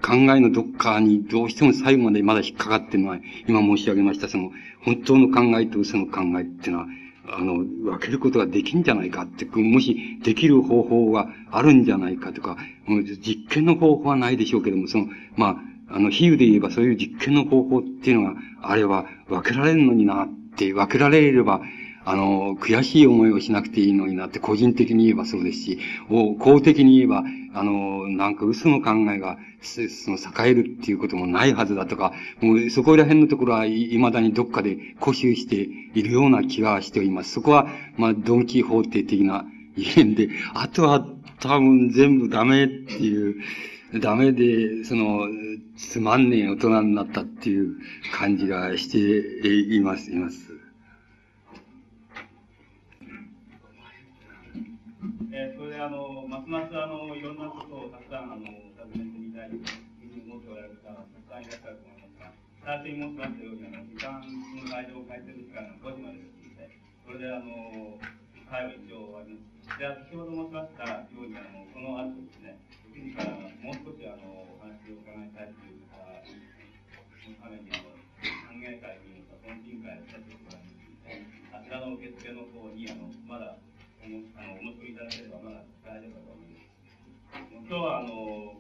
[0.03, 4.51] 考えのどっかにどうしても最後までまだ引っかかってるのは、今申し上げました、その、
[4.85, 6.87] 本当の考えと嘘の考えっていうのは、
[7.31, 21.61] あの、分けることができんじゃないかって、もしできる方法があるんじゃないかとか、実験の方法はないでしょうけども、その、まあ、あの、比喩で言えばそういう実験の方法っていうのがあれば分けられるのになって、分けられれば、
[22.05, 35.57] あの、悔しい思いをしなくていいのになって、個人的に言えばそうですし、公的に言えば、あの、なんか嘘の考えが、その、栄えるっていうこともないはずだとか、もうそこら辺のところは未だにどっかで固執して
[35.95, 37.33] いるような気がしております。
[37.33, 39.45] そこは、まあ、ドンキー法廷的な
[39.77, 41.07] 意見で、あとは
[41.41, 43.37] 多分全部ダメっていう、
[43.95, 45.25] ダメで、その、
[45.79, 47.81] つまんねえ大人になったっていう
[48.13, 49.01] 感じがして
[49.75, 50.53] います、います。
[55.33, 66.77] えー、それであの、ますますあの、いろんなことをたくさんあの、尋ねてみたいというふうに思っておられる方たくさんいらっしゃると思いますが、最初に申しましたように、あの、時間の内容を変えてる時間が5時までですので、
[67.09, 67.97] それであの、
[68.49, 69.77] 会は一応終わります。
[69.77, 72.17] で、先ほど申しましたように、あの、この後
[72.99, 73.23] ですね、6時か
[73.63, 76.03] もう少しあの、お話を伺いたいという方、
[77.23, 86.75] そのためにあの、歓迎会に、懇親会をしたということあちらの受付の方に、あの、まだあの、お持ちいただければまだ大丈夫だと思います。
[87.55, 88.59] 今日は、あの、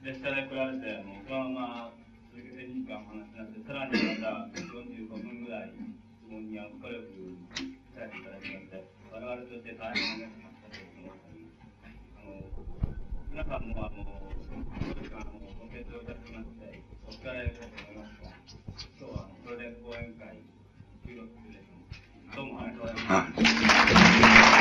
[0.00, 1.92] 列車で来られて、あのそのまま
[2.32, 7.04] 続けて2時間お話しなって、さらにまた45分ぐらい質問にあの努力
[7.92, 8.80] させていただきまして、
[9.12, 10.49] 我々として大変なかったと思ってあの、
[13.32, 14.02] 皆さんも、あの、
[15.00, 15.24] 時間を
[15.62, 18.30] ご清聴いただきまして、お疲れだと思いますが、
[18.98, 20.42] 今日はそれで講演会、
[21.06, 22.34] 収録中です。
[22.34, 24.59] どうもありがとうございました。